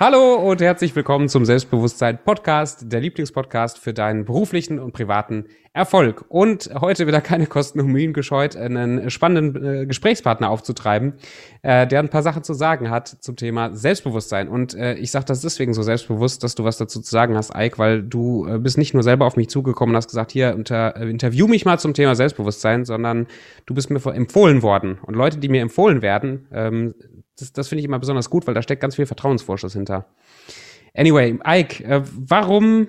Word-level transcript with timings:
Hallo 0.00 0.34
und 0.34 0.60
herzlich 0.60 0.96
willkommen 0.96 1.28
zum 1.28 1.44
Selbstbewusstsein 1.44 2.18
Podcast, 2.18 2.92
der 2.92 3.00
Lieblingspodcast 3.00 3.78
für 3.78 3.94
deinen 3.94 4.24
beruflichen 4.24 4.80
und 4.80 4.90
privaten 4.90 5.46
Erfolg. 5.72 6.24
Und 6.28 6.68
heute 6.80 7.06
wieder 7.06 7.20
keine 7.20 7.46
Kosten 7.46 7.78
und 7.78 7.86
Mühen 7.86 8.12
gescheut, 8.12 8.56
einen 8.56 9.08
spannenden 9.08 9.64
äh, 9.64 9.86
Gesprächspartner 9.86 10.50
aufzutreiben, 10.50 11.14
äh, 11.62 11.86
der 11.86 12.00
ein 12.00 12.08
paar 12.08 12.24
Sachen 12.24 12.42
zu 12.42 12.54
sagen 12.54 12.90
hat 12.90 13.06
zum 13.06 13.36
Thema 13.36 13.72
Selbstbewusstsein. 13.72 14.48
Und 14.48 14.74
äh, 14.74 14.94
ich 14.94 15.12
sage 15.12 15.26
das 15.26 15.42
deswegen 15.42 15.74
so 15.74 15.84
selbstbewusst, 15.84 16.42
dass 16.42 16.56
du 16.56 16.64
was 16.64 16.76
dazu 16.76 17.00
zu 17.00 17.08
sagen 17.08 17.36
hast, 17.36 17.54
Ike, 17.56 17.78
weil 17.78 18.02
du 18.02 18.48
äh, 18.48 18.58
bist 18.58 18.78
nicht 18.78 18.94
nur 18.94 19.04
selber 19.04 19.26
auf 19.26 19.36
mich 19.36 19.48
zugekommen 19.48 19.94
und 19.94 19.96
hast 19.98 20.08
gesagt, 20.08 20.32
hier, 20.32 20.56
unter, 20.56 20.96
äh, 20.96 21.08
interview 21.08 21.46
mich 21.46 21.64
mal 21.64 21.78
zum 21.78 21.94
Thema 21.94 22.16
Selbstbewusstsein, 22.16 22.84
sondern 22.84 23.28
du 23.66 23.74
bist 23.74 23.90
mir 23.90 24.04
empfohlen 24.12 24.62
worden. 24.62 24.98
Und 25.02 25.14
Leute, 25.14 25.38
die 25.38 25.48
mir 25.48 25.62
empfohlen 25.62 26.02
werden, 26.02 26.48
ähm, 26.52 26.94
das, 27.38 27.52
das 27.52 27.68
finde 27.68 27.80
ich 27.80 27.86
immer 27.86 27.98
besonders 27.98 28.30
gut, 28.30 28.46
weil 28.46 28.54
da 28.54 28.62
steckt 28.62 28.80
ganz 28.80 28.96
viel 28.96 29.06
Vertrauensvorschuss 29.06 29.72
hinter. 29.72 30.06
Anyway, 30.94 31.38
Ike, 31.46 31.84
äh, 31.84 32.02
warum, 32.04 32.88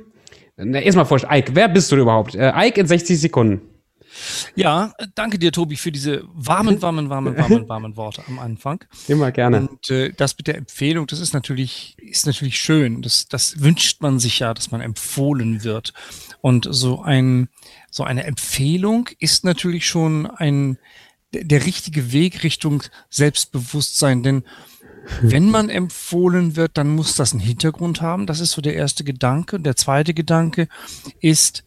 na, 0.58 0.80
erstmal 0.80 1.06
vorstellen, 1.06 1.34
Ike, 1.34 1.56
wer 1.56 1.68
bist 1.68 1.92
du 1.92 1.96
überhaupt? 1.96 2.36
Äh, 2.36 2.52
Ike 2.56 2.80
in 2.80 2.88
60 2.88 3.20
Sekunden. 3.20 3.62
Ja, 4.56 4.94
danke 5.16 5.38
dir, 5.40 5.52
Tobi, 5.52 5.76
für 5.76 5.92
diese 5.92 6.24
warmen, 6.34 6.82
warmen, 6.82 7.10
warmen, 7.10 7.38
warmen, 7.38 7.68
warmen 7.68 7.98
Worte 7.98 8.24
am 8.28 8.40
Anfang. 8.40 8.84
Immer 9.08 9.32
gerne. 9.32 9.68
Und 9.68 9.90
äh, 9.90 10.14
das 10.16 10.38
mit 10.38 10.48
der 10.48 10.56
Empfehlung, 10.56 11.08
das 11.08 11.20
ist 11.20 11.34
natürlich, 11.34 11.98
ist 12.00 12.26
natürlich 12.26 12.58
schön. 12.58 13.02
Das, 13.02 13.28
das 13.28 13.62
wünscht 13.62 14.02
man 14.02 14.20
sich 14.20 14.40
ja, 14.40 14.54
dass 14.54 14.72
man 14.72 14.82
empfohlen 14.82 15.64
wird. 15.64 15.94
Und 16.42 16.68
so 16.70 17.02
ein, 17.02 17.50
so 17.92 18.04
eine 18.04 18.24
Empfehlung 18.24 19.10
ist 19.20 19.44
natürlich 19.44 19.88
schon 19.88 20.28
ein, 20.28 20.78
der 21.44 21.66
richtige 21.66 22.12
Weg 22.12 22.44
Richtung 22.44 22.84
Selbstbewusstsein. 23.10 24.24
Denn 24.24 24.44
wenn 25.22 25.50
man 25.50 25.70
empfohlen 25.70 26.56
wird, 26.56 26.78
dann 26.78 26.90
muss 26.90 27.16
das 27.16 27.34
einen 27.34 27.42
Hintergrund 27.42 28.02
haben. 28.02 28.26
Das 28.26 28.40
ist 28.40 28.52
so 28.52 28.62
der 28.62 28.76
erste 28.76 29.04
Gedanke. 29.04 29.60
Der 29.60 29.76
zweite 29.76 30.14
Gedanke 30.14 30.68
ist, 31.20 31.64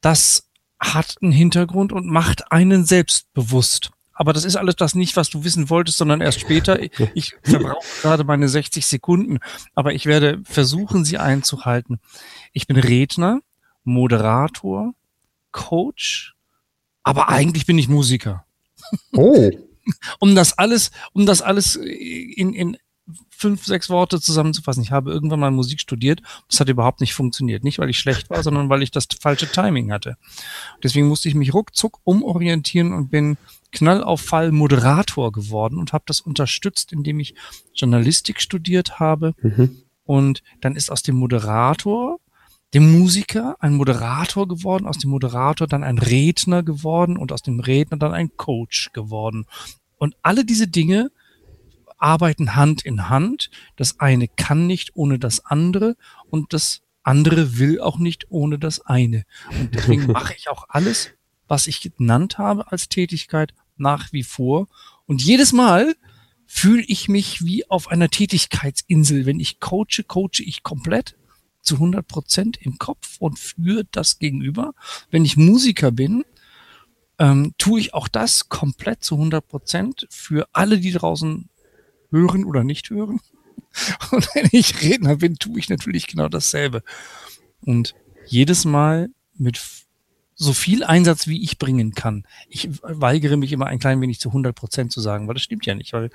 das 0.00 0.48
hat 0.78 1.16
einen 1.22 1.32
Hintergrund 1.32 1.92
und 1.92 2.06
macht 2.06 2.50
einen 2.52 2.84
selbstbewusst. 2.84 3.90
Aber 4.14 4.32
das 4.32 4.44
ist 4.44 4.56
alles 4.56 4.76
das 4.76 4.94
nicht, 4.94 5.16
was 5.16 5.30
du 5.30 5.42
wissen 5.42 5.70
wolltest, 5.70 5.98
sondern 5.98 6.20
erst 6.20 6.40
später. 6.40 6.78
Ich 7.14 7.34
verbrauche 7.42 7.86
gerade 8.02 8.24
meine 8.24 8.48
60 8.48 8.86
Sekunden, 8.86 9.38
aber 9.74 9.94
ich 9.94 10.06
werde 10.06 10.40
versuchen, 10.44 11.04
sie 11.04 11.18
einzuhalten. 11.18 11.98
Ich 12.52 12.66
bin 12.66 12.76
Redner, 12.76 13.40
Moderator, 13.84 14.94
Coach, 15.50 16.34
aber 17.02 17.28
eigentlich 17.30 17.66
bin 17.66 17.78
ich 17.78 17.88
Musiker. 17.88 18.44
Oh. 19.12 19.50
um 20.20 20.34
das 20.34 20.58
alles, 20.58 20.90
um 21.12 21.26
das 21.26 21.42
alles 21.42 21.76
in, 21.76 22.54
in 22.54 22.76
fünf, 23.30 23.64
sechs 23.64 23.90
Worte 23.90 24.20
zusammenzufassen. 24.20 24.82
Ich 24.82 24.92
habe 24.92 25.10
irgendwann 25.10 25.40
mal 25.40 25.50
Musik 25.50 25.80
studiert. 25.80 26.22
Das 26.48 26.60
hat 26.60 26.68
überhaupt 26.68 27.00
nicht 27.00 27.14
funktioniert. 27.14 27.64
Nicht, 27.64 27.78
weil 27.78 27.90
ich 27.90 27.98
schlecht 27.98 28.30
war, 28.30 28.42
sondern 28.42 28.68
weil 28.68 28.82
ich 28.82 28.92
das 28.92 29.08
falsche 29.20 29.50
Timing 29.50 29.90
hatte. 29.92 30.16
Deswegen 30.82 31.08
musste 31.08 31.28
ich 31.28 31.34
mich 31.34 31.52
ruckzuck 31.52 31.98
umorientieren 32.04 32.92
und 32.92 33.10
bin 33.10 33.36
knall 33.72 34.04
auf 34.04 34.20
Fall 34.20 34.52
Moderator 34.52 35.32
geworden 35.32 35.78
und 35.78 35.92
habe 35.92 36.04
das 36.06 36.20
unterstützt, 36.20 36.92
indem 36.92 37.18
ich 37.18 37.34
Journalistik 37.74 38.40
studiert 38.40 39.00
habe. 39.00 39.34
Mhm. 39.42 39.82
Und 40.04 40.42
dann 40.60 40.76
ist 40.76 40.90
aus 40.90 41.02
dem 41.02 41.16
Moderator 41.16 42.20
dem 42.74 42.98
Musiker 42.98 43.56
ein 43.60 43.74
Moderator 43.74 44.48
geworden, 44.48 44.86
aus 44.86 44.98
dem 44.98 45.10
Moderator 45.10 45.66
dann 45.66 45.84
ein 45.84 45.98
Redner 45.98 46.62
geworden 46.62 47.16
und 47.16 47.32
aus 47.32 47.42
dem 47.42 47.60
Redner 47.60 47.98
dann 47.98 48.12
ein 48.12 48.36
Coach 48.36 48.90
geworden. 48.92 49.46
Und 49.98 50.16
alle 50.22 50.44
diese 50.44 50.68
Dinge 50.68 51.10
arbeiten 52.02 52.56
Hand 52.56 52.82
in 52.82 53.08
Hand. 53.08 53.50
Das 53.76 54.00
eine 54.00 54.26
kann 54.28 54.66
nicht 54.66 54.96
ohne 54.96 55.18
das 55.18 55.44
andere 55.46 55.96
und 56.30 56.52
das 56.52 56.82
andere 57.04 57.58
will 57.58 57.80
auch 57.80 57.98
nicht 57.98 58.30
ohne 58.30 58.58
das 58.58 58.80
eine. 58.80 59.24
Und 59.58 59.74
deswegen 59.74 60.06
mache 60.12 60.34
ich 60.36 60.48
auch 60.48 60.66
alles, 60.68 61.10
was 61.48 61.66
ich 61.66 61.80
genannt 61.80 62.38
habe 62.38 62.70
als 62.72 62.88
Tätigkeit 62.88 63.54
nach 63.76 64.12
wie 64.12 64.24
vor. 64.24 64.68
Und 65.06 65.22
jedes 65.22 65.52
Mal 65.52 65.94
fühle 66.46 66.82
ich 66.86 67.08
mich 67.08 67.44
wie 67.44 67.68
auf 67.70 67.88
einer 67.88 68.10
Tätigkeitsinsel. 68.10 69.24
Wenn 69.24 69.40
ich 69.40 69.60
coache, 69.60 70.02
coache 70.06 70.42
ich 70.42 70.62
komplett 70.62 71.16
zu 71.62 71.76
100 71.76 72.06
Prozent 72.06 72.58
im 72.60 72.78
Kopf 72.78 73.16
und 73.18 73.38
für 73.38 73.84
das 73.90 74.18
Gegenüber. 74.18 74.74
Wenn 75.10 75.24
ich 75.24 75.36
Musiker 75.36 75.90
bin, 75.90 76.24
ähm, 77.18 77.54
tue 77.58 77.80
ich 77.80 77.94
auch 77.94 78.08
das 78.08 78.48
komplett 78.48 79.04
zu 79.04 79.14
100 79.14 79.46
Prozent 79.46 80.06
für 80.10 80.48
alle, 80.52 80.78
die 80.78 80.92
draußen 80.92 81.48
hören 82.10 82.44
oder 82.44 82.64
nicht 82.64 82.90
hören. 82.90 83.20
Und 84.10 84.28
wenn 84.34 84.48
ich 84.52 84.82
Redner 84.82 85.16
bin, 85.16 85.36
tue 85.36 85.58
ich 85.58 85.68
natürlich 85.68 86.06
genau 86.06 86.28
dasselbe. 86.28 86.82
Und 87.62 87.94
jedes 88.26 88.64
Mal 88.64 89.08
mit 89.34 89.60
so 90.34 90.52
viel 90.52 90.82
Einsatz, 90.84 91.26
wie 91.26 91.42
ich 91.42 91.58
bringen 91.58 91.92
kann. 91.94 92.24
Ich 92.48 92.68
weigere 92.82 93.36
mich 93.36 93.52
immer 93.52 93.66
ein 93.66 93.78
klein 93.78 94.00
wenig 94.00 94.20
zu 94.20 94.30
100 94.30 94.54
Prozent 94.54 94.92
zu 94.92 95.00
sagen, 95.00 95.28
weil 95.28 95.34
das 95.34 95.42
stimmt 95.42 95.66
ja 95.66 95.74
nicht, 95.74 95.92
weil 95.92 96.10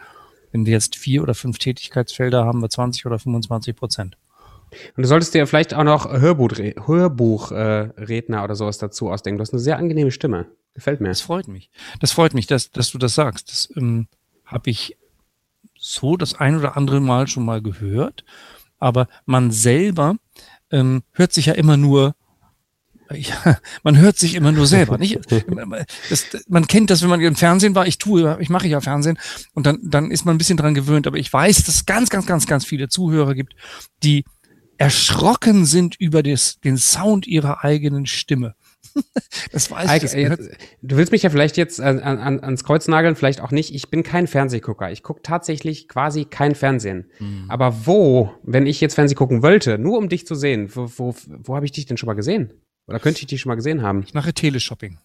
wenn 0.52 0.66
wir 0.66 0.74
jetzt 0.74 0.96
vier 0.96 1.24
oder 1.24 1.34
fünf 1.34 1.58
Tätigkeitsfelder 1.58 2.46
haben, 2.46 2.62
wir 2.62 2.70
20 2.70 3.06
oder 3.06 3.20
25 3.20 3.76
Prozent. 3.76 4.18
Und 4.96 5.04
du 5.04 5.08
solltest 5.08 5.34
dir 5.34 5.48
vielleicht 5.48 5.74
auch 5.74 5.84
noch 5.84 6.12
Hörbuchredner 6.12 6.88
Hörbuch, 6.88 7.52
äh, 7.52 7.90
oder 7.98 8.56
sowas 8.56 8.78
dazu 8.78 9.10
ausdenken. 9.10 9.38
Du 9.38 9.42
hast 9.42 9.54
eine 9.54 9.60
sehr 9.60 9.78
angenehme 9.78 10.12
Stimme. 10.12 10.48
Gefällt 10.74 11.02
mir. 11.02 11.10
Das 11.10 11.22
freut 11.22 11.48
mich. 11.48 11.70
Das 12.00 12.12
freut 12.12 12.34
mich, 12.34 12.48
dass, 12.48 12.72
dass 12.72 12.92
du 12.92 12.98
das 12.98 13.16
sagst. 13.16 13.50
Das 13.50 13.70
ähm, 13.76 14.08
habe 14.46 14.70
ich 14.70 14.98
so 15.78 16.18
das 16.18 16.36
ein 16.36 16.58
oder 16.58 16.78
andere 16.78 17.00
Mal 17.00 17.28
schon 17.28 17.46
mal 17.46 17.62
gehört. 17.62 18.26
Aber 18.78 19.08
man 19.26 19.52
selber 19.52 20.18
ähm, 20.72 21.04
hört 21.14 21.34
sich 21.34 21.48
ja 21.48 21.54
immer 21.54 21.78
nur 21.78 22.14
ja, 23.14 23.58
man 23.84 23.98
hört 23.98 24.18
sich 24.18 24.36
immer 24.36 24.52
nur 24.52 24.68
selber. 24.68 24.98
Nicht? 24.98 25.20
Das, 26.10 26.26
man 26.48 26.68
kennt 26.68 26.90
das, 26.90 27.02
wenn 27.02 27.10
man 27.10 27.22
im 27.22 27.36
Fernsehen 27.36 27.76
war. 27.76 27.88
Ich 27.88 27.98
tue, 27.98 28.38
ich 28.40 28.50
mache 28.50 28.68
ja 28.68 28.82
Fernsehen 28.82 29.18
und 29.54 29.66
dann, 29.66 29.80
dann 29.84 30.12
ist 30.12 30.26
man 30.26 30.36
ein 30.36 30.38
bisschen 30.38 30.58
dran 30.58 30.74
gewöhnt. 30.74 31.08
Aber 31.08 31.18
ich 31.18 31.32
weiß, 31.32 31.64
dass 31.64 31.76
es 31.76 31.86
ganz, 31.86 32.10
ganz, 32.10 32.26
ganz, 32.26 32.48
ganz 32.48 32.66
viele 32.66 32.90
Zuhörer 32.90 33.34
gibt, 33.34 33.56
die 34.04 34.26
erschrocken 34.78 35.66
sind 35.66 35.96
über 36.00 36.24
des, 36.24 36.60
den 36.60 36.78
Sound 36.78 37.28
ihrer 37.28 37.64
eigenen 37.64 38.06
Stimme. 38.06 38.56
das 39.52 39.70
weiß 39.70 40.04
ich. 40.04 40.28
Das 40.28 40.50
du 40.82 40.98
willst 40.98 41.12
mich 41.12 41.24
ja 41.24 41.30
vielleicht 41.30 41.58
jetzt 41.58 41.80
an, 41.80 42.00
an, 42.00 42.40
ans 42.40 42.64
Kreuz 42.64 42.88
nageln, 42.88 43.16
vielleicht 43.16 43.42
auch 43.42 43.52
nicht. 43.52 43.74
Ich 43.74 43.90
bin 43.90 44.04
kein 44.04 44.28
Fernsehgucker. 44.28 44.92
Ich 44.92 45.04
gucke 45.04 45.22
tatsächlich 45.22 45.88
quasi 45.88 46.26
kein 46.26 46.56
Fernsehen. 46.56 47.12
Mhm. 47.20 47.46
Aber 47.50 47.86
wo, 47.86 48.34
wenn 48.44 48.66
ich 48.66 48.82
jetzt 48.82 48.96
Fernsehen 48.96 49.18
gucken 49.18 49.44
wollte, 49.44 49.78
nur 49.78 49.98
um 49.98 50.10
dich 50.10 50.26
zu 50.26 50.36
sehen, 50.36 50.70
wo, 50.76 50.90
wo, 50.96 51.16
wo 51.28 51.56
habe 51.56 51.66
ich 51.66 51.72
dich 51.72 51.86
denn 51.86 51.98
schon 51.98 52.08
mal 52.08 52.14
gesehen? 52.14 52.54
Oder 52.88 53.00
könnte 53.00 53.22
ich 53.22 53.28
dich 53.28 53.42
schon 53.42 53.50
mal 53.50 53.56
gesehen 53.56 53.82
haben? 53.82 54.04
Ich 54.04 54.14
mache 54.14 54.34
Teleshopping. 54.34 54.98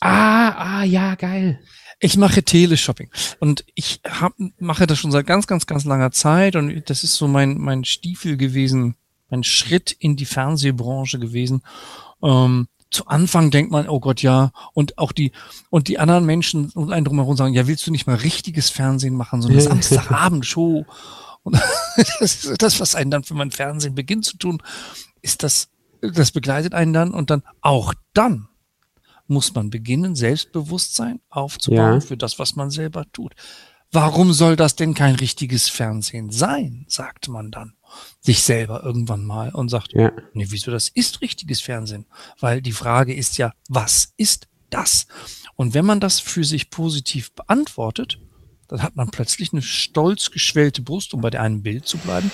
Ah, 0.00 0.80
ah, 0.80 0.84
ja, 0.84 1.16
geil. 1.16 1.60
Ich 2.00 2.16
mache 2.16 2.42
Teleshopping 2.42 3.10
und 3.40 3.64
ich 3.74 4.00
hab, 4.08 4.34
mache 4.58 4.86
das 4.86 4.98
schon 4.98 5.10
seit 5.10 5.26
ganz, 5.26 5.46
ganz, 5.46 5.66
ganz 5.66 5.84
langer 5.84 6.12
Zeit 6.12 6.54
und 6.54 6.88
das 6.88 7.02
ist 7.02 7.14
so 7.14 7.26
mein, 7.26 7.58
mein 7.58 7.84
Stiefel 7.84 8.36
gewesen, 8.36 8.94
mein 9.30 9.42
Schritt 9.42 9.92
in 9.98 10.16
die 10.16 10.24
Fernsehbranche 10.24 11.18
gewesen. 11.18 11.62
Ähm, 12.22 12.68
zu 12.90 13.06
Anfang 13.06 13.50
denkt 13.50 13.70
man, 13.70 13.88
oh 13.88 14.00
Gott, 14.00 14.22
ja, 14.22 14.52
und 14.72 14.96
auch 14.96 15.12
die, 15.12 15.32
und 15.70 15.88
die 15.88 15.98
anderen 15.98 16.24
Menschen 16.24 16.70
und 16.70 16.92
einen 16.92 17.04
drumherum 17.04 17.36
sagen, 17.36 17.52
ja, 17.52 17.66
willst 17.66 17.86
du 17.86 17.90
nicht 17.90 18.06
mal 18.06 18.16
richtiges 18.16 18.70
Fernsehen 18.70 19.14
machen, 19.14 19.42
so 19.42 19.48
eine 19.48 19.60
Samstagabendshow? 19.60 20.86
Und 21.42 21.60
das 22.20 22.44
ist 22.44 22.62
das, 22.62 22.80
was 22.80 22.94
einen 22.94 23.10
dann 23.10 23.24
für 23.24 23.34
mein 23.34 23.50
Fernsehen 23.50 23.94
beginnt 23.94 24.24
zu 24.24 24.38
tun, 24.38 24.62
ist 25.20 25.42
das, 25.42 25.68
das 26.00 26.30
begleitet 26.30 26.74
einen 26.74 26.92
dann 26.92 27.12
und 27.12 27.30
dann 27.30 27.42
auch 27.60 27.92
dann 28.14 28.48
muss 29.28 29.54
man 29.54 29.70
beginnen, 29.70 30.14
Selbstbewusstsein 30.14 31.20
aufzubauen 31.28 31.94
ja. 31.94 32.00
für 32.00 32.16
das, 32.16 32.38
was 32.38 32.56
man 32.56 32.70
selber 32.70 33.04
tut. 33.12 33.34
Warum 33.90 34.32
soll 34.34 34.56
das 34.56 34.76
denn 34.76 34.92
kein 34.92 35.14
richtiges 35.14 35.68
Fernsehen 35.70 36.30
sein, 36.30 36.84
sagt 36.88 37.28
man 37.28 37.50
dann 37.50 37.72
sich 38.20 38.42
selber 38.42 38.82
irgendwann 38.84 39.24
mal 39.24 39.54
und 39.54 39.70
sagt, 39.70 39.94
ja. 39.94 40.12
nee, 40.34 40.46
wieso 40.48 40.70
das 40.70 40.88
ist 40.88 41.22
richtiges 41.22 41.62
Fernsehen? 41.62 42.04
Weil 42.38 42.60
die 42.60 42.72
Frage 42.72 43.14
ist 43.14 43.38
ja, 43.38 43.52
was 43.68 44.12
ist 44.18 44.46
das? 44.68 45.06
Und 45.56 45.72
wenn 45.72 45.86
man 45.86 46.00
das 46.00 46.20
für 46.20 46.44
sich 46.44 46.68
positiv 46.68 47.32
beantwortet, 47.32 48.20
dann 48.68 48.82
hat 48.82 48.96
man 48.96 49.10
plötzlich 49.10 49.52
eine 49.52 49.62
stolz 49.62 50.30
geschwellte 50.30 50.82
Brust, 50.82 51.14
um 51.14 51.22
bei 51.22 51.30
der 51.30 51.40
einen 51.40 51.62
Bild 51.62 51.86
zu 51.86 51.96
bleiben, 51.96 52.30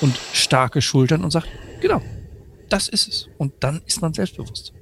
und 0.00 0.18
starke 0.32 0.80
Schultern 0.80 1.22
und 1.22 1.30
sagt, 1.30 1.48
genau, 1.80 2.00
das 2.70 2.88
ist 2.88 3.08
es. 3.08 3.28
Und 3.36 3.52
dann 3.60 3.82
ist 3.86 4.00
man 4.00 4.14
selbstbewusst. 4.14 4.72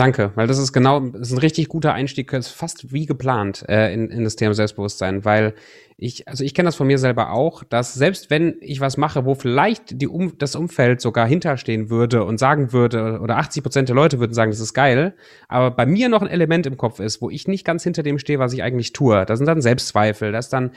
Danke, 0.00 0.32
weil 0.34 0.46
das 0.46 0.56
ist 0.56 0.72
genau, 0.72 1.00
das 1.00 1.28
ist 1.28 1.32
ein 1.32 1.40
richtig 1.40 1.68
guter 1.68 1.92
Einstieg, 1.92 2.32
ist 2.32 2.48
fast 2.48 2.90
wie 2.90 3.04
geplant 3.04 3.66
äh, 3.68 3.92
in, 3.92 4.08
in 4.08 4.24
das 4.24 4.34
Thema 4.34 4.54
Selbstbewusstsein, 4.54 5.26
weil 5.26 5.52
ich, 5.98 6.26
also 6.26 6.42
ich 6.42 6.54
kenne 6.54 6.68
das 6.68 6.76
von 6.76 6.86
mir 6.86 6.96
selber 6.96 7.32
auch, 7.32 7.64
dass 7.64 7.92
selbst 7.92 8.30
wenn 8.30 8.56
ich 8.62 8.80
was 8.80 8.96
mache, 8.96 9.26
wo 9.26 9.34
vielleicht 9.34 10.00
die 10.00 10.08
um, 10.08 10.38
das 10.38 10.56
Umfeld 10.56 11.02
sogar 11.02 11.26
hinterstehen 11.26 11.90
würde 11.90 12.24
und 12.24 12.38
sagen 12.38 12.72
würde, 12.72 13.20
oder 13.20 13.36
80 13.36 13.62
Prozent 13.62 13.88
der 13.90 13.94
Leute 13.94 14.18
würden 14.20 14.32
sagen, 14.32 14.50
das 14.50 14.60
ist 14.60 14.72
geil, 14.72 15.14
aber 15.48 15.70
bei 15.70 15.84
mir 15.84 16.08
noch 16.08 16.22
ein 16.22 16.28
Element 16.28 16.66
im 16.66 16.78
Kopf 16.78 16.98
ist, 16.98 17.20
wo 17.20 17.28
ich 17.28 17.46
nicht 17.46 17.66
ganz 17.66 17.84
hinter 17.84 18.02
dem 18.02 18.18
stehe, 18.18 18.38
was 18.38 18.54
ich 18.54 18.62
eigentlich 18.62 18.94
tue. 18.94 19.26
Da 19.26 19.36
sind 19.36 19.44
dann 19.44 19.60
Selbstzweifel, 19.60 20.32
da 20.32 20.38
ist 20.38 20.48
dann, 20.48 20.70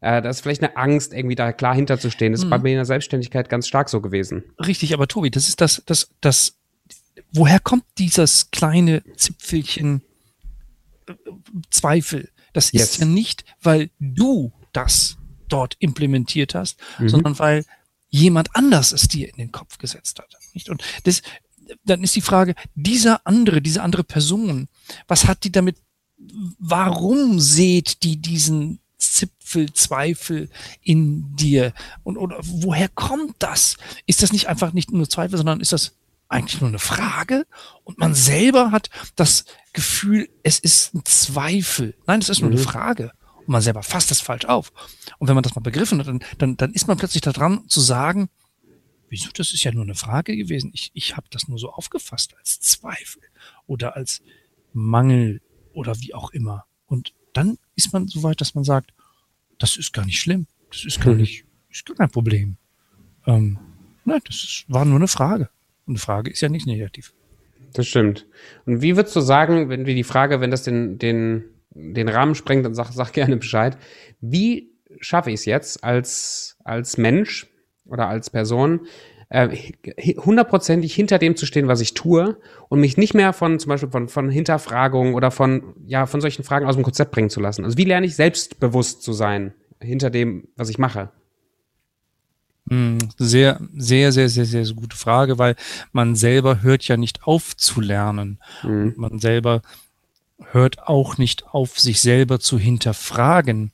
äh, 0.00 0.22
da 0.22 0.30
ist 0.30 0.40
vielleicht 0.40 0.62
eine 0.62 0.78
Angst, 0.78 1.12
irgendwie 1.12 1.36
da 1.36 1.52
klar 1.52 1.74
hinterzustehen. 1.74 2.32
Das 2.32 2.44
ist 2.44 2.48
bei 2.48 2.56
hm. 2.56 2.62
mir 2.62 2.70
in 2.70 2.76
der 2.76 2.86
Selbstständigkeit 2.86 3.50
ganz 3.50 3.68
stark 3.68 3.90
so 3.90 4.00
gewesen. 4.00 4.44
Richtig, 4.58 4.94
aber 4.94 5.06
Tobi, 5.06 5.30
das 5.30 5.50
ist 5.50 5.60
das, 5.60 5.82
das, 5.84 6.14
das 6.22 6.59
woher 7.32 7.60
kommt 7.60 7.84
dieses 7.98 8.50
kleine 8.50 9.02
Zipfelchen 9.16 10.02
äh, 11.06 11.14
Zweifel? 11.70 12.30
Das 12.52 12.72
yes. 12.72 12.82
ist 12.82 12.98
ja 12.98 13.06
nicht, 13.06 13.44
weil 13.62 13.90
du 13.98 14.52
das 14.72 15.16
dort 15.48 15.76
implementiert 15.78 16.54
hast, 16.54 16.78
mhm. 16.98 17.08
sondern 17.08 17.38
weil 17.38 17.64
jemand 18.08 18.54
anders 18.54 18.92
es 18.92 19.08
dir 19.08 19.28
in 19.28 19.36
den 19.36 19.52
Kopf 19.52 19.78
gesetzt 19.78 20.18
hat. 20.18 20.36
Nicht? 20.52 20.68
Und 20.68 20.82
das, 21.04 21.22
dann 21.84 22.02
ist 22.02 22.16
die 22.16 22.20
Frage, 22.20 22.54
dieser 22.74 23.26
andere, 23.26 23.62
diese 23.62 23.82
andere 23.82 24.04
Person, 24.04 24.68
was 25.06 25.26
hat 25.26 25.44
die 25.44 25.52
damit, 25.52 25.76
warum 26.58 27.40
seht 27.40 28.02
die 28.02 28.16
diesen 28.16 28.80
Zipfel, 28.98 29.72
Zweifel 29.72 30.50
in 30.82 31.34
dir? 31.36 31.72
Und 32.02 32.18
oder 32.18 32.38
woher 32.42 32.88
kommt 32.88 33.36
das? 33.38 33.76
Ist 34.06 34.22
das 34.22 34.32
nicht 34.32 34.48
einfach 34.48 34.72
nicht 34.72 34.90
nur 34.90 35.08
Zweifel, 35.08 35.36
sondern 35.36 35.60
ist 35.60 35.72
das 35.72 35.96
eigentlich 36.30 36.60
nur 36.60 36.68
eine 36.68 36.78
Frage 36.78 37.46
und 37.84 37.98
man 37.98 38.14
selber 38.14 38.70
hat 38.70 38.88
das 39.16 39.44
Gefühl, 39.72 40.28
es 40.42 40.58
ist 40.58 40.94
ein 40.94 41.04
Zweifel. 41.04 41.96
Nein, 42.06 42.20
es 42.20 42.28
ist 42.28 42.40
nur 42.40 42.50
mhm. 42.50 42.56
eine 42.56 42.64
Frage. 42.64 43.12
Und 43.38 43.48
man 43.48 43.62
selber 43.62 43.82
fasst 43.82 44.10
das 44.10 44.20
falsch 44.20 44.44
auf. 44.44 44.72
Und 45.18 45.28
wenn 45.28 45.34
man 45.34 45.42
das 45.42 45.54
mal 45.54 45.60
begriffen 45.60 45.98
hat, 45.98 46.06
dann, 46.06 46.20
dann, 46.38 46.56
dann 46.56 46.72
ist 46.72 46.86
man 46.86 46.96
plötzlich 46.96 47.22
daran 47.22 47.68
zu 47.68 47.80
sagen, 47.80 48.30
wieso, 49.08 49.30
das 49.32 49.52
ist 49.52 49.64
ja 49.64 49.72
nur 49.72 49.82
eine 49.82 49.96
Frage 49.96 50.36
gewesen. 50.36 50.70
Ich, 50.72 50.92
ich 50.94 51.16
habe 51.16 51.26
das 51.30 51.48
nur 51.48 51.58
so 51.58 51.72
aufgefasst 51.72 52.36
als 52.38 52.60
Zweifel 52.60 53.22
oder 53.66 53.96
als 53.96 54.22
Mangel 54.72 55.42
oder 55.72 55.98
wie 56.00 56.14
auch 56.14 56.30
immer. 56.30 56.64
Und 56.86 57.12
dann 57.32 57.58
ist 57.74 57.92
man 57.92 58.06
so 58.06 58.22
weit, 58.22 58.40
dass 58.40 58.54
man 58.54 58.64
sagt, 58.64 58.92
das 59.58 59.76
ist 59.76 59.92
gar 59.92 60.04
nicht 60.04 60.20
schlimm. 60.20 60.46
Das 60.70 60.84
ist 60.84 61.00
gar 61.00 61.12
mhm. 61.12 61.22
nicht, 61.22 61.44
ist 61.70 61.84
gar 61.86 61.96
kein 61.96 62.10
Problem. 62.10 62.56
Ähm, 63.26 63.58
nein, 64.04 64.20
das 64.24 64.36
ist, 64.36 64.64
war 64.68 64.84
nur 64.84 64.96
eine 64.96 65.08
Frage. 65.08 65.50
Und 65.90 65.96
eine 65.96 65.98
Frage 65.98 66.30
ist 66.30 66.40
ja 66.40 66.48
nicht 66.48 66.68
negativ. 66.68 67.12
Das 67.72 67.84
stimmt. 67.84 68.28
Und 68.64 68.80
wie 68.80 68.94
würdest 68.94 69.16
du 69.16 69.20
sagen, 69.20 69.70
wenn 69.70 69.86
wir 69.86 69.96
die 69.96 70.04
Frage, 70.04 70.40
wenn 70.40 70.52
das 70.52 70.62
den, 70.62 70.98
den, 70.98 71.46
den 71.70 72.08
Rahmen 72.08 72.36
sprengt, 72.36 72.64
dann 72.64 72.74
sag, 72.74 72.92
sag 72.92 73.12
gerne 73.12 73.36
Bescheid. 73.36 73.76
Wie 74.20 74.70
schaffe 75.00 75.30
ich 75.30 75.40
es 75.40 75.46
jetzt 75.46 75.82
als, 75.82 76.56
als 76.62 76.96
Mensch 76.96 77.48
oder 77.86 78.06
als 78.06 78.30
Person, 78.30 78.86
äh, 79.30 79.48
hundertprozentig 80.16 80.94
hinter 80.94 81.18
dem 81.18 81.34
zu 81.34 81.44
stehen, 81.44 81.66
was 81.66 81.80
ich 81.80 81.94
tue 81.94 82.36
und 82.68 82.78
mich 82.78 82.96
nicht 82.96 83.14
mehr 83.14 83.32
von 83.32 83.58
zum 83.58 83.70
Beispiel 83.70 83.90
von, 83.90 84.06
von 84.06 84.30
Hinterfragungen 84.30 85.14
oder 85.14 85.32
von, 85.32 85.74
ja, 85.86 86.06
von 86.06 86.20
solchen 86.20 86.44
Fragen 86.44 86.66
aus 86.66 86.76
dem 86.76 86.84
Konzept 86.84 87.10
bringen 87.10 87.30
zu 87.30 87.40
lassen. 87.40 87.64
Also 87.64 87.76
wie 87.76 87.84
lerne 87.84 88.06
ich 88.06 88.14
selbstbewusst 88.14 89.02
zu 89.02 89.12
sein 89.12 89.54
hinter 89.82 90.10
dem, 90.10 90.46
was 90.54 90.68
ich 90.68 90.78
mache? 90.78 91.10
Hm, 92.68 92.98
sehr, 93.18 93.60
sehr, 93.74 94.12
sehr, 94.12 94.28
sehr, 94.28 94.44
sehr 94.44 94.64
gute 94.74 94.96
Frage, 94.96 95.38
weil 95.38 95.56
man 95.92 96.14
selber 96.14 96.62
hört 96.62 96.86
ja 96.86 96.96
nicht 96.96 97.24
auf 97.24 97.56
zu 97.56 97.80
lernen. 97.80 98.38
Mhm. 98.62 98.94
Man 98.96 99.18
selber 99.18 99.62
hört 100.52 100.82
auch 100.86 101.18
nicht 101.18 101.46
auf, 101.48 101.78
sich 101.78 102.00
selber 102.00 102.40
zu 102.40 102.58
hinterfragen. 102.58 103.72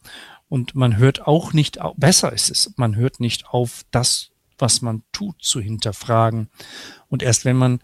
Und 0.49 0.75
man 0.75 0.97
hört 0.97 1.27
auch 1.27 1.53
nicht, 1.53 1.81
auf, 1.81 1.95
besser 1.97 2.33
ist 2.33 2.51
es, 2.51 2.73
man 2.77 2.95
hört 2.97 3.21
nicht 3.21 3.49
auf, 3.49 3.83
das, 3.91 4.31
was 4.59 4.81
man 4.81 5.03
tut, 5.13 5.43
zu 5.43 5.61
hinterfragen. 5.61 6.49
Und 7.09 7.23
erst 7.23 7.45
wenn 7.45 7.57
man 7.57 7.81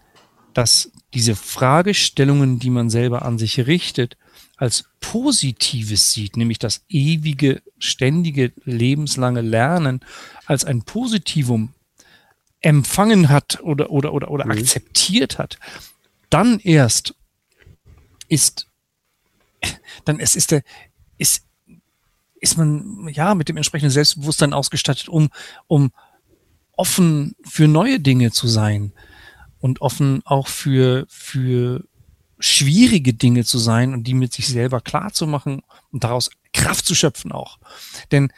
das, 0.53 0.91
diese 1.13 1.35
Fragestellungen, 1.35 2.59
die 2.59 2.69
man 2.69 2.89
selber 2.89 3.23
an 3.23 3.37
sich 3.37 3.67
richtet, 3.67 4.17
als 4.57 4.85
Positives 4.99 6.13
sieht, 6.13 6.37
nämlich 6.37 6.59
das 6.59 6.83
ewige, 6.87 7.61
ständige, 7.79 8.53
lebenslange 8.63 9.41
Lernen 9.41 10.01
als 10.45 10.65
ein 10.65 10.83
Positivum 10.83 11.73
empfangen 12.61 13.29
hat 13.29 13.59
oder, 13.61 13.91
oder, 13.91 14.13
oder, 14.13 14.31
oder 14.31 14.45
mhm. 14.45 14.51
akzeptiert 14.51 15.37
hat, 15.37 15.59
dann 16.29 16.59
erst 16.59 17.13
ist, 18.29 18.67
dann 20.05 20.19
es 20.19 20.35
ist 20.35 20.51
der, 20.51 20.63
ist, 21.17 21.45
ist 22.39 22.57
man 22.57 23.09
ja 23.09 23.35
mit 23.35 23.49
dem 23.49 23.57
entsprechenden 23.57 23.91
Selbstbewusstsein 23.91 24.53
ausgestattet, 24.53 25.09
um, 25.09 25.29
um 25.67 25.91
offen 26.71 27.35
für 27.43 27.67
neue 27.67 27.99
Dinge 27.99 28.31
zu 28.31 28.47
sein 28.47 28.93
und 29.59 29.81
offen 29.81 30.21
auch 30.25 30.47
für, 30.47 31.05
für 31.09 31.85
schwierige 32.43 33.13
Dinge 33.13 33.45
zu 33.45 33.57
sein 33.57 33.93
und 33.93 34.03
die 34.03 34.13
mit 34.13 34.33
sich 34.33 34.47
selber 34.47 34.81
klar 34.81 35.13
zu 35.13 35.27
machen 35.27 35.61
und 35.91 36.03
daraus 36.03 36.29
Kraft 36.51 36.85
zu 36.85 36.93
schöpfen 36.93 37.31
auch. 37.31 37.57
Denn 38.11 38.33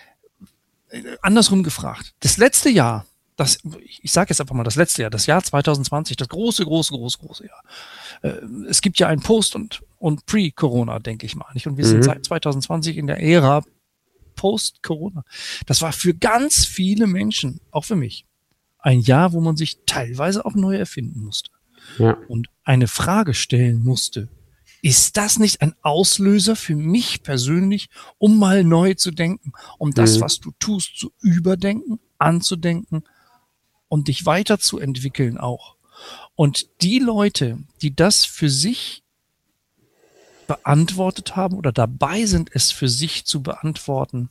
äh, 0.89 1.01
andersrum 1.23 1.63
gefragt, 1.63 2.13
das 2.19 2.37
letzte 2.37 2.69
Jahr, 2.69 3.07
das, 3.35 3.57
ich 4.01 4.11
sage 4.11 4.29
jetzt 4.29 4.39
einfach 4.39 4.53
mal 4.53 4.63
das 4.63 4.75
letzte 4.75 5.01
Jahr, 5.01 5.09
das 5.09 5.25
Jahr 5.25 5.43
2020, 5.43 6.17
das 6.17 6.29
große, 6.29 6.63
große, 6.63 6.93
große, 6.93 7.17
große 7.17 7.47
Jahr. 7.47 7.61
Äh, 8.21 8.45
es 8.69 8.81
gibt 8.81 8.99
ja 8.99 9.07
ein 9.07 9.21
Post- 9.21 9.55
und, 9.55 9.81
und 9.97 10.27
Pre-Corona, 10.27 10.99
denke 10.99 11.25
ich 11.25 11.35
mal. 11.35 11.51
Nicht? 11.55 11.65
Und 11.65 11.77
wir 11.77 11.85
mhm. 11.85 11.89
sind 11.89 12.03
seit 12.03 12.23
2020 12.25 12.97
in 12.97 13.07
der 13.07 13.21
Ära 13.21 13.63
Post-Corona. 14.35 15.23
Das 15.65 15.81
war 15.81 15.93
für 15.93 16.13
ganz 16.13 16.65
viele 16.65 17.07
Menschen, 17.07 17.59
auch 17.71 17.85
für 17.85 17.95
mich, 17.95 18.27
ein 18.77 18.99
Jahr, 18.99 19.33
wo 19.33 19.41
man 19.41 19.57
sich 19.57 19.79
teilweise 19.87 20.45
auch 20.45 20.53
neu 20.53 20.75
erfinden 20.75 21.21
musste 21.21 21.49
ja. 21.97 22.17
und 22.27 22.47
eine 22.63 22.87
Frage 22.87 23.33
stellen 23.33 23.83
musste. 23.83 24.29
Ist 24.81 25.17
das 25.17 25.39
nicht 25.39 25.61
ein 25.61 25.73
Auslöser 25.81 26.55
für 26.55 26.75
mich 26.75 27.23
persönlich, 27.23 27.89
um 28.17 28.37
mal 28.37 28.63
neu 28.63 28.93
zu 28.93 29.11
denken, 29.11 29.53
um 29.79 29.91
das, 29.91 30.17
mhm. 30.17 30.21
was 30.21 30.39
du 30.39 30.51
tust, 30.59 30.97
zu 30.97 31.11
überdenken, 31.21 31.99
anzudenken 32.19 33.03
und 33.87 34.07
dich 34.07 34.25
weiterzuentwickeln 34.25 35.37
auch? 35.37 35.75
Und 36.35 36.81
die 36.81 36.99
Leute, 36.99 37.57
die 37.81 37.95
das 37.95 38.25
für 38.25 38.49
sich 38.49 39.03
beantwortet 40.47 41.35
haben 41.35 41.57
oder 41.57 41.71
dabei 41.71 42.25
sind, 42.25 42.49
es 42.53 42.71
für 42.71 42.89
sich 42.89 43.25
zu 43.25 43.41
beantworten, 43.41 44.29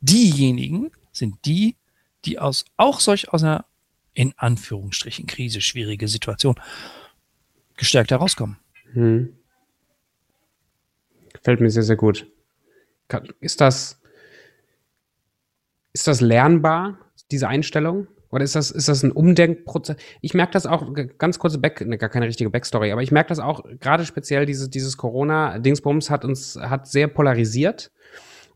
diejenigen 0.00 0.90
sind 1.12 1.36
die, 1.46 1.76
die 2.24 2.38
aus 2.38 2.64
auch 2.76 3.00
solch 3.00 3.32
aus 3.32 3.42
einer 3.42 3.64
in 4.16 4.32
Anführungsstrichen 4.38 5.26
Krise, 5.26 5.60
schwierige 5.60 6.08
Situation, 6.08 6.56
gestärkt 7.76 8.10
herauskommen. 8.10 8.56
Hm. 8.92 9.36
Gefällt 11.34 11.60
mir 11.60 11.70
sehr, 11.70 11.82
sehr 11.82 11.96
gut. 11.96 12.26
Ist 13.40 13.60
das, 13.60 14.00
ist 15.92 16.06
das 16.06 16.20
lernbar, 16.22 16.98
diese 17.30 17.46
Einstellung? 17.46 18.08
Oder 18.30 18.42
ist 18.42 18.56
das, 18.56 18.70
ist 18.70 18.88
das 18.88 19.02
ein 19.02 19.12
Umdenkprozess? 19.12 19.96
Ich 20.22 20.32
merke 20.32 20.52
das 20.52 20.66
auch, 20.66 20.92
ganz 21.18 21.38
kurze 21.38 21.58
Back, 21.58 21.86
ne, 21.86 21.98
gar 21.98 22.08
keine 22.08 22.26
richtige 22.26 22.50
Backstory, 22.50 22.92
aber 22.92 23.02
ich 23.02 23.12
merke 23.12 23.28
das 23.28 23.38
auch, 23.38 23.64
gerade 23.80 24.06
speziell 24.06 24.46
dieses, 24.46 24.70
dieses 24.70 24.96
Corona-Dingsbums 24.96 26.08
hat 26.08 26.24
uns, 26.24 26.56
hat 26.56 26.88
sehr 26.88 27.06
polarisiert. 27.08 27.92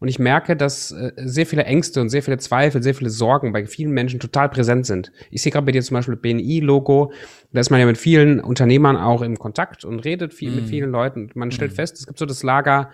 Und 0.01 0.09
ich 0.09 0.19
merke, 0.19 0.57
dass 0.57 0.93
äh, 0.93 1.13
sehr 1.17 1.47
viele 1.47 1.65
Ängste 1.65 2.01
und 2.01 2.09
sehr 2.09 2.23
viele 2.23 2.39
Zweifel, 2.39 2.83
sehr 2.83 2.95
viele 2.95 3.11
Sorgen 3.11 3.53
bei 3.53 3.67
vielen 3.67 3.93
Menschen 3.93 4.19
total 4.19 4.49
präsent 4.49 4.87
sind. 4.87 5.13
Ich 5.31 5.43
sehe 5.43 5.53
gerade 5.53 5.67
bei 5.67 5.73
dir 5.73 5.83
zum 5.83 5.95
Beispiel 5.95 6.17
BNI-Logo. 6.17 7.13
Da 7.53 7.61
ist 7.61 7.71
man 7.71 7.81
ja 7.81 7.87
mit 7.87 7.99
vielen 7.99 8.41
Unternehmern 8.41 8.97
auch 8.97 9.21
im 9.21 9.39
Kontakt 9.39 9.85
und 9.85 10.01
redet 10.01 10.33
viel 10.33 10.51
mm. 10.51 10.55
mit 10.55 10.65
mhm. 10.65 10.69
vielen 10.69 10.91
Leuten. 10.91 11.31
Man 11.35 11.51
stellt 11.51 11.73
mm. 11.73 11.75
fest, 11.75 11.99
es 11.99 12.07
gibt 12.07 12.19
so 12.19 12.25
das 12.25 12.43
Lager, 12.43 12.91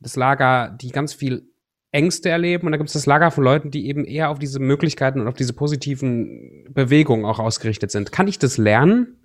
das 0.00 0.16
Lager, 0.16 0.76
die 0.80 0.90
ganz 0.90 1.14
viel 1.14 1.48
Ängste 1.92 2.28
erleben 2.28 2.66
und 2.66 2.72
da 2.72 2.78
gibt 2.78 2.88
es 2.88 2.94
das 2.94 3.06
Lager 3.06 3.30
von 3.30 3.44
Leuten, 3.44 3.70
die 3.70 3.86
eben 3.86 4.04
eher 4.04 4.28
auf 4.28 4.38
diese 4.38 4.58
Möglichkeiten 4.58 5.20
und 5.20 5.28
auf 5.28 5.34
diese 5.34 5.52
positiven 5.52 6.66
Bewegungen 6.70 7.24
auch 7.24 7.38
ausgerichtet 7.38 7.92
sind. 7.92 8.12
Kann 8.12 8.28
ich 8.28 8.38
das 8.38 8.58
lernen? 8.58 9.16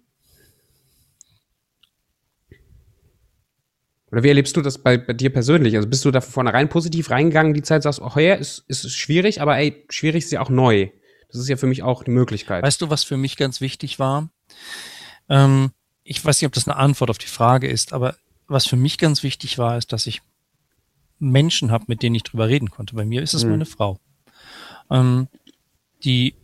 Oder 4.13 4.21
wie 4.21 4.27
erlebst 4.27 4.55
du 4.55 4.61
das 4.61 4.77
bei, 4.77 4.99
bei 4.99 5.13
dir 5.13 5.33
persönlich? 5.33 5.75
Also 5.75 5.89
bist 5.89 6.05
du 6.05 6.11
da 6.11 6.21
von 6.21 6.31
vornherein 6.31 6.69
positiv 6.69 7.09
reingegangen, 7.09 7.55
die 7.55 7.63
Zeit 7.63 7.81
sagst, 7.81 7.99
oh 7.99 8.19
ja, 8.19 8.35
ist, 8.35 8.63
ist 8.67 8.91
schwierig, 8.91 9.41
aber 9.41 9.57
ey, 9.57 9.87
schwierig 9.89 10.25
ist 10.25 10.31
ja 10.31 10.39
auch 10.39 10.51
neu. 10.51 10.89
Das 11.29 11.41
ist 11.41 11.49
ja 11.49 11.57
für 11.57 11.65
mich 11.65 11.81
auch 11.81 12.05
eine 12.05 12.13
Möglichkeit. 12.13 12.63
Weißt 12.63 12.79
du, 12.79 12.91
was 12.91 13.03
für 13.03 13.17
mich 13.17 13.37
ganz 13.37 13.59
wichtig 13.59 13.97
war? 13.97 14.29
Ähm, 15.29 15.71
ich 16.03 16.23
weiß 16.23 16.39
nicht, 16.39 16.45
ob 16.45 16.53
das 16.53 16.67
eine 16.67 16.77
Antwort 16.77 17.09
auf 17.09 17.17
die 17.17 17.25
Frage 17.25 17.67
ist, 17.67 17.91
aber 17.91 18.15
was 18.45 18.67
für 18.67 18.75
mich 18.75 18.99
ganz 18.99 19.23
wichtig 19.23 19.57
war, 19.57 19.79
ist, 19.79 19.91
dass 19.91 20.05
ich 20.05 20.21
Menschen 21.17 21.71
habe, 21.71 21.85
mit 21.87 22.03
denen 22.03 22.13
ich 22.13 22.21
drüber 22.21 22.47
reden 22.47 22.69
konnte. 22.69 22.93
Bei 22.93 23.05
mir 23.05 23.23
ist 23.23 23.33
es 23.33 23.43
mhm. 23.43 23.49
meine 23.49 23.65
Frau. 23.65 23.99
Ähm, 24.91 25.27
die, 26.03 26.35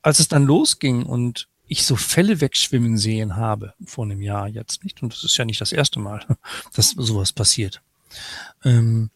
als 0.00 0.20
es 0.20 0.28
dann 0.28 0.44
losging 0.44 1.02
und 1.02 1.48
ich 1.70 1.84
so 1.84 1.94
Fälle 1.94 2.40
wegschwimmen 2.40 2.98
sehen 2.98 3.36
habe, 3.36 3.74
vor 3.86 4.04
einem 4.04 4.20
Jahr 4.20 4.48
jetzt 4.48 4.82
nicht, 4.82 5.02
und 5.02 5.12
das 5.12 5.22
ist 5.22 5.36
ja 5.36 5.44
nicht 5.44 5.60
das 5.60 5.70
erste 5.70 6.00
Mal, 6.00 6.26
dass 6.74 6.90
sowas 6.90 7.32
passiert. 7.32 7.80
Ähm, 8.64 9.10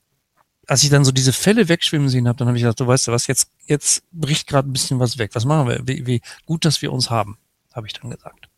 als 0.67 0.85
ich 0.85 0.89
dann 0.89 1.05
so 1.05 1.11
diese 1.11 1.33
Fälle 1.33 1.69
wegschwimmen 1.69 2.09
sehen 2.09 2.29
habe, 2.29 2.39
dann 2.39 2.47
habe 2.47 2.57
ich 2.57 2.63
gedacht, 2.63 2.79
du 2.79 2.87
weißt 2.87 3.09
du 3.09 3.13
was, 3.13 3.27
jetzt, 3.27 3.51
jetzt 3.67 4.05
bricht 4.13 4.47
gerade 4.47 4.69
ein 4.69 4.73
bisschen 4.73 5.01
was 5.01 5.19
weg. 5.19 5.33
Was 5.35 5.45
machen 5.45 5.69
wir? 5.69 5.87
Wie, 5.87 6.07
wie 6.07 6.23
gut, 6.47 6.65
dass 6.65 6.81
wir 6.81 6.93
uns 6.93 7.11
haben, 7.11 7.39
habe 7.73 7.89
ich 7.89 7.93
dann 7.93 8.11
gesagt. 8.11 8.49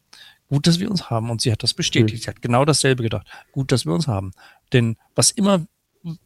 Gut, 0.49 0.67
dass 0.67 0.79
wir 0.79 0.91
uns 0.91 1.09
haben. 1.09 1.31
Und 1.31 1.41
sie 1.41 1.50
hat 1.50 1.62
das 1.62 1.73
bestätigt. 1.73 2.21
Mhm. 2.21 2.23
Sie 2.23 2.29
hat 2.29 2.43
genau 2.43 2.65
dasselbe 2.65 3.03
gedacht. 3.03 3.26
Gut, 3.50 3.73
dass 3.73 3.87
wir 3.87 3.95
uns 3.95 4.07
haben. 4.07 4.33
Denn 4.73 4.97
was 5.15 5.31
immer 5.31 5.67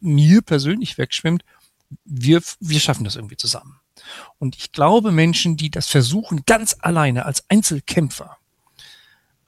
mir 0.01 0.41
persönlich 0.41 0.97
wegschwimmt, 0.97 1.43
wir, 2.03 2.41
wir 2.59 2.79
schaffen 2.79 3.05
das 3.05 3.15
irgendwie 3.15 3.37
zusammen. 3.37 3.80
Und 4.39 4.55
ich 4.55 4.71
glaube, 4.71 5.11
Menschen, 5.11 5.57
die 5.57 5.69
das 5.69 5.87
versuchen, 5.87 6.43
ganz 6.45 6.75
alleine 6.79 7.25
als 7.25 7.49
Einzelkämpfer 7.49 8.37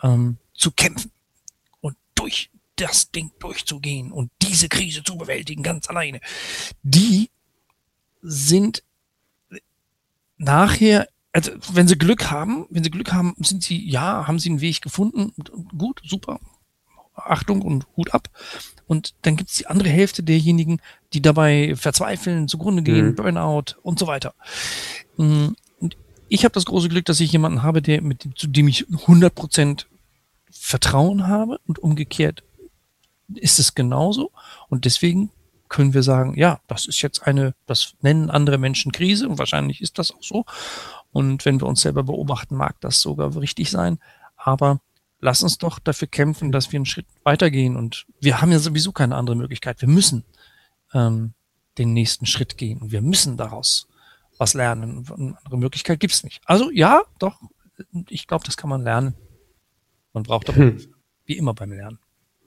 ähm, 0.01 0.37
zu 0.53 0.71
kämpfen 0.71 1.11
und 1.81 1.95
durch 2.15 2.49
das 2.75 3.11
Ding 3.11 3.31
durchzugehen 3.39 4.11
und 4.11 4.31
diese 4.41 4.69
Krise 4.69 5.03
zu 5.03 5.17
bewältigen, 5.17 5.63
ganz 5.63 5.89
alleine, 5.89 6.19
die 6.81 7.29
sind 8.21 8.83
nachher, 10.37 11.07
also 11.31 11.51
wenn 11.71 11.87
sie 11.87 11.97
Glück 11.97 12.31
haben, 12.31 12.65
wenn 12.69 12.83
sie 12.83 12.91
Glück 12.91 13.13
haben, 13.13 13.35
sind 13.37 13.63
sie, 13.63 13.87
ja, 13.89 14.27
haben 14.27 14.39
sie 14.39 14.49
einen 14.49 14.61
Weg 14.61 14.81
gefunden, 14.81 15.33
gut, 15.77 16.01
super, 16.03 16.39
Achtung 17.15 17.61
und 17.61 17.85
Hut 17.95 18.13
ab. 18.13 18.29
Und 18.87 19.13
dann 19.21 19.35
gibt 19.35 19.49
es 19.49 19.57
die 19.57 19.67
andere 19.67 19.89
Hälfte 19.89 20.23
derjenigen, 20.23 20.81
die 21.13 21.21
dabei 21.21 21.75
verzweifeln, 21.75 22.47
zugrunde 22.47 22.83
gehen, 22.83 23.07
mhm. 23.07 23.15
Burnout 23.15 23.75
und 23.81 23.99
so 23.99 24.07
weiter. 24.07 24.33
Mm, 25.17 25.49
und 25.79 25.97
ich 26.27 26.43
habe 26.43 26.53
das 26.53 26.65
große 26.65 26.89
Glück, 26.89 27.05
dass 27.05 27.19
ich 27.19 27.31
jemanden 27.31 27.63
habe, 27.63 27.81
der, 27.81 28.01
mit 28.01 28.23
dem, 28.23 28.35
zu 28.35 28.47
dem 28.47 28.67
ich 28.67 28.85
100% 28.87 29.85
Vertrauen 30.51 31.27
habe 31.27 31.59
und 31.67 31.79
umgekehrt 31.79 32.43
ist 33.35 33.59
es 33.59 33.75
genauso. 33.75 34.31
Und 34.69 34.85
deswegen 34.85 35.31
können 35.69 35.93
wir 35.93 36.03
sagen, 36.03 36.35
ja, 36.37 36.59
das 36.67 36.85
ist 36.85 37.01
jetzt 37.01 37.25
eine, 37.25 37.55
das 37.65 37.95
nennen 38.01 38.29
andere 38.29 38.57
Menschen 38.57 38.91
Krise 38.91 39.27
und 39.27 39.39
wahrscheinlich 39.39 39.81
ist 39.81 39.97
das 39.97 40.11
auch 40.11 40.21
so. 40.21 40.45
Und 41.11 41.45
wenn 41.45 41.59
wir 41.59 41.67
uns 41.67 41.81
selber 41.81 42.03
beobachten, 42.03 42.55
mag 42.55 42.79
das 42.81 43.01
sogar 43.01 43.35
richtig 43.35 43.71
sein. 43.71 43.99
Aber 44.35 44.81
lass 45.19 45.41
uns 45.41 45.57
doch 45.57 45.79
dafür 45.79 46.07
kämpfen, 46.07 46.51
dass 46.51 46.71
wir 46.71 46.77
einen 46.77 46.85
Schritt 46.85 47.07
weitergehen. 47.23 47.75
Und 47.75 48.05
wir 48.19 48.41
haben 48.41 48.51
ja 48.51 48.59
sowieso 48.59 48.91
keine 48.91 49.15
andere 49.15 49.35
Möglichkeit. 49.35 49.81
Wir 49.81 49.89
müssen 49.89 50.25
ähm, 50.93 51.33
den 51.77 51.93
nächsten 51.93 52.25
Schritt 52.25 52.57
gehen 52.57 52.81
und 52.81 52.91
wir 52.91 53.01
müssen 53.01 53.37
daraus 53.37 53.87
was 54.37 54.53
lernen. 54.53 55.05
Eine 55.09 55.37
andere 55.37 55.57
Möglichkeit 55.57 55.99
gibt's 55.99 56.23
nicht. 56.23 56.41
Also 56.45 56.69
ja, 56.71 57.03
doch, 57.19 57.39
ich 58.09 58.27
glaube, 58.27 58.45
das 58.45 58.57
kann 58.57 58.69
man 58.69 58.81
lernen. 58.81 59.15
Man 60.13 60.23
braucht 60.23 60.49
aber 60.49 60.57
hm. 60.57 60.93
wie 61.25 61.37
immer 61.37 61.53
beim 61.53 61.71
Lernen. 61.71 61.99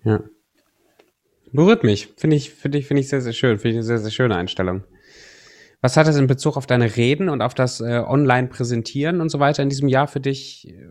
Ja. 0.05 0.21
Berührt 1.53 1.85
mich. 1.85 2.09
Finde 2.17 2.37
ich, 2.37 2.51
finde 2.51 2.79
ich, 2.79 2.87
finde 2.87 3.01
ich 3.01 3.09
sehr, 3.09 3.21
sehr 3.21 3.33
schön. 3.33 3.59
Finde 3.59 3.71
ich 3.71 3.77
eine 3.77 3.85
sehr, 3.85 3.99
sehr 3.99 4.11
schöne 4.11 4.37
Einstellung. 4.37 4.85
Was 5.81 5.97
hat 5.97 6.07
das 6.07 6.17
in 6.17 6.27
Bezug 6.27 6.57
auf 6.57 6.67
deine 6.67 6.97
Reden 6.97 7.29
und 7.29 7.43
auf 7.43 7.55
das 7.55 7.81
äh, 7.81 8.03
Online-Präsentieren 8.07 9.21
und 9.21 9.29
so 9.29 9.39
weiter 9.41 9.63
in 9.63 9.69
diesem 9.69 9.89
Jahr 9.89 10.09
für 10.09 10.21
dich 10.21 10.69
äh, 10.69 10.87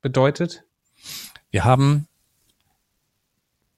bedeutet? 0.00 0.64
Wir 1.50 1.64
haben 1.64 2.06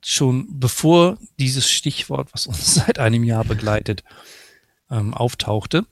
schon 0.04 0.46
bevor 0.58 1.18
dieses 1.38 1.70
Stichwort, 1.70 2.28
was 2.32 2.46
uns 2.46 2.74
seit 2.74 2.98
einem 2.98 3.24
Jahr 3.24 3.44
begleitet, 3.44 4.04
ähm, 4.90 5.14
auftauchte, 5.14 5.86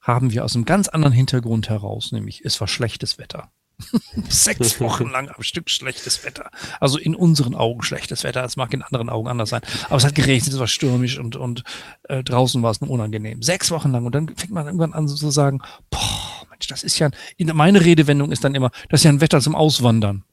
haben 0.00 0.30
wir 0.32 0.44
aus 0.44 0.54
einem 0.54 0.64
ganz 0.64 0.88
anderen 0.88 1.12
Hintergrund 1.12 1.68
heraus, 1.68 2.12
nämlich 2.12 2.44
es 2.44 2.60
war 2.60 2.68
schlechtes 2.68 3.18
Wetter. 3.18 3.50
Sechs 4.28 4.80
Wochen 4.80 5.10
lang 5.10 5.28
am 5.28 5.42
Stück 5.42 5.68
schlechtes 5.68 6.24
Wetter. 6.24 6.50
Also 6.80 6.98
in 6.98 7.14
unseren 7.14 7.54
Augen 7.54 7.82
schlechtes 7.82 8.24
Wetter. 8.24 8.44
Es 8.44 8.56
mag 8.56 8.72
in 8.72 8.82
anderen 8.82 9.10
Augen 9.10 9.28
anders 9.28 9.50
sein. 9.50 9.62
Aber 9.86 9.96
es 9.96 10.04
hat 10.04 10.14
geregnet, 10.14 10.52
es 10.52 10.58
war 10.58 10.66
stürmisch 10.66 11.18
und, 11.18 11.36
und 11.36 11.62
äh, 12.04 12.22
draußen 12.22 12.62
war 12.62 12.70
es 12.70 12.80
nur 12.80 12.90
unangenehm. 12.90 13.42
Sechs 13.42 13.70
Wochen 13.70 13.90
lang. 13.90 14.06
Und 14.06 14.14
dann 14.14 14.34
fängt 14.34 14.52
man 14.52 14.66
irgendwann 14.66 14.94
an 14.94 15.08
so 15.08 15.16
zu 15.16 15.30
sagen, 15.30 15.60
boah, 15.90 16.46
Mensch, 16.50 16.66
das 16.68 16.82
ist 16.82 16.98
ja, 16.98 17.10
ein, 17.38 17.50
meine 17.54 17.84
Redewendung 17.84 18.32
ist 18.32 18.44
dann 18.44 18.54
immer, 18.54 18.70
das 18.88 19.00
ist 19.00 19.04
ja 19.04 19.10
ein 19.10 19.20
Wetter 19.20 19.40
zum 19.40 19.54
Auswandern. 19.54 20.24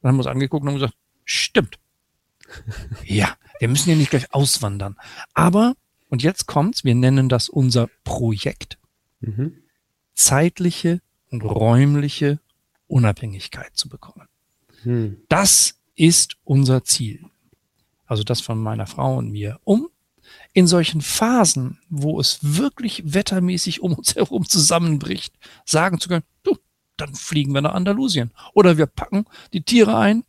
Dann 0.00 0.08
haben 0.08 0.16
wir 0.16 0.20
uns 0.20 0.26
angeguckt 0.26 0.62
und 0.62 0.68
haben 0.68 0.76
gesagt, 0.76 0.94
stimmt. 1.24 1.78
Ja, 3.04 3.34
wir 3.58 3.68
müssen 3.68 3.90
ja 3.90 3.96
nicht 3.96 4.10
gleich 4.10 4.32
auswandern. 4.32 4.96
Aber, 5.34 5.74
und 6.08 6.22
jetzt 6.22 6.46
kommt's, 6.46 6.84
wir 6.84 6.94
nennen 6.94 7.28
das 7.28 7.48
unser 7.48 7.88
Projekt. 8.04 8.78
Mhm. 9.20 9.62
Zeitliche 10.14 11.00
und 11.30 11.42
räumliche 11.42 12.40
Unabhängigkeit 12.86 13.76
zu 13.76 13.88
bekommen. 13.88 14.28
Mhm. 14.84 15.18
Das 15.28 15.78
ist 15.94 16.36
unser 16.44 16.84
Ziel. 16.84 17.24
Also 18.06 18.24
das 18.24 18.40
von 18.40 18.58
meiner 18.58 18.86
Frau 18.86 19.18
und 19.18 19.30
mir, 19.30 19.60
um 19.64 19.88
in 20.52 20.66
solchen 20.66 21.00
Phasen, 21.00 21.78
wo 21.88 22.20
es 22.20 22.38
wirklich 22.42 23.14
wettermäßig 23.14 23.80
um 23.82 23.94
uns 23.94 24.16
herum 24.16 24.48
zusammenbricht, 24.48 25.34
sagen 25.64 26.00
zu 26.00 26.08
können, 26.08 26.24
du, 26.42 26.56
dann 26.96 27.14
fliegen 27.14 27.52
wir 27.54 27.60
nach 27.60 27.74
Andalusien. 27.74 28.32
Oder 28.52 28.76
wir 28.78 28.86
packen 28.86 29.26
die 29.52 29.62
Tiere 29.62 29.96
ein 29.96 30.24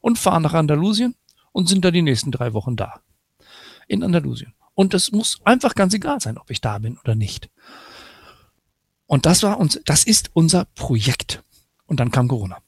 und 0.00 0.18
fahren 0.18 0.42
nach 0.42 0.54
Andalusien 0.54 1.14
und 1.54 1.68
sind 1.68 1.84
da 1.84 1.92
die 1.92 2.02
nächsten 2.02 2.32
drei 2.32 2.52
Wochen 2.52 2.76
da. 2.76 3.00
In 3.86 4.02
Andalusien. 4.02 4.52
Und 4.74 4.92
das 4.92 5.12
muss 5.12 5.40
einfach 5.44 5.74
ganz 5.76 5.94
egal 5.94 6.20
sein, 6.20 6.36
ob 6.36 6.50
ich 6.50 6.60
da 6.60 6.78
bin 6.78 6.98
oder 6.98 7.14
nicht. 7.14 7.48
Und 9.06 9.24
das 9.24 9.42
war 9.44 9.58
uns, 9.58 9.80
das 9.84 10.04
ist 10.04 10.30
unser 10.34 10.64
Projekt. 10.74 11.42
Und 11.86 12.00
dann 12.00 12.10
kam 12.10 12.26
Corona. 12.26 12.58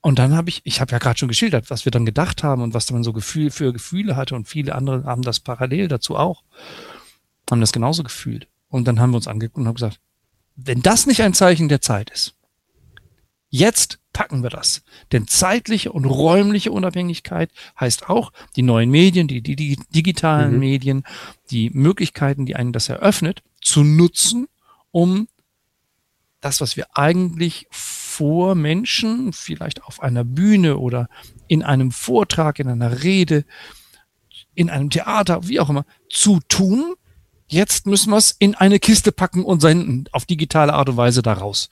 Und 0.00 0.18
dann 0.18 0.34
habe 0.34 0.48
ich, 0.48 0.62
ich 0.64 0.80
habe 0.80 0.92
ja 0.92 0.98
gerade 0.98 1.18
schon 1.18 1.28
geschildert, 1.28 1.68
was 1.68 1.84
wir 1.84 1.90
dann 1.92 2.06
gedacht 2.06 2.42
haben 2.42 2.62
und 2.62 2.72
was 2.72 2.90
man 2.90 3.04
so 3.04 3.12
Gefühl 3.12 3.50
für 3.50 3.72
Gefühle 3.72 4.16
hatte 4.16 4.34
und 4.34 4.48
viele 4.48 4.74
andere 4.74 5.04
haben 5.04 5.22
das 5.22 5.40
parallel 5.40 5.88
dazu 5.88 6.16
auch, 6.16 6.42
haben 7.50 7.60
das 7.60 7.72
genauso 7.72 8.02
gefühlt. 8.02 8.48
Und 8.68 8.88
dann 8.88 8.98
haben 8.98 9.10
wir 9.10 9.16
uns 9.16 9.28
angeguckt 9.28 9.58
und 9.58 9.66
haben 9.66 9.74
gesagt, 9.74 10.00
wenn 10.54 10.80
das 10.80 11.06
nicht 11.06 11.22
ein 11.22 11.34
Zeichen 11.34 11.68
der 11.68 11.82
Zeit 11.82 12.08
ist, 12.10 12.34
jetzt 13.50 13.98
packen 14.16 14.42
wir 14.42 14.48
das. 14.48 14.82
Denn 15.12 15.28
zeitliche 15.28 15.92
und 15.92 16.06
räumliche 16.06 16.72
Unabhängigkeit 16.72 17.50
heißt 17.78 18.08
auch 18.08 18.32
die 18.56 18.62
neuen 18.62 18.90
Medien, 18.90 19.28
die, 19.28 19.42
die, 19.42 19.56
die 19.56 19.78
digitalen 19.90 20.54
mhm. 20.54 20.58
Medien, 20.58 21.04
die 21.50 21.68
Möglichkeiten, 21.68 22.46
die 22.46 22.56
einen 22.56 22.72
das 22.72 22.88
eröffnet, 22.88 23.42
zu 23.60 23.84
nutzen, 23.84 24.48
um 24.90 25.28
das, 26.40 26.62
was 26.62 26.78
wir 26.78 26.86
eigentlich 26.96 27.66
vor 27.70 28.54
Menschen, 28.54 29.34
vielleicht 29.34 29.84
auf 29.84 30.02
einer 30.02 30.24
Bühne 30.24 30.78
oder 30.78 31.10
in 31.46 31.62
einem 31.62 31.90
Vortrag, 31.90 32.58
in 32.58 32.68
einer 32.68 33.02
Rede, 33.02 33.44
in 34.54 34.70
einem 34.70 34.88
Theater, 34.88 35.46
wie 35.46 35.60
auch 35.60 35.68
immer, 35.68 35.84
zu 36.08 36.40
tun, 36.48 36.94
Jetzt 37.48 37.86
müssen 37.86 38.10
wir 38.10 38.16
es 38.16 38.34
in 38.36 38.56
eine 38.56 38.80
Kiste 38.80 39.12
packen 39.12 39.44
und 39.44 39.60
senden, 39.60 40.08
auf 40.10 40.24
digitale 40.24 40.72
Art 40.72 40.88
und 40.88 40.96
Weise 40.96 41.22
daraus. 41.22 41.70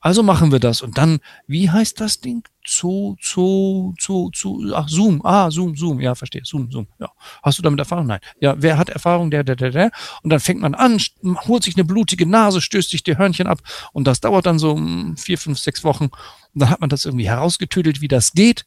Also 0.00 0.22
machen 0.22 0.50
wir 0.50 0.60
das. 0.60 0.80
Und 0.80 0.96
dann, 0.96 1.20
wie 1.46 1.70
heißt 1.70 2.00
das 2.00 2.20
Ding? 2.20 2.42
Zu, 2.64 3.16
zu, 3.20 3.94
zu, 3.98 4.30
zu, 4.30 4.72
ach, 4.74 4.88
Zoom. 4.88 5.20
Ah, 5.24 5.50
Zoom, 5.50 5.76
Zoom. 5.76 6.00
Ja, 6.00 6.14
verstehe. 6.14 6.42
Zoom, 6.44 6.70
Zoom. 6.70 6.86
Ja. 6.98 7.10
Hast 7.42 7.58
du 7.58 7.62
damit 7.62 7.78
Erfahrung? 7.80 8.06
Nein. 8.06 8.20
Ja, 8.40 8.54
wer 8.58 8.78
hat 8.78 8.88
Erfahrung? 8.88 9.30
Der, 9.30 9.44
der, 9.44 9.56
der, 9.56 9.70
der. 9.70 9.90
Und 10.22 10.30
dann 10.30 10.40
fängt 10.40 10.60
man 10.60 10.74
an, 10.74 10.98
holt 11.22 11.64
sich 11.64 11.76
eine 11.76 11.84
blutige 11.84 12.24
Nase, 12.24 12.62
stößt 12.62 12.90
sich 12.90 13.02
die 13.02 13.18
Hörnchen 13.18 13.46
ab. 13.46 13.60
Und 13.92 14.06
das 14.06 14.20
dauert 14.20 14.46
dann 14.46 14.58
so 14.58 14.74
hm, 14.74 15.18
vier, 15.18 15.36
fünf, 15.36 15.58
sechs 15.58 15.84
Wochen. 15.84 16.04
Und 16.04 16.12
dann 16.54 16.70
hat 16.70 16.80
man 16.80 16.88
das 16.88 17.04
irgendwie 17.04 17.28
herausgetüdelt, 17.28 18.00
wie 18.00 18.08
das 18.08 18.32
geht. 18.32 18.64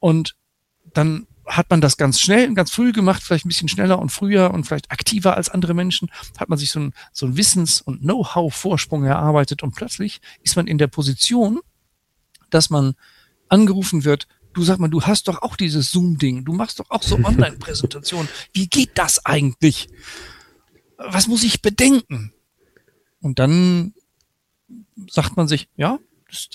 Und 0.00 0.36
dann 0.92 1.26
hat 1.56 1.70
man 1.70 1.80
das 1.80 1.96
ganz 1.96 2.20
schnell, 2.20 2.52
ganz 2.54 2.70
früh 2.70 2.92
gemacht, 2.92 3.22
vielleicht 3.22 3.44
ein 3.44 3.48
bisschen 3.48 3.68
schneller 3.68 3.98
und 3.98 4.10
früher 4.10 4.52
und 4.52 4.64
vielleicht 4.64 4.90
aktiver 4.90 5.36
als 5.36 5.48
andere 5.48 5.74
Menschen, 5.74 6.10
hat 6.38 6.48
man 6.48 6.58
sich 6.58 6.70
so 6.70 6.80
ein, 6.80 6.94
so 7.12 7.26
ein 7.26 7.36
Wissens- 7.36 7.80
und 7.80 8.00
Know-how-Vorsprung 8.00 9.04
erarbeitet 9.04 9.62
und 9.62 9.74
plötzlich 9.74 10.20
ist 10.42 10.56
man 10.56 10.66
in 10.66 10.78
der 10.78 10.86
Position, 10.86 11.60
dass 12.50 12.70
man 12.70 12.94
angerufen 13.48 14.04
wird, 14.04 14.26
du 14.54 14.62
sag 14.62 14.78
mal, 14.78 14.88
du 14.88 15.02
hast 15.02 15.28
doch 15.28 15.42
auch 15.42 15.56
dieses 15.56 15.90
Zoom-Ding, 15.90 16.44
du 16.44 16.52
machst 16.52 16.80
doch 16.80 16.90
auch 16.90 17.02
so 17.02 17.16
Online-Präsentationen. 17.24 18.28
Wie 18.52 18.68
geht 18.68 18.92
das 18.94 19.24
eigentlich? 19.24 19.88
Was 20.96 21.26
muss 21.26 21.42
ich 21.42 21.62
bedenken? 21.62 22.32
Und 23.20 23.38
dann 23.38 23.94
sagt 25.08 25.36
man 25.36 25.48
sich, 25.48 25.68
ja, 25.76 25.98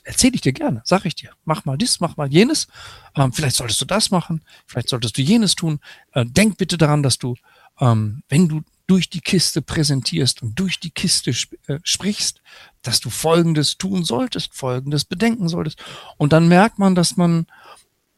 erzähle 0.03 0.35
ich 0.35 0.41
dir 0.41 0.53
gerne, 0.53 0.81
sag 0.83 1.05
ich 1.05 1.15
dir. 1.15 1.31
Mach 1.45 1.65
mal 1.65 1.77
dies, 1.77 1.99
mach 1.99 2.17
mal 2.17 2.31
jenes. 2.31 2.67
Ähm, 3.15 3.31
vielleicht 3.33 3.55
solltest 3.55 3.81
du 3.81 3.85
das 3.85 4.11
machen, 4.11 4.43
vielleicht 4.65 4.89
solltest 4.89 5.17
du 5.17 5.21
jenes 5.21 5.55
tun. 5.55 5.79
Äh, 6.13 6.25
denk 6.25 6.57
bitte 6.57 6.77
daran, 6.77 7.03
dass 7.03 7.17
du, 7.17 7.35
ähm, 7.79 8.23
wenn 8.29 8.47
du 8.47 8.61
durch 8.87 9.09
die 9.09 9.21
Kiste 9.21 9.61
präsentierst 9.61 10.41
und 10.41 10.57
durch 10.57 10.79
die 10.79 10.91
Kiste 10.91 11.31
sp 11.35 11.59
äh, 11.67 11.79
sprichst, 11.83 12.41
dass 12.81 12.99
du 13.01 13.09
Folgendes 13.09 13.77
tun 13.77 14.03
solltest, 14.05 14.55
Folgendes 14.55 15.03
bedenken 15.05 15.49
solltest. 15.49 15.83
Und 16.17 16.33
dann 16.33 16.47
merkt 16.47 16.79
man, 16.79 16.95
dass 16.95 17.17
man 17.17 17.47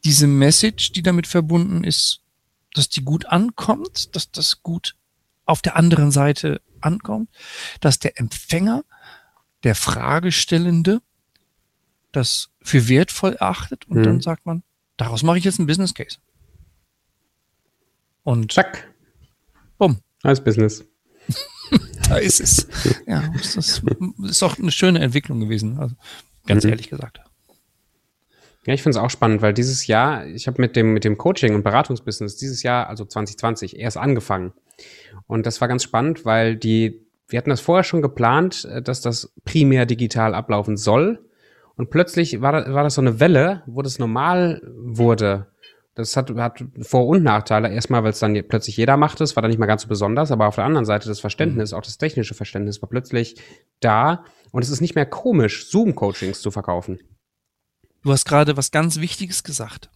diese 0.04 0.26
Message, 0.26 0.92
die 0.92 1.02
damit 1.02 1.26
verbunden 1.26 1.84
ist, 1.84 2.20
dass 2.74 2.88
die 2.88 3.02
gut 3.02 3.26
ankommt, 3.26 4.14
dass 4.14 4.30
das 4.30 4.62
gut 4.62 4.96
auf 5.44 5.60
der 5.60 5.76
anderen 5.76 6.12
Seite 6.12 6.62
ankommt, 6.80 7.28
dass 7.80 7.98
der 7.98 8.18
Empfänger, 8.18 8.84
der 9.64 9.74
Fragestellende, 9.74 11.02
das 12.12 12.50
für 12.62 12.88
wertvoll 12.88 13.34
erachtet 13.34 13.86
und 13.88 13.98
Mhm. 13.98 14.02
dann 14.04 14.20
sagt 14.20 14.46
man, 14.46 14.62
daraus 14.96 15.22
mache 15.22 15.38
ich 15.38 15.44
jetzt 15.44 15.58
einen 15.58 15.66
Business 15.66 15.94
Case. 15.94 16.18
Und 18.22 18.52
Zack. 18.52 18.92
bumm, 19.78 19.98
Als 20.22 20.42
Business. 20.42 20.84
da 22.08 22.16
ist 22.16 22.40
es. 22.40 22.66
Ja, 23.06 23.22
das 23.36 23.56
ist, 23.56 23.82
ist 24.24 24.42
auch 24.42 24.58
eine 24.58 24.70
schöne 24.72 24.98
Entwicklung 25.00 25.40
gewesen, 25.40 25.78
also 25.78 25.94
ganz 26.46 26.64
Mhm. 26.64 26.70
ehrlich 26.70 26.90
gesagt. 26.90 27.20
Ja, 28.66 28.74
ich 28.74 28.82
finde 28.82 28.98
es 28.98 29.02
auch 29.02 29.08
spannend, 29.10 29.40
weil 29.40 29.54
dieses 29.54 29.86
Jahr, 29.86 30.26
ich 30.26 30.46
habe 30.46 30.60
mit 30.60 30.76
dem, 30.76 30.92
mit 30.92 31.04
dem 31.04 31.16
Coaching 31.16 31.54
und 31.54 31.62
Beratungsbusiness 31.62 32.36
dieses 32.36 32.62
Jahr, 32.62 32.88
also 32.88 33.04
2020, 33.06 33.76
erst 33.78 33.96
angefangen. 33.96 34.52
Und 35.26 35.46
das 35.46 35.60
war 35.62 35.68
ganz 35.68 35.82
spannend, 35.82 36.26
weil 36.26 36.56
die, 36.56 37.00
wir 37.28 37.38
hatten 37.38 37.48
das 37.50 37.60
vorher 37.62 37.84
schon 37.84 38.02
geplant, 38.02 38.66
äh, 38.66 38.82
dass 38.82 39.00
das 39.00 39.32
primär 39.44 39.86
digital 39.86 40.34
ablaufen 40.34 40.76
soll. 40.76 41.24
Und 41.80 41.88
plötzlich 41.88 42.42
war, 42.42 42.52
da, 42.52 42.74
war 42.74 42.82
das 42.82 42.96
so 42.96 43.00
eine 43.00 43.20
Welle, 43.20 43.62
wo 43.66 43.80
das 43.80 43.98
normal 43.98 44.60
wurde. 44.76 45.46
Das 45.94 46.14
hat, 46.14 46.28
hat 46.36 46.62
Vor- 46.82 47.06
und 47.06 47.22
Nachteile. 47.22 47.70
Erstmal, 47.72 48.02
weil 48.04 48.10
es 48.10 48.18
dann 48.18 48.34
plötzlich 48.48 48.76
jeder 48.76 48.98
macht 48.98 49.22
es, 49.22 49.34
war 49.34 49.40
dann 49.40 49.48
nicht 49.48 49.58
mal 49.58 49.64
ganz 49.64 49.80
so 49.80 49.88
besonders, 49.88 50.30
aber 50.30 50.46
auf 50.46 50.56
der 50.56 50.64
anderen 50.66 50.84
Seite 50.84 51.08
das 51.08 51.20
Verständnis, 51.20 51.72
auch 51.72 51.80
das 51.80 51.96
technische 51.96 52.34
Verständnis 52.34 52.82
war 52.82 52.90
plötzlich 52.90 53.36
da. 53.80 54.24
Und 54.52 54.60
es 54.62 54.68
ist 54.68 54.82
nicht 54.82 54.94
mehr 54.94 55.06
komisch, 55.06 55.70
Zoom-Coachings 55.70 56.42
zu 56.42 56.50
verkaufen. 56.50 57.00
Du 58.02 58.12
hast 58.12 58.26
gerade 58.26 58.58
was 58.58 58.70
ganz 58.72 59.00
Wichtiges 59.00 59.42
gesagt. 59.42 59.88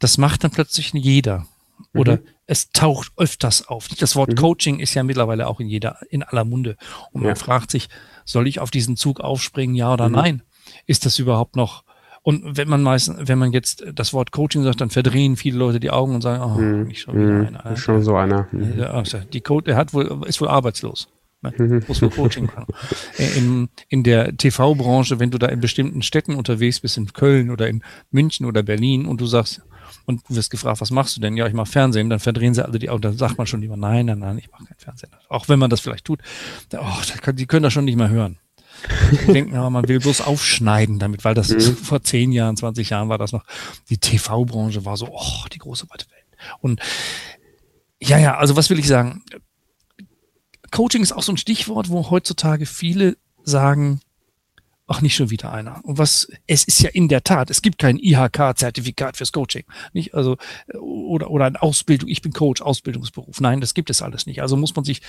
Das 0.00 0.18
macht 0.18 0.42
dann 0.42 0.50
plötzlich 0.50 0.92
jeder. 0.94 1.46
Oder 1.94 2.16
Mhm. 2.16 2.22
es 2.46 2.72
taucht 2.72 3.12
öfters 3.16 3.68
auf. 3.68 3.86
Das 4.00 4.16
Wort 4.16 4.30
Mhm. 4.30 4.34
Coaching 4.34 4.80
ist 4.80 4.94
ja 4.94 5.04
mittlerweile 5.04 5.46
auch 5.46 5.60
in 5.60 5.68
jeder, 5.68 5.98
in 6.10 6.24
aller 6.24 6.44
Munde. 6.44 6.76
Und 7.12 7.22
man 7.22 7.30
Ja. 7.30 7.34
fragt 7.36 7.70
sich, 7.70 7.88
soll 8.30 8.46
ich 8.48 8.60
auf 8.60 8.70
diesen 8.70 8.96
Zug 8.96 9.20
aufspringen, 9.20 9.74
ja 9.76 9.92
oder 9.92 10.08
Mhm. 10.08 10.14
nein? 10.14 10.42
Ist 10.86 11.04
das 11.06 11.18
überhaupt 11.18 11.56
noch? 11.56 11.84
Und 12.22 12.56
wenn 12.58 12.68
man 12.68 12.82
meistens, 12.82 13.16
wenn 13.28 13.38
man 13.38 13.50
jetzt 13.52 13.82
das 13.94 14.12
Wort 14.12 14.30
Coaching 14.30 14.62
sagt, 14.62 14.80
dann 14.82 14.90
verdrehen 14.90 15.36
viele 15.36 15.58
Leute 15.58 15.80
die 15.80 15.90
Augen 15.90 16.14
und 16.14 16.20
sagen, 16.20 16.42
oh, 16.42 16.60
Mhm. 16.60 16.82
nicht 16.88 17.00
schon 17.00 17.14
wieder 17.18 17.32
Mhm. 17.32 17.46
einer. 17.46 17.70
Ist 17.72 17.80
schon 17.80 18.02
so 18.02 18.14
einer. 18.14 18.46
Mhm. 18.52 18.82
Also 18.82 19.18
die 19.32 19.40
Code, 19.40 19.64
der 19.64 19.76
hat 19.76 19.94
wohl, 19.94 20.22
ist 20.26 20.40
wohl 20.40 20.48
arbeitslos. 20.48 21.08
Ne? 21.42 21.54
Mhm. 21.56 21.82
Muss 21.88 22.02
wohl 22.02 22.10
Coaching 22.10 22.44
machen. 22.46 22.66
Äh, 23.18 23.38
In, 23.38 23.70
in 23.88 24.02
der 24.02 24.36
TV-Branche, 24.36 25.18
wenn 25.18 25.30
du 25.30 25.38
da 25.38 25.46
in 25.46 25.60
bestimmten 25.60 26.02
Städten 26.02 26.34
unterwegs 26.34 26.80
bist, 26.80 26.98
in 26.98 27.10
Köln 27.14 27.50
oder 27.50 27.66
in 27.68 27.82
München 28.10 28.44
oder 28.44 28.62
Berlin 28.62 29.06
und 29.06 29.22
du 29.22 29.26
sagst, 29.26 29.62
und 30.06 30.22
du 30.28 30.36
wirst 30.36 30.50
gefragt, 30.50 30.80
was 30.80 30.90
machst 30.90 31.16
du 31.16 31.20
denn? 31.20 31.36
Ja, 31.36 31.46
ich 31.46 31.52
mache 31.54 31.70
Fernsehen, 31.70 32.10
dann 32.10 32.20
verdrehen 32.20 32.54
sie 32.54 32.64
alle 32.64 32.78
die 32.78 32.90
Augen, 32.90 33.02
dann 33.02 33.16
sagt 33.16 33.38
man 33.38 33.46
schon 33.46 33.60
lieber, 33.60 33.76
nein, 33.76 34.06
nein, 34.06 34.18
nein, 34.18 34.38
ich 34.38 34.50
mache 34.50 34.64
kein 34.64 34.78
Fernsehen. 34.78 35.10
Auch 35.28 35.48
wenn 35.48 35.58
man 35.58 35.70
das 35.70 35.80
vielleicht 35.80 36.04
tut, 36.04 36.20
oh, 36.76 37.32
die 37.32 37.46
können 37.46 37.62
das 37.62 37.72
schon 37.72 37.84
nicht 37.84 37.96
mehr 37.96 38.08
hören. 38.08 38.38
Die 39.26 39.32
denken, 39.32 39.56
aber 39.56 39.70
man 39.70 39.88
will 39.88 40.00
bloß 40.00 40.22
aufschneiden 40.22 40.98
damit, 40.98 41.24
weil 41.24 41.34
das 41.34 41.50
Mhm. 41.50 41.56
ist, 41.56 41.78
vor 41.86 42.02
10 42.02 42.32
Jahren, 42.32 42.56
20 42.56 42.90
Jahren 42.90 43.08
war 43.08 43.18
das 43.18 43.32
noch, 43.32 43.44
die 43.90 43.98
TV-Branche 43.98 44.84
war 44.84 44.96
so, 44.96 45.08
oh, 45.10 45.44
die 45.52 45.58
große 45.58 45.86
weite 45.90 46.06
Welt. 46.10 46.24
Und 46.60 46.80
ja, 48.02 48.18
ja, 48.18 48.38
also 48.38 48.56
was 48.56 48.70
will 48.70 48.78
ich 48.78 48.86
sagen? 48.88 49.22
Coaching 50.70 51.02
ist 51.02 51.12
auch 51.12 51.22
so 51.22 51.32
ein 51.32 51.36
Stichwort, 51.36 51.90
wo 51.90 52.10
heutzutage 52.10 52.64
viele 52.64 53.16
sagen, 53.42 54.00
ach, 54.90 55.02
nicht 55.02 55.14
schon 55.14 55.30
wieder 55.30 55.52
einer. 55.52 55.82
Und 55.84 55.98
was, 55.98 56.28
es 56.48 56.64
ist 56.64 56.80
ja 56.80 56.90
in 56.90 57.08
der 57.08 57.22
Tat, 57.22 57.48
es 57.48 57.62
gibt 57.62 57.78
kein 57.78 57.96
IHK-Zertifikat 57.96 59.16
fürs 59.16 59.30
Coaching, 59.30 59.62
nicht? 59.92 60.14
Also, 60.14 60.36
oder, 60.74 61.30
oder 61.30 61.44
eine 61.44 61.62
Ausbildung, 61.62 62.08
ich 62.08 62.22
bin 62.22 62.32
Coach, 62.32 62.60
Ausbildungsberuf. 62.60 63.40
Nein, 63.40 63.60
das 63.60 63.74
gibt 63.74 63.88
es 63.88 64.02
alles 64.02 64.26
nicht. 64.26 64.42
Also 64.42 64.56
muss 64.56 64.74
man 64.74 64.84
sich, 64.84 65.00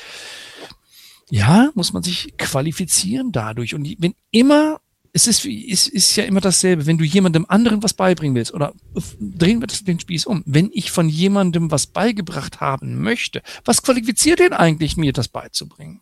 ja, 1.32 1.72
muss 1.74 1.94
man 1.94 2.04
sich 2.04 2.38
qualifizieren 2.38 3.32
dadurch. 3.32 3.74
Und 3.74 3.96
wenn 3.98 4.14
immer, 4.30 4.80
es 5.14 5.26
ist, 5.26 5.46
es 5.46 5.88
ist 5.88 6.16
ja 6.16 6.26
immer 6.26 6.42
dasselbe, 6.42 6.86
wenn 6.86 7.00
du 7.00 7.04
jemandem 7.04 7.48
anderen 7.50 7.82
was 7.82 7.96
beibringen 7.96 8.36
willst, 8.36 8.54
oder 8.54 8.74
drehen 9.20 9.62
wir 9.62 9.68
den 9.68 10.00
Spieß 10.00 10.28
um, 10.28 10.44
wenn 10.46 10.70
ich 10.74 10.92
von 10.92 11.10
jemandem 11.10 11.72
was 11.72 11.88
beigebracht 11.88 12.62
haben 12.62 13.02
möchte, 13.02 13.42
was 13.66 13.82
qualifiziert 13.82 14.42
denn 14.42 14.54
eigentlich, 14.54 14.96
mir 14.96 15.12
das 15.12 15.28
beizubringen? 15.28 16.02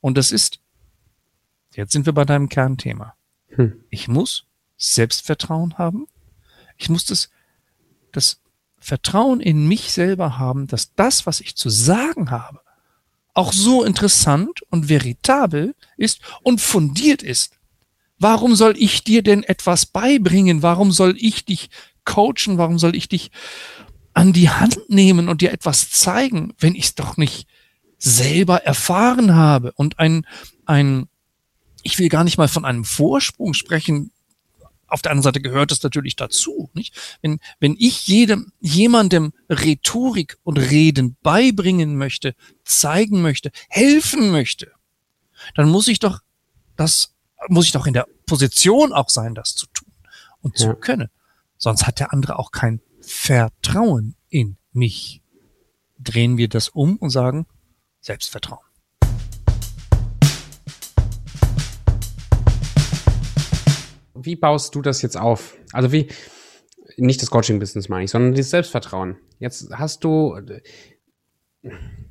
Und 0.00 0.18
das 0.18 0.32
ist, 0.32 0.58
jetzt 1.76 1.92
sind 1.92 2.06
wir 2.06 2.12
bei 2.12 2.24
deinem 2.24 2.48
Kernthema. 2.48 3.14
Hm. 3.48 3.84
Ich 3.90 4.08
muss 4.08 4.46
Selbstvertrauen 4.76 5.78
haben. 5.78 6.06
Ich 6.76 6.88
muss 6.88 7.04
das, 7.06 7.30
das 8.12 8.40
Vertrauen 8.78 9.40
in 9.40 9.66
mich 9.66 9.92
selber 9.92 10.38
haben, 10.38 10.66
dass 10.66 10.94
das, 10.94 11.26
was 11.26 11.40
ich 11.40 11.56
zu 11.56 11.70
sagen 11.70 12.30
habe, 12.30 12.60
auch 13.34 13.52
so 13.52 13.84
interessant 13.84 14.62
und 14.70 14.88
veritabel 14.88 15.74
ist 15.96 16.20
und 16.42 16.60
fundiert 16.60 17.22
ist. 17.22 17.56
Warum 18.18 18.54
soll 18.54 18.74
ich 18.78 19.04
dir 19.04 19.22
denn 19.22 19.42
etwas 19.42 19.84
beibringen? 19.84 20.62
Warum 20.62 20.90
soll 20.90 21.16
ich 21.18 21.44
dich 21.44 21.68
coachen? 22.04 22.56
Warum 22.56 22.78
soll 22.78 22.96
ich 22.96 23.08
dich 23.08 23.30
an 24.14 24.32
die 24.32 24.48
Hand 24.48 24.78
nehmen 24.88 25.28
und 25.28 25.42
dir 25.42 25.52
etwas 25.52 25.90
zeigen, 25.90 26.54
wenn 26.58 26.74
ich 26.74 26.86
es 26.86 26.94
doch 26.94 27.18
nicht 27.18 27.46
selber 27.98 28.64
erfahren 28.64 29.34
habe? 29.34 29.72
Und 29.72 29.98
ein, 29.98 30.26
ein, 30.64 31.08
ich 31.86 31.98
will 32.00 32.08
gar 32.08 32.24
nicht 32.24 32.36
mal 32.36 32.48
von 32.48 32.64
einem 32.64 32.84
Vorsprung 32.84 33.54
sprechen. 33.54 34.10
Auf 34.88 35.02
der 35.02 35.12
anderen 35.12 35.22
Seite 35.24 35.40
gehört 35.40 35.70
es 35.72 35.82
natürlich 35.82 36.16
dazu, 36.16 36.68
nicht? 36.74 36.94
Wenn, 37.22 37.38
wenn 37.60 37.76
ich 37.78 38.06
jedem, 38.08 38.52
jemandem 38.60 39.32
Rhetorik 39.48 40.36
und 40.42 40.58
Reden 40.58 41.16
beibringen 41.22 41.96
möchte, 41.96 42.34
zeigen 42.64 43.22
möchte, 43.22 43.50
helfen 43.68 44.30
möchte, 44.32 44.72
dann 45.54 45.68
muss 45.68 45.86
ich 45.88 46.00
doch 46.00 46.20
das, 46.76 47.14
muss 47.48 47.66
ich 47.66 47.72
doch 47.72 47.86
in 47.86 47.94
der 47.94 48.06
Position 48.26 48.92
auch 48.92 49.08
sein, 49.08 49.34
das 49.34 49.54
zu 49.54 49.66
tun 49.68 49.92
und 50.40 50.58
zu 50.58 50.66
Ja. 50.68 50.74
können. 50.74 51.08
Sonst 51.56 51.86
hat 51.86 52.00
der 52.00 52.12
andere 52.12 52.38
auch 52.38 52.50
kein 52.50 52.80
Vertrauen 53.00 54.16
in 54.28 54.56
mich. 54.72 55.22
Drehen 55.98 56.36
wir 56.36 56.48
das 56.48 56.68
um 56.68 56.96
und 56.96 57.10
sagen 57.10 57.46
Selbstvertrauen. 58.00 58.65
Wie 64.26 64.36
baust 64.36 64.74
du 64.74 64.82
das 64.82 65.02
jetzt 65.02 65.16
auf? 65.16 65.56
Also 65.72 65.92
wie, 65.92 66.08
nicht 66.96 67.22
das 67.22 67.30
Coaching-Business 67.30 67.88
meine 67.88 68.04
ich, 68.04 68.10
sondern 68.10 68.34
das 68.34 68.50
Selbstvertrauen. 68.50 69.16
Jetzt 69.38 69.70
hast 69.72 70.04
du, 70.04 70.38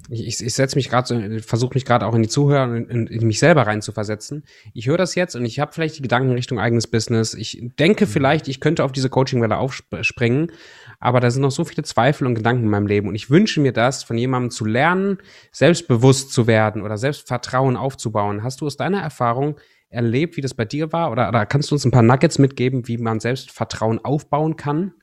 ich, 0.10 0.28
ich, 0.28 0.46
ich 0.46 0.54
setze 0.54 0.76
mich 0.76 0.90
gerade, 0.90 1.08
so, 1.08 1.40
versuche 1.46 1.74
mich 1.74 1.86
gerade 1.86 2.06
auch 2.06 2.14
in 2.14 2.22
die 2.22 2.30
Zuhörer 2.30 2.64
und 2.64 2.90
in, 2.90 3.08
in 3.08 3.28
mich 3.28 3.40
selber 3.40 3.66
reinzuversetzen. 3.66 4.44
Ich 4.74 4.88
höre 4.88 4.98
das 4.98 5.16
jetzt 5.16 5.36
und 5.36 5.46
ich 5.46 5.60
habe 5.60 5.72
vielleicht 5.74 5.98
die 5.98 6.02
Gedanken 6.02 6.32
Richtung 6.32 6.60
eigenes 6.60 6.88
Business. 6.88 7.34
Ich 7.34 7.62
denke 7.80 8.06
vielleicht, 8.06 8.48
ich 8.48 8.60
könnte 8.60 8.84
auf 8.84 8.92
diese 8.92 9.10
Coaching-Welle 9.10 9.58
aufspringen, 9.58 10.52
aber 11.00 11.20
da 11.20 11.32
sind 11.32 11.42
noch 11.42 11.52
so 11.52 11.66
viele 11.66 11.84
Zweifel 11.84 12.28
und 12.28 12.36
Gedanken 12.36 12.64
in 12.64 12.70
meinem 12.70 12.88
Leben 12.88 13.08
und 13.08 13.16
ich 13.16 13.30
wünsche 13.30 13.60
mir 13.62 13.72
das, 13.72 14.04
von 14.04 14.18
jemandem 14.18 14.52
zu 14.52 14.66
lernen, 14.66 15.18
selbstbewusst 15.52 16.32
zu 16.32 16.48
werden 16.48 16.82
oder 16.82 16.98
Selbstvertrauen 16.98 17.78
aufzubauen. 17.78 18.44
Hast 18.44 18.62
du 18.62 18.68
aus 18.68 18.78
deiner 18.78 19.02
Erfahrung 19.02 19.58
erlebt, 19.96 20.38
wie 20.38 20.42
das 20.42 20.54
bei 20.54 20.66
dir 20.66 20.92
war? 20.94 21.12
Oder, 21.12 21.30
oder 21.30 21.46
kannst 21.48 21.72
du 21.72 21.76
uns 21.76 21.86
ein 21.86 21.92
paar 21.92 22.04
Nuggets 22.04 22.38
mitgeben, 22.38 22.88
wie 22.88 22.98
man 22.98 23.20
Selbstvertrauen 23.20 24.04
aufbauen 24.06 24.56
kann? 24.56 24.94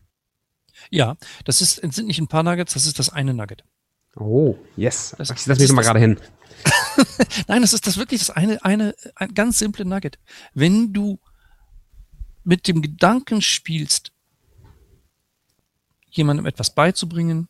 Ja, 0.90 1.16
das 1.44 1.60
ist, 1.60 1.76
sind 1.76 2.06
nicht 2.06 2.20
ein 2.20 2.28
paar 2.28 2.42
Nuggets, 2.42 2.74
das 2.74 2.86
ist 2.86 2.98
das 2.98 3.10
eine 3.10 3.34
Nugget. 3.34 3.64
Oh, 4.16 4.56
yes. 4.76 5.14
Das- 5.18 5.30
ich 5.30 5.34
das 5.36 5.44
setze 5.44 5.50
mich 5.60 5.64
ist 5.64 5.70
doch 5.70 5.74
mal 5.76 5.82
das- 5.82 5.86
gerade 5.88 6.00
hin. 6.00 6.20
Nein, 7.48 7.62
das 7.62 7.72
ist 7.72 7.86
das 7.86 7.96
wirklich 7.96 8.20
das 8.20 8.30
eine, 8.30 8.62
eine, 8.64 8.94
ein 9.16 9.34
ganz 9.34 9.58
simple 9.58 9.84
Nugget. 9.84 10.18
Wenn 10.54 10.92
du 10.92 11.18
mit 12.44 12.68
dem 12.68 12.82
Gedanken 12.82 13.40
spielst, 13.42 14.12
jemandem 16.10 16.46
etwas 16.46 16.74
beizubringen, 16.74 17.48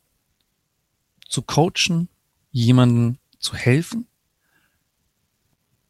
zu 1.28 1.42
coachen, 1.42 2.08
jemandem 2.50 3.18
zu 3.38 3.54
helfen, 3.54 4.06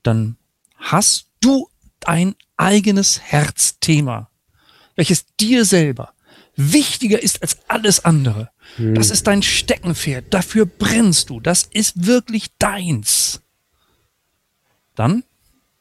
dann 0.03 0.37
hast 0.77 1.29
du 1.43 1.69
dein 2.01 2.35
eigenes 2.57 3.21
Herzthema, 3.21 4.31
welches 4.97 5.27
dir 5.39 5.65
selber 5.65 6.15
wichtiger 6.57 7.23
ist 7.23 7.43
als 7.43 7.59
alles 7.69 8.05
andere. 8.05 8.51
Das 8.79 9.11
ist 9.11 9.27
dein 9.27 9.43
Steckenpferd, 9.43 10.33
dafür 10.33 10.67
brennst 10.67 11.31
du, 11.31 11.41
das 11.41 11.65
ist 11.65 12.07
wirklich 12.07 12.57
deins. 12.59 13.43
Dann 14.95 15.25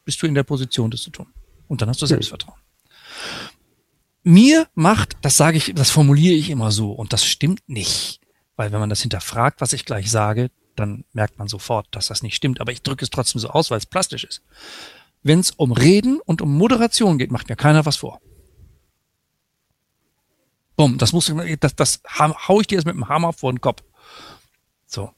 bist 0.04 0.22
du 0.22 0.28
in 0.28 0.36
der 0.36 0.44
Position, 0.44 0.92
das 0.92 1.02
zu 1.02 1.10
tun. 1.10 1.28
Und 1.68 1.82
dann 1.82 1.90
hast 1.90 2.02
du 2.02 2.06
Selbstvertrauen. 2.06 2.60
Mir 4.24 4.68
macht, 4.76 5.18
das 5.22 5.38
sage 5.38 5.58
ich, 5.58 5.74
das 5.76 5.90
formuliere 5.90 6.36
ich 6.36 6.50
immer 6.50 6.72
so, 6.72 6.92
und 6.92 7.14
das 7.14 7.26
stimmt 7.26 7.68
nicht. 7.68 8.20
Weil 8.56 8.72
wenn 8.72 8.80
man 8.80 8.90
das 8.90 9.02
hinterfragt, 9.02 9.62
was 9.62 9.74
ich 9.74 9.86
gleich 9.86 10.12
sage, 10.12 10.52
dann 10.76 11.06
merkt 11.14 11.40
man 11.40 11.48
sofort, 11.48 11.88
dass 11.92 12.08
das 12.08 12.24
nicht 12.24 12.36
stimmt. 12.36 12.62
Aber 12.62 12.72
ich 12.72 12.82
drücke 12.82 13.04
es 13.04 13.10
trotzdem 13.10 13.40
so 13.40 13.50
aus, 13.50 13.72
weil 13.72 13.78
es 13.78 13.86
plastisch 13.86 14.24
ist. 14.24 14.42
Wenn 15.24 15.40
es 15.40 15.52
um 15.52 15.72
Reden 15.72 16.20
und 16.22 16.42
um 16.42 16.58
Moderation 16.58 17.18
geht, 17.18 17.32
macht 17.32 17.50
mir 17.50 17.56
keiner 17.56 17.86
was 17.86 17.98
vor. 17.98 18.20
Bumm, 20.76 20.98
das 20.98 21.14
muss, 21.14 21.32
das, 21.60 21.76
das 21.76 22.02
hau 22.18 22.60
ich 22.60 22.68
dir 22.68 22.76
jetzt 22.76 22.86
mit 22.86 22.96
dem 22.96 23.08
Hammer 23.08 23.34
vor 23.34 23.54
den 23.54 23.62
Kopf. 23.62 23.84
So. 24.88 25.12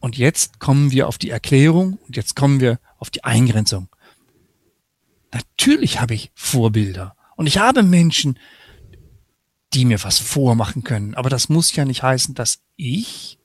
Und 0.00 0.16
jetzt 0.16 0.58
kommen 0.58 0.90
wir 0.90 1.06
auf 1.06 1.18
die 1.18 1.30
Erklärung 1.30 1.98
und 2.06 2.16
jetzt 2.16 2.34
kommen 2.34 2.60
wir 2.60 2.80
auf 2.98 3.10
die 3.10 3.24
Eingrenzung. 3.24 3.88
natürlich 5.32 6.00
habe 6.00 6.14
ich 6.14 6.30
Vorbilder 6.34 7.14
und 7.36 7.46
ich 7.46 7.58
habe 7.58 7.82
Menschen, 7.82 8.38
die 9.74 9.84
mir 9.84 10.02
was 10.02 10.18
vormachen 10.18 10.82
können. 10.82 11.14
Aber 11.14 11.30
das 11.30 11.48
muss 11.48 11.74
ja 11.74 11.84
nicht 11.84 12.02
heißen, 12.02 12.34
dass 12.34 12.62
ich 12.76 13.38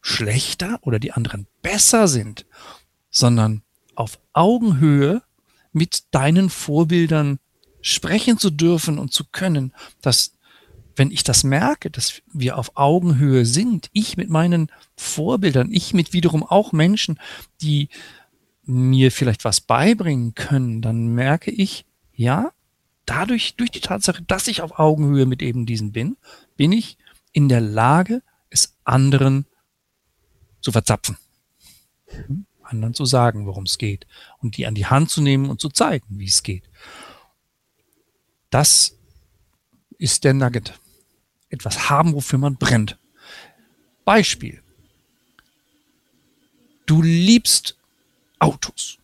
schlechter 0.00 0.78
oder 0.82 0.98
die 0.98 1.12
anderen 1.12 1.46
besser 1.62 2.08
sind, 2.08 2.46
sondern 3.10 3.62
auf 3.98 4.20
Augenhöhe 4.32 5.22
mit 5.72 6.04
deinen 6.12 6.50
Vorbildern 6.50 7.38
sprechen 7.80 8.38
zu 8.38 8.50
dürfen 8.50 8.98
und 8.98 9.12
zu 9.12 9.24
können, 9.24 9.72
dass 10.02 10.34
wenn 10.94 11.10
ich 11.10 11.22
das 11.22 11.44
merke, 11.44 11.90
dass 11.90 12.22
wir 12.32 12.58
auf 12.58 12.76
Augenhöhe 12.76 13.44
sind, 13.44 13.88
ich 13.92 14.16
mit 14.16 14.30
meinen 14.30 14.70
Vorbildern, 14.96 15.72
ich 15.72 15.94
mit 15.94 16.12
wiederum 16.12 16.42
auch 16.42 16.72
Menschen, 16.72 17.18
die 17.60 17.88
mir 18.64 19.12
vielleicht 19.12 19.44
was 19.44 19.60
beibringen 19.60 20.34
können, 20.34 20.82
dann 20.82 21.08
merke 21.08 21.50
ich, 21.50 21.86
ja, 22.14 22.52
dadurch, 23.06 23.56
durch 23.56 23.70
die 23.70 23.80
Tatsache, 23.80 24.22
dass 24.22 24.48
ich 24.48 24.60
auf 24.60 24.78
Augenhöhe 24.78 25.26
mit 25.26 25.40
eben 25.42 25.66
diesen 25.66 25.92
bin, 25.92 26.16
bin 26.56 26.72
ich 26.72 26.98
in 27.32 27.48
der 27.48 27.60
Lage, 27.60 28.22
es 28.50 28.76
anderen 28.84 29.46
zu 30.60 30.72
verzapfen. 30.72 31.16
Anderen 32.68 32.94
zu 32.94 33.04
sagen, 33.04 33.46
worum 33.46 33.64
es 33.64 33.78
geht. 33.78 34.06
Und 34.38 34.56
die 34.56 34.66
an 34.66 34.74
die 34.74 34.86
Hand 34.86 35.10
zu 35.10 35.20
nehmen 35.20 35.50
und 35.50 35.60
zu 35.60 35.68
zeigen, 35.68 36.06
wie 36.18 36.26
es 36.26 36.42
geht. 36.42 36.68
Das 38.50 38.96
ist 39.98 40.24
der 40.24 40.34
Nugget. 40.34 40.78
Etwas 41.50 41.90
haben, 41.90 42.14
wofür 42.14 42.38
man 42.38 42.56
brennt. 42.56 42.98
Beispiel. 44.04 44.62
Du 46.86 47.02
liebst 47.02 47.76
Autos. 48.38 48.98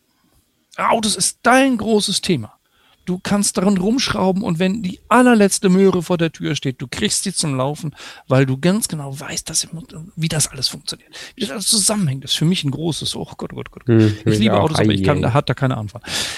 Autos 0.77 1.17
ist 1.17 1.39
dein 1.43 1.77
großes 1.77 2.21
Thema. 2.21 2.59
Du 3.05 3.19
kannst 3.23 3.57
daran 3.57 3.77
rumschrauben 3.77 4.43
und 4.43 4.59
wenn 4.59 4.83
die 4.83 5.01
allerletzte 5.09 5.69
Möhre 5.69 6.03
vor 6.03 6.19
der 6.19 6.33
Tür 6.33 6.55
steht, 6.55 6.81
du 6.81 6.87
kriegst 6.89 7.25
sie 7.25 7.33
zum 7.33 7.57
Laufen, 7.57 7.95
weil 8.29 8.47
du 8.47 8.59
ganz 8.59 8.89
genau 8.89 9.19
weißt, 9.19 9.49
dass, 9.51 9.69
wie 10.17 10.29
das 10.29 10.49
alles 10.49 10.69
funktioniert, 10.69 11.11
wie 11.35 11.43
das 11.43 11.51
alles 11.51 11.67
zusammenhängt. 11.67 12.25
Das 12.25 12.33
ist 12.33 12.37
für 12.39 12.45
mich 12.45 12.65
ein 12.65 12.71
großes, 12.71 13.15
oh 13.17 13.29
Gott, 13.37 13.53
oh 13.53 13.57
Gott, 13.57 13.69
oh 13.71 13.75
Gott. 13.75 13.87
Hm, 13.87 14.17
ich 14.25 14.39
liebe 14.39 14.59
Autos, 14.59 14.79
aber 14.79 14.93
ich 14.93 15.03
kann, 15.03 15.21
da 15.23 15.33
hat 15.33 15.49
da 15.49 15.55
keine 15.55 15.77
Ahnung. 15.77 15.93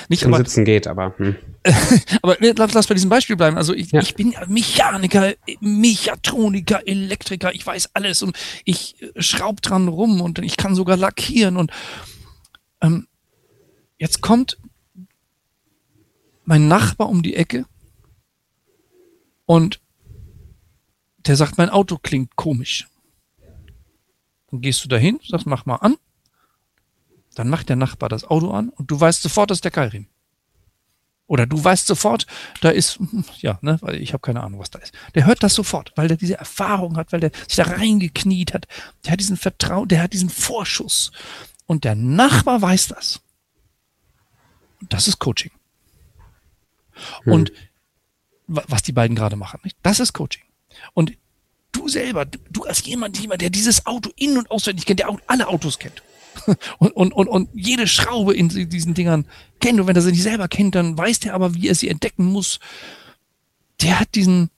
Nicht 0.08 0.22
Zum 0.22 0.34
aber, 0.34 0.44
Sitzen 0.44 0.64
geht, 0.64 0.86
aber. 0.86 1.14
Hm. 1.18 1.36
aber 2.22 2.36
lass, 2.40 2.74
lass 2.74 2.86
bei 2.86 2.94
diesem 2.94 3.10
Beispiel 3.10 3.36
bleiben. 3.36 3.56
Also 3.56 3.74
ich, 3.74 3.92
ja. 3.92 4.00
ich 4.00 4.14
bin 4.14 4.34
Mechaniker, 4.48 5.34
Mechatroniker, 5.60 6.86
Elektriker, 6.86 7.54
ich 7.54 7.66
weiß 7.66 7.90
alles 7.94 8.22
und 8.22 8.36
ich 8.64 8.96
schraub 9.18 9.62
dran 9.62 9.88
rum 9.88 10.20
und 10.20 10.38
ich 10.40 10.56
kann 10.56 10.74
sogar 10.74 10.96
lackieren 10.96 11.56
und 11.56 11.70
ähm, 12.82 13.06
jetzt 13.98 14.20
kommt 14.20 14.58
mein 16.46 16.68
Nachbar 16.68 17.08
um 17.08 17.22
die 17.22 17.34
Ecke 17.34 17.66
und 19.44 19.80
der 21.18 21.36
sagt, 21.36 21.58
mein 21.58 21.70
Auto 21.70 21.98
klingt 21.98 22.36
komisch. 22.36 22.86
Dann 24.50 24.60
gehst 24.60 24.84
du 24.84 24.88
dahin, 24.88 25.18
sagst, 25.26 25.46
mach 25.46 25.66
mal 25.66 25.76
an. 25.76 25.96
Dann 27.34 27.50
macht 27.50 27.68
der 27.68 27.76
Nachbar 27.76 28.08
das 28.08 28.24
Auto 28.24 28.50
an 28.52 28.70
und 28.70 28.90
du 28.90 28.98
weißt 28.98 29.22
sofort, 29.22 29.50
das 29.50 29.58
ist 29.58 29.64
der 29.64 29.72
Keilriemen. 29.72 30.08
Oder 31.26 31.46
du 31.46 31.62
weißt 31.62 31.88
sofort, 31.88 32.26
da 32.60 32.70
ist, 32.70 33.00
ja, 33.38 33.58
ne, 33.60 33.78
weil 33.82 34.00
ich 34.00 34.12
habe 34.12 34.20
keine 34.20 34.42
Ahnung, 34.44 34.60
was 34.60 34.70
da 34.70 34.78
ist. 34.78 34.94
Der 35.16 35.26
hört 35.26 35.42
das 35.42 35.54
sofort, 35.54 35.92
weil 35.96 36.06
der 36.06 36.16
diese 36.16 36.38
Erfahrung 36.38 36.96
hat, 36.96 37.12
weil 37.12 37.20
der 37.20 37.32
sich 37.48 37.56
da 37.56 37.64
reingekniet 37.64 38.54
hat. 38.54 38.68
Der 39.04 39.12
hat 39.12 39.20
diesen 39.20 39.36
Vertrauen, 39.36 39.88
der 39.88 40.02
hat 40.02 40.12
diesen 40.12 40.30
Vorschuss. 40.30 41.10
Und 41.66 41.82
der 41.82 41.96
Nachbar 41.96 42.62
weiß 42.62 42.88
das. 42.88 43.20
Und 44.80 44.92
das 44.92 45.08
ist 45.08 45.18
Coaching. 45.18 45.50
Hm. 47.22 47.32
Und 47.32 47.52
was 48.46 48.82
die 48.82 48.92
beiden 48.92 49.16
gerade 49.16 49.36
machen, 49.36 49.60
nicht? 49.64 49.76
das 49.82 50.00
ist 50.00 50.12
Coaching. 50.12 50.44
Und 50.94 51.12
du 51.72 51.88
selber, 51.88 52.24
du 52.24 52.64
als 52.64 52.84
jemand, 52.84 53.18
jemand, 53.18 53.42
der 53.42 53.50
dieses 53.50 53.86
Auto 53.86 54.10
in- 54.16 54.38
und 54.38 54.50
auswendig 54.50 54.86
kennt, 54.86 55.00
der 55.00 55.08
auch 55.08 55.20
alle 55.26 55.48
Autos 55.48 55.78
kennt. 55.78 56.02
Und, 56.78 56.90
und, 56.90 57.14
und, 57.14 57.28
und 57.28 57.48
jede 57.54 57.86
Schraube 57.86 58.34
in 58.34 58.50
diesen 58.50 58.92
Dingern 58.92 59.24
kennt. 59.58 59.80
Und 59.80 59.86
wenn 59.86 59.96
er 59.96 60.02
sie 60.02 60.10
nicht 60.10 60.22
selber 60.22 60.48
kennt, 60.48 60.74
dann 60.74 60.98
weiß 60.98 61.20
der 61.20 61.32
aber, 61.32 61.54
wie 61.54 61.66
er 61.66 61.74
sie 61.74 61.88
entdecken 61.88 62.26
muss. 62.26 62.60
Der 63.80 63.98
hat 63.98 64.14
diesen, 64.14 64.50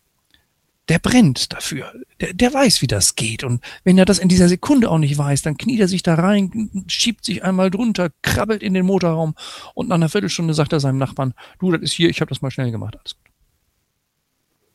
der 0.88 0.98
brennt 0.98 1.52
dafür. 1.52 1.92
Der, 2.20 2.32
der 2.32 2.52
weiß, 2.52 2.80
wie 2.82 2.86
das 2.86 3.14
geht. 3.14 3.44
Und 3.44 3.62
wenn 3.84 3.98
er 3.98 4.04
das 4.04 4.18
in 4.18 4.28
dieser 4.28 4.48
Sekunde 4.48 4.90
auch 4.90 4.98
nicht 4.98 5.18
weiß, 5.18 5.42
dann 5.42 5.58
kniet 5.58 5.80
er 5.80 5.88
sich 5.88 6.02
da 6.02 6.14
rein, 6.14 6.84
schiebt 6.86 7.24
sich 7.24 7.44
einmal 7.44 7.70
drunter, 7.70 8.10
krabbelt 8.22 8.62
in 8.62 8.74
den 8.74 8.86
Motorraum 8.86 9.34
und 9.74 9.88
nach 9.88 9.96
einer 9.96 10.08
Viertelstunde 10.08 10.54
sagt 10.54 10.72
er 10.72 10.80
seinem 10.80 10.98
Nachbarn, 10.98 11.34
du, 11.58 11.72
das 11.72 11.82
ist 11.82 11.92
hier, 11.92 12.08
ich 12.08 12.20
habe 12.20 12.30
das 12.30 12.42
mal 12.42 12.50
schnell 12.50 12.70
gemacht. 12.70 12.96
Alles 12.96 13.14
gut. 13.14 13.32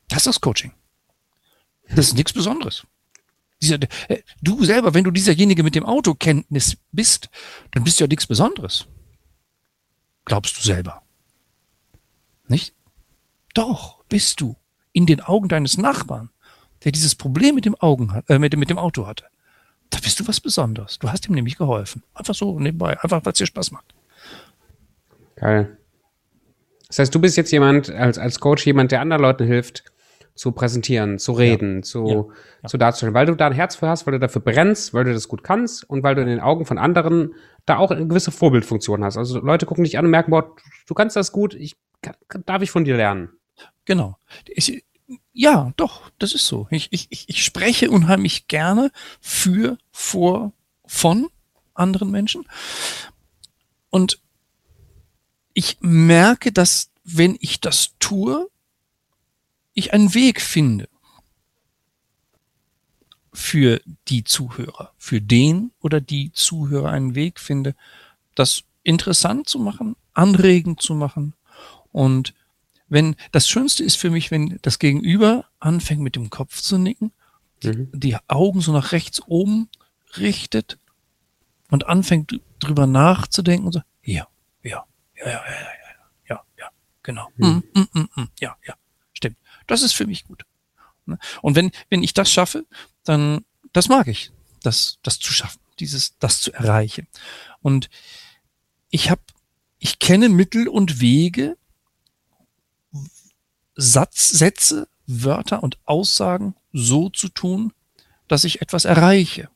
Das 0.09 0.27
ist 0.27 0.41
Coaching. 0.41 0.71
Das 1.89 2.07
ist 2.07 2.13
nichts 2.15 2.33
Besonderes. 2.33 2.85
Dieser, 3.61 3.79
äh, 4.07 4.21
du 4.41 4.63
selber, 4.63 4.93
wenn 4.93 5.03
du 5.03 5.11
dieserjenige 5.11 5.63
mit 5.63 5.75
dem 5.75 5.85
Autokenntnis 5.85 6.77
bist, 6.91 7.29
dann 7.71 7.83
bist 7.83 7.99
du 7.99 8.03
ja 8.03 8.07
nichts 8.07 8.27
Besonderes. 8.27 8.85
Glaubst 10.25 10.57
du 10.57 10.61
selber. 10.61 11.01
Nicht? 12.47 12.75
Doch, 13.53 14.03
bist 14.05 14.41
du 14.41 14.55
in 14.93 15.05
den 15.05 15.21
Augen 15.21 15.49
deines 15.49 15.77
Nachbarn, 15.77 16.29
der 16.83 16.91
dieses 16.91 17.15
Problem 17.15 17.55
mit 17.55 17.65
dem, 17.65 17.75
Augen 17.75 18.13
hat, 18.13 18.29
äh, 18.29 18.39
mit, 18.39 18.55
mit 18.55 18.69
dem 18.69 18.77
Auto 18.77 19.05
hatte, 19.05 19.25
da 19.89 19.99
bist 19.99 20.19
du 20.19 20.27
was 20.27 20.39
Besonderes. 20.39 20.99
Du 20.99 21.11
hast 21.11 21.27
ihm 21.27 21.35
nämlich 21.35 21.57
geholfen. 21.57 22.03
Einfach 22.13 22.33
so 22.33 22.59
nebenbei, 22.59 22.99
einfach 23.01 23.23
weil 23.25 23.33
es 23.33 23.37
dir 23.37 23.45
Spaß 23.45 23.71
macht. 23.71 23.93
Geil. 25.35 25.77
Das 26.87 26.99
heißt, 26.99 27.15
du 27.15 27.19
bist 27.19 27.37
jetzt 27.37 27.51
jemand, 27.51 27.89
als, 27.89 28.17
als 28.17 28.39
Coach, 28.39 28.65
jemand, 28.65 28.91
der 28.91 29.01
anderen 29.01 29.21
Leuten 29.21 29.45
hilft, 29.45 29.83
zu 30.35 30.51
präsentieren, 30.51 31.19
zu 31.19 31.33
reden, 31.33 31.77
ja. 31.77 31.81
Zu. 31.83 32.31
Ja. 32.63 32.69
zu 32.69 32.77
darzustellen, 32.77 33.13
weil 33.13 33.27
du 33.27 33.35
da 33.35 33.47
ein 33.47 33.53
Herz 33.53 33.75
für 33.75 33.87
hast, 33.87 34.07
weil 34.07 34.13
du 34.13 34.19
dafür 34.19 34.41
brennst, 34.41 34.93
weil 34.93 35.03
du 35.03 35.13
das 35.13 35.27
gut 35.27 35.43
kannst 35.43 35.87
und 35.89 36.01
weil 36.03 36.15
du 36.15 36.21
in 36.21 36.27
den 36.27 36.39
Augen 36.39 36.65
von 36.65 36.77
anderen 36.77 37.35
da 37.65 37.77
auch 37.77 37.91
eine 37.91 38.07
gewisse 38.07 38.31
Vorbildfunktion 38.31 39.03
hast. 39.03 39.17
Also 39.17 39.39
Leute 39.39 39.65
gucken 39.65 39.83
dich 39.83 39.97
an 39.97 40.05
und 40.05 40.11
merken, 40.11 40.31
boah, 40.31 40.55
du 40.87 40.93
kannst 40.93 41.15
das 41.15 41.31
gut, 41.31 41.53
ich, 41.53 41.75
darf 42.45 42.61
ich 42.61 42.71
von 42.71 42.83
dir 42.83 42.97
lernen. 42.97 43.29
Genau. 43.85 44.17
Ich, 44.47 44.83
ja, 45.33 45.73
doch, 45.77 46.09
das 46.19 46.33
ist 46.33 46.47
so. 46.47 46.67
Ich, 46.71 46.87
ich, 46.91 47.07
ich 47.27 47.43
spreche 47.43 47.91
unheimlich 47.91 48.47
gerne 48.47 48.91
für, 49.19 49.77
vor, 49.91 50.53
von 50.85 51.29
anderen 51.73 52.11
Menschen. 52.11 52.45
Und 53.89 54.19
ich 55.53 55.77
merke, 55.81 56.51
dass 56.51 56.91
wenn 57.03 57.37
ich 57.39 57.59
das 57.59 57.93
tue, 57.99 58.49
ich 59.73 59.93
einen 59.93 60.13
Weg 60.13 60.41
finde 60.41 60.87
für 63.33 63.81
die 64.07 64.23
Zuhörer, 64.23 64.93
für 64.97 65.19
den 65.19 65.71
oder 65.79 65.99
die 65.99 66.31
Zuhörer 66.31 66.91
einen 66.91 67.15
Weg 67.15 67.39
finde, 67.39 67.75
das 68.35 68.63
interessant 68.83 69.49
zu 69.49 69.59
machen, 69.59 69.95
anregend 70.13 70.81
zu 70.81 70.93
machen 70.93 71.33
und 71.91 72.33
wenn 72.87 73.15
das 73.31 73.47
Schönste 73.47 73.83
ist 73.83 73.95
für 73.95 74.09
mich, 74.09 74.31
wenn 74.31 74.59
das 74.61 74.79
Gegenüber 74.79 75.45
anfängt 75.59 76.01
mit 76.01 76.15
dem 76.15 76.29
Kopf 76.29 76.61
zu 76.61 76.77
nicken, 76.77 77.11
mhm. 77.63 77.89
die 77.93 78.17
Augen 78.27 78.61
so 78.61 78.71
nach 78.71 78.91
rechts 78.91 79.21
oben 79.25 79.69
richtet 80.17 80.77
und 81.69 81.87
anfängt 81.87 82.39
drüber 82.59 82.87
nachzudenken 82.87 83.67
und 83.67 83.73
so, 83.73 83.81
ja, 84.03 84.27
ja, 84.63 84.85
ja, 85.15 85.25
ja, 85.25 85.31
ja, 85.31 85.45
ja, 85.45 86.05
ja, 86.29 86.43
ja, 86.57 86.69
genau, 87.01 87.29
mhm. 87.37 87.63
mm, 87.73 87.87
mm, 87.93 88.09
mm, 88.15 88.29
ja, 88.39 88.55
ja, 88.65 88.75
stimmt. 89.13 89.37
Das 89.67 89.81
ist 89.81 89.93
für 89.93 90.05
mich 90.05 90.25
gut. 90.25 90.43
Ne? 91.05 91.17
Und 91.41 91.55
wenn, 91.55 91.71
wenn 91.89 92.03
ich 92.03 92.13
das 92.13 92.31
schaffe, 92.31 92.65
dann, 93.03 93.45
das 93.71 93.89
mag 93.89 94.07
ich, 94.07 94.31
das, 94.61 94.99
das 95.03 95.19
zu 95.19 95.33
schaffen, 95.33 95.59
dieses, 95.79 96.17
das 96.19 96.41
zu 96.41 96.53
erreichen. 96.53 97.07
Und 97.61 97.89
ich 98.89 99.09
habe, 99.09 99.21
ich 99.79 99.99
kenne 99.99 100.29
Mittel 100.29 100.67
und 100.67 101.01
Wege, 101.01 101.57
Satz, 103.75 104.29
Sätze, 104.29 104.87
Wörter 105.07 105.63
und 105.63 105.77
Aussagen 105.85 106.55
so 106.71 107.09
zu 107.09 107.29
tun, 107.29 107.73
dass 108.27 108.43
ich 108.43 108.61
etwas 108.61 108.85
erreiche. 108.85 109.49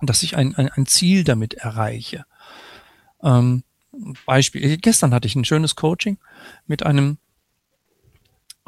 Dass 0.00 0.22
ich 0.22 0.36
ein, 0.36 0.54
ein, 0.54 0.68
ein 0.68 0.86
Ziel 0.86 1.24
damit 1.24 1.54
erreiche. 1.54 2.24
Ähm, 3.22 3.64
Beispiel, 4.26 4.76
gestern 4.78 5.14
hatte 5.14 5.26
ich 5.26 5.36
ein 5.36 5.44
schönes 5.44 5.76
Coaching 5.76 6.18
mit 6.66 6.82
einem 6.84 7.18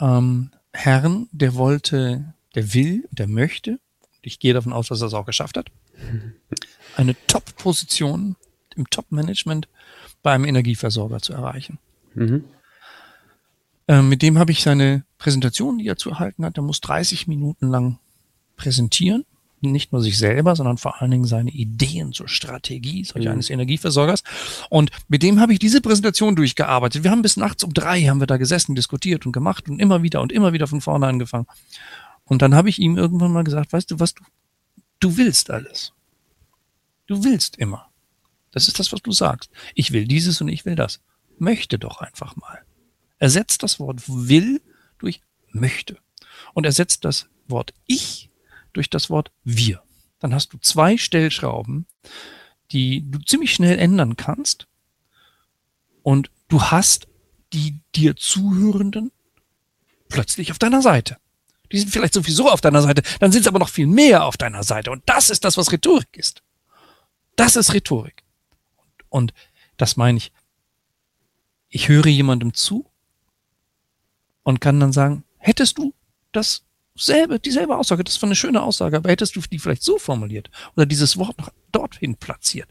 ähm, 0.00 0.50
Herrn, 0.72 1.28
der 1.32 1.54
wollte, 1.54 2.34
der 2.54 2.74
will, 2.74 3.08
der 3.10 3.28
möchte, 3.28 3.78
ich 4.22 4.38
gehe 4.38 4.54
davon 4.54 4.72
aus, 4.72 4.88
dass 4.88 5.00
er 5.00 5.08
es 5.08 5.14
auch 5.14 5.26
geschafft 5.26 5.56
hat, 5.56 5.70
eine 6.96 7.16
Top-Position 7.26 8.36
im 8.76 8.90
Top-Management 8.90 9.68
bei 10.22 10.32
einem 10.32 10.44
Energieversorger 10.44 11.20
zu 11.20 11.32
erreichen. 11.32 11.78
Mhm. 12.14 12.44
Ähm, 13.88 14.08
mit 14.08 14.22
dem 14.22 14.38
habe 14.38 14.52
ich 14.52 14.62
seine 14.62 15.04
Präsentation, 15.18 15.78
die 15.78 15.86
er 15.86 15.96
zu 15.96 16.10
erhalten 16.10 16.44
hat. 16.44 16.56
Er 16.56 16.62
muss 16.62 16.80
30 16.80 17.26
Minuten 17.26 17.68
lang 17.68 17.98
präsentieren 18.56 19.24
nicht 19.72 19.92
nur 19.92 20.02
sich 20.02 20.18
selber, 20.18 20.56
sondern 20.56 20.78
vor 20.78 21.00
allen 21.00 21.10
Dingen 21.10 21.24
seine 21.24 21.50
Ideen 21.50 22.12
zur 22.12 22.28
Strategie 22.28 23.04
solch 23.04 23.24
mhm. 23.24 23.32
eines 23.32 23.50
Energieversorgers. 23.50 24.22
Und 24.70 24.90
mit 25.08 25.22
dem 25.22 25.40
habe 25.40 25.52
ich 25.52 25.58
diese 25.58 25.80
Präsentation 25.80 26.36
durchgearbeitet. 26.36 27.04
Wir 27.04 27.10
haben 27.10 27.22
bis 27.22 27.36
nachts 27.36 27.64
um 27.64 27.72
drei 27.72 28.02
haben 28.02 28.20
wir 28.20 28.26
da 28.26 28.36
gesessen, 28.36 28.74
diskutiert 28.74 29.26
und 29.26 29.32
gemacht 29.32 29.68
und 29.68 29.78
immer 29.78 30.02
wieder 30.02 30.20
und 30.20 30.32
immer 30.32 30.52
wieder 30.52 30.66
von 30.66 30.80
vorne 30.80 31.06
angefangen. 31.06 31.46
Und 32.24 32.42
dann 32.42 32.54
habe 32.54 32.68
ich 32.68 32.78
ihm 32.78 32.96
irgendwann 32.96 33.32
mal 33.32 33.44
gesagt, 33.44 33.72
weißt 33.72 33.90
du 33.90 34.00
was, 34.00 34.14
du, 34.14 34.24
du 35.00 35.16
willst 35.16 35.50
alles. 35.50 35.92
Du 37.06 37.22
willst 37.22 37.56
immer. 37.56 37.88
Das 38.50 38.68
ist 38.68 38.78
das, 38.78 38.92
was 38.92 39.02
du 39.02 39.12
sagst. 39.12 39.50
Ich 39.74 39.92
will 39.92 40.06
dieses 40.06 40.40
und 40.40 40.48
ich 40.48 40.64
will 40.64 40.74
das. 40.74 41.00
Möchte 41.38 41.78
doch 41.78 42.00
einfach 42.00 42.36
mal. 42.36 42.58
Ersetzt 43.18 43.62
das 43.62 43.80
Wort 43.80 44.02
will 44.06 44.60
durch 44.98 45.20
möchte. 45.50 45.98
Und 46.54 46.66
ersetzt 46.66 47.04
das 47.04 47.28
Wort 47.48 47.72
ich 47.86 48.30
durch 48.72 48.90
das 48.90 49.10
Wort 49.10 49.30
wir. 49.44 49.82
Dann 50.18 50.34
hast 50.34 50.52
du 50.52 50.58
zwei 50.58 50.96
Stellschrauben, 50.96 51.86
die 52.72 53.02
du 53.10 53.18
ziemlich 53.20 53.54
schnell 53.54 53.78
ändern 53.78 54.16
kannst. 54.16 54.66
Und 56.02 56.30
du 56.48 56.62
hast 56.62 57.08
die 57.52 57.78
dir 57.94 58.16
Zuhörenden 58.16 59.12
plötzlich 60.08 60.50
auf 60.50 60.58
deiner 60.58 60.82
Seite. 60.82 61.16
Die 61.72 61.78
sind 61.78 61.90
vielleicht 61.90 62.14
sowieso 62.14 62.50
auf 62.50 62.60
deiner 62.60 62.82
Seite, 62.82 63.02
dann 63.18 63.32
sind 63.32 63.42
sie 63.42 63.48
aber 63.48 63.58
noch 63.58 63.68
viel 63.68 63.86
mehr 63.86 64.24
auf 64.24 64.36
deiner 64.36 64.62
Seite. 64.62 64.90
Und 64.90 65.02
das 65.06 65.30
ist 65.30 65.44
das, 65.44 65.56
was 65.56 65.72
Rhetorik 65.72 66.16
ist. 66.16 66.42
Das 67.34 67.56
ist 67.56 67.74
Rhetorik. 67.74 68.22
Und 69.08 69.34
das 69.76 69.96
meine 69.96 70.18
ich. 70.18 70.32
Ich 71.68 71.88
höre 71.88 72.06
jemandem 72.06 72.54
zu 72.54 72.88
und 74.46 74.60
kann 74.60 74.78
dann 74.78 74.92
sagen, 74.92 75.24
hättest 75.38 75.76
du 75.76 75.92
das 76.30 76.64
selbe, 76.94 77.40
dieselbe 77.40 77.76
Aussage, 77.76 78.04
das 78.04 78.22
war 78.22 78.28
eine 78.28 78.36
schöne 78.36 78.62
Aussage, 78.62 78.96
aber 78.96 79.10
hättest 79.10 79.34
du 79.34 79.40
die 79.40 79.58
vielleicht 79.58 79.82
so 79.82 79.98
formuliert 79.98 80.50
oder 80.76 80.86
dieses 80.86 81.16
Wort 81.16 81.36
noch 81.38 81.50
dorthin 81.72 82.14
platziert, 82.14 82.68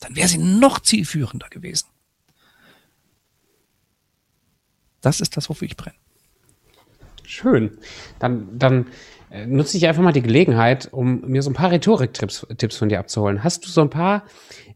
dann 0.00 0.14
wäre 0.16 0.28
sie 0.28 0.36
noch 0.36 0.80
zielführender 0.80 1.48
gewesen. 1.48 1.88
Das 5.00 5.22
ist 5.22 5.34
das, 5.38 5.48
wofür 5.48 5.66
ich 5.66 5.78
brenne. 5.78 5.96
Schön. 7.24 7.78
Dann, 8.18 8.58
dann 8.58 8.88
äh, 9.30 9.46
nutze 9.46 9.78
ich 9.78 9.86
einfach 9.88 10.02
mal 10.02 10.12
die 10.12 10.20
Gelegenheit, 10.20 10.92
um 10.92 11.22
mir 11.22 11.40
so 11.40 11.48
ein 11.48 11.54
paar 11.54 11.70
Rhetorik-Tipps 11.70 12.46
Tipps 12.58 12.76
von 12.76 12.90
dir 12.90 12.98
abzuholen. 13.00 13.42
Hast 13.42 13.64
du 13.64 13.70
so 13.70 13.80
ein 13.80 13.90
paar 13.90 14.24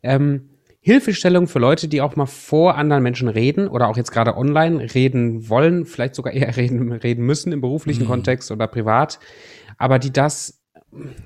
ähm, 0.03 0.49
Hilfestellungen 0.81 1.49
für 1.49 1.59
Leute, 1.59 1.89
die 1.89 2.01
auch 2.01 2.17
mal 2.17 2.27
vor 2.27 2.77
anderen 2.77 3.03
Menschen 3.03 3.29
reden 3.29 3.69
oder 3.69 3.89
auch 3.89 3.97
jetzt 3.97 4.13
gerade 4.13 4.37
online 4.37 4.95
reden 4.95 5.49
wollen, 5.49 5.87
vielleicht 5.87 6.15
sogar 6.15 6.33
eher 6.33 6.57
reden, 6.57 6.93
reden 6.93 7.25
müssen 7.25 7.53
im 7.53 7.61
beruflichen 7.61 8.05
mhm. 8.05 8.09
Kontext 8.09 8.51
oder 8.51 8.67
privat, 8.67 9.19
aber 9.77 9.99
die 9.99 10.13
das 10.13 10.61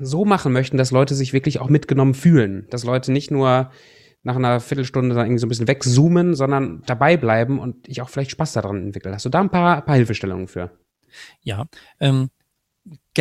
so 0.01 0.25
machen 0.25 0.53
möchten, 0.53 0.77
dass 0.77 0.91
Leute 0.91 1.15
sich 1.15 1.33
wirklich 1.33 1.61
auch 1.61 1.69
mitgenommen 1.69 2.15
fühlen, 2.15 2.67
dass 2.71 2.85
Leute 2.85 3.12
nicht 3.12 3.31
nur 3.31 3.71
nach 4.25 4.37
einer 4.37 4.61
Viertelstunde 4.61 5.15
dann 5.15 5.27
irgendwie 5.27 5.41
so 5.41 5.47
ein 5.47 5.49
bisschen 5.49 5.69
wegzoomen, 5.69 6.35
sondern 6.35 6.83
dabei 6.87 7.17
bleiben 7.17 7.59
und 7.59 7.88
ich 7.88 8.03
auch 8.03 8.09
vielleicht 8.09 8.31
Spaß 8.31 8.53
daran 8.53 8.87
entwickle. 8.87 9.12
Hast 9.12 9.25
du 9.25 9.29
da 9.31 9.41
ein 9.41 9.51
paar, 9.51 9.83
paar 9.83 9.97
Hilfestellungen 9.97 10.49
für? 10.49 10.71
Ja, 11.43 11.67
ähm, 12.01 12.31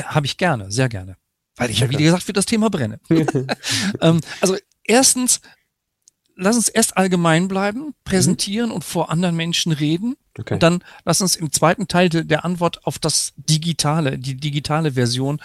habe 0.03 0.25
ich 0.25 0.37
gerne, 0.37 0.71
sehr 0.71 0.89
gerne. 0.89 1.17
Weil 1.57 1.69
ich 1.69 1.79
ja, 1.79 1.89
wie 1.89 1.97
gesagt, 1.97 2.23
für 2.23 2.33
das 2.33 2.45
Thema 2.45 2.69
brenne. 2.69 2.99
ähm, 3.09 4.21
also 4.39 4.55
erstens, 4.83 5.41
lass 6.41 6.55
uns 6.55 6.67
erst 6.67 6.97
allgemein 6.97 7.47
bleiben, 7.47 7.93
präsentieren 8.03 8.69
mhm. 8.69 8.75
und 8.75 8.83
vor 8.83 9.09
anderen 9.09 9.35
Menschen 9.35 9.71
reden. 9.71 10.17
Okay. 10.37 10.55
Und 10.55 10.63
dann 10.63 10.83
lass 11.05 11.21
uns 11.21 11.35
im 11.35 11.51
zweiten 11.51 11.87
Teil 11.87 12.09
der 12.09 12.45
Antwort 12.45 12.85
auf 12.85 12.99
das 12.99 13.33
Digitale, 13.35 14.17
die 14.17 14.35
digitale 14.35 14.93
Version 14.93 15.41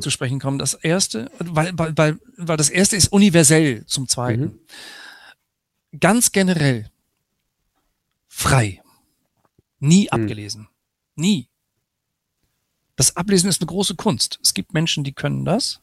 zu 0.00 0.10
sprechen 0.10 0.40
kommen. 0.40 0.58
Das 0.58 0.74
erste, 0.74 1.30
weil, 1.38 1.70
weil, 1.78 1.96
weil, 1.96 2.18
weil 2.36 2.56
das 2.56 2.70
erste 2.70 2.96
ist 2.96 3.12
universell 3.12 3.84
zum 3.86 4.08
zweiten. 4.08 4.42
Mhm. 5.92 6.00
Ganz 6.00 6.32
generell 6.32 6.90
frei. 8.26 8.82
Nie 9.78 10.04
mhm. 10.04 10.08
abgelesen. 10.22 10.68
Nie. 11.14 11.48
Das 12.96 13.16
Ablesen 13.16 13.48
ist 13.48 13.60
eine 13.60 13.66
große 13.66 13.94
Kunst. 13.94 14.40
Es 14.42 14.54
gibt 14.54 14.72
Menschen, 14.74 15.04
die 15.04 15.12
können 15.12 15.44
das. 15.44 15.80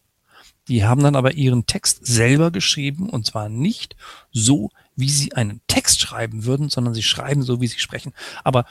Die 0.68 0.86
haben 0.86 1.04
dann 1.04 1.16
aber 1.16 1.34
ihren 1.34 1.66
Text 1.66 2.06
selber 2.06 2.52
geschrieben 2.52 3.10
und 3.10 3.26
zwar 3.26 3.50
nicht 3.50 3.96
so, 4.32 4.70
wie 4.96 5.10
sie 5.10 5.34
einen 5.34 5.62
Text 5.68 6.00
schreiben 6.00 6.46
würden, 6.46 6.70
sondern 6.70 6.94
sie 6.94 7.04
schreiben 7.04 7.44
so, 7.44 7.60
wie 7.60 7.68
sie 7.68 7.80
sprechen. 7.80 8.14
Aber 8.44 8.66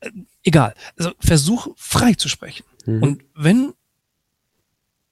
äh, 0.00 0.10
egal. 0.42 0.74
Also 0.96 1.12
versuch 1.20 1.68
frei 1.76 2.14
zu 2.14 2.28
sprechen. 2.28 2.64
Mhm. 2.86 3.02
Und 3.02 3.24
wenn 3.34 3.74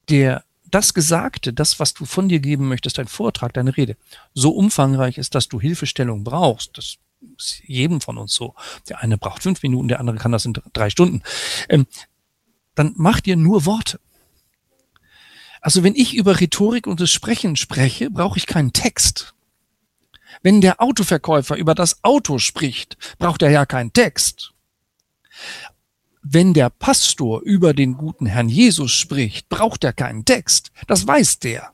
der 0.09 0.45
das 0.71 0.95
Gesagte, 0.95 1.53
das, 1.53 1.79
was 1.81 1.92
du 1.92 2.07
von 2.07 2.29
dir 2.29 2.40
geben 2.40 2.66
möchtest, 2.68 2.97
dein 2.97 3.09
Vortrag, 3.09 3.53
deine 3.53 3.77
Rede, 3.77 3.97
so 4.33 4.53
umfangreich 4.53 5.18
ist, 5.18 5.35
dass 5.35 5.49
du 5.49 5.61
Hilfestellung 5.61 6.25
brauchst, 6.25 6.79
das 6.79 6.97
ist 7.37 7.62
jedem 7.66 8.01
von 8.01 8.16
uns 8.16 8.35
so. 8.35 8.55
Der 8.88 9.01
eine 9.01 9.18
braucht 9.18 9.42
fünf 9.42 9.62
Minuten, 9.62 9.88
der 9.88 10.01
andere 10.01 10.16
kann 10.16 10.33
das 10.33 10.47
in 10.47 10.55
drei 10.73 10.88
Stunden. 10.88 11.23
Ähm, 11.68 11.87
dann 12.75 12.95
mach 12.97 13.21
dir 13.21 13.37
nur 13.37 13.66
Worte. 13.66 14.01
Also 15.62 15.85
wenn 15.85 15.94
ich 15.94 16.14
über 16.14 16.40
Rhetorik 16.40 16.88
und 16.88 17.01
das 17.01 17.11
Sprechen 17.11 17.55
spreche, 17.55 18.11
brauche 18.11 18.37
ich 18.37 18.46
keinen 18.46 18.72
Text. 18.72 19.33
Wenn 20.42 20.61
der 20.61 20.83
Autoverkäufer 20.83 21.57
über 21.57 21.77
das 21.77 22.03
Auto 22.03 22.38
spricht, 22.38 22.98
braucht 23.18 23.42
er 23.42 23.51
ja 23.51 23.64
keinen 23.64 23.92
Text. 23.92 24.53
Wenn 26.20 26.53
der 26.53 26.68
Pastor 26.68 27.42
über 27.42 27.75
den 27.75 27.94
guten 27.96 28.27
Herrn 28.27 28.48
Jesus 28.48 28.90
spricht, 28.90 29.48
braucht 29.48 29.85
er 29.85 29.92
keinen 29.92 30.25
Text. 30.25 30.72
Das 30.88 31.07
weiß 31.07 31.38
der. 31.38 31.70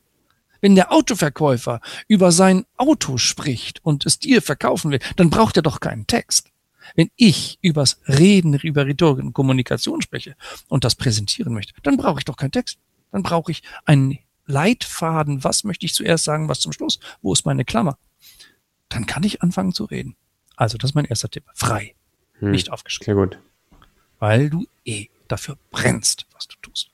Wenn 0.61 0.75
der 0.75 0.93
Autoverkäufer 0.93 1.81
über 2.09 2.31
sein 2.31 2.67
Auto 2.77 3.17
spricht 3.17 3.83
und 3.85 4.05
es 4.05 4.19
dir 4.19 4.43
verkaufen 4.43 4.91
will, 4.91 5.01
dann 5.17 5.31
braucht 5.31 5.57
er 5.57 5.63
doch 5.63 5.81
keinen 5.81 6.07
Text. 6.07 6.51
Wenn 6.95 7.11
ich 7.17 7.59
übers 7.63 8.01
Reden, 8.07 8.55
über 8.55 8.87
Rhetorik 8.87 9.25
und 9.25 9.33
Kommunikation 9.33 10.03
spreche 10.03 10.37
und 10.69 10.85
das 10.85 10.95
präsentieren 10.95 11.55
möchte, 11.55 11.73
dann 11.83 11.97
brauche 11.97 12.21
ich 12.21 12.25
doch 12.27 12.37
keinen 12.37 12.53
Text. 12.53 12.79
Dann 13.13 13.23
brauche 13.23 13.51
ich 13.51 13.63
einen 13.85 14.19
Leitfaden. 14.47 15.45
Was 15.45 15.65
möchte 15.65 15.87
ich 15.87 15.95
zuerst 15.95 16.25
sagen, 16.25 16.49
was 16.49 16.61
zum 16.61 16.73
Schluss? 16.73 16.99
Wo 17.23 17.33
ist 17.33 17.47
meine 17.47 17.65
Klammer? 17.65 17.99
Dann 18.89 19.07
kann 19.07 19.23
ich 19.23 19.43
anfangen 19.43 19.73
zu 19.73 19.85
reden. 19.85 20.17
Also, 20.57 20.79
das 20.79 20.91
ist 20.91 20.95
mein 20.95 21.05
erster 21.05 21.31
Tipp. 21.31 21.45
Frei. 21.55 21.95
Hm, 22.39 22.51
nicht 22.51 22.71
aufgeschrieben. 22.71 23.05
Sehr 23.05 23.15
gut. 23.15 23.39
Weil 24.19 24.51
du 24.51 24.67
eh 24.85 25.09
dafür 25.29 25.59
brennst, 25.71 26.27
was 26.33 26.49
du 26.49 26.57
tust. 26.63 26.91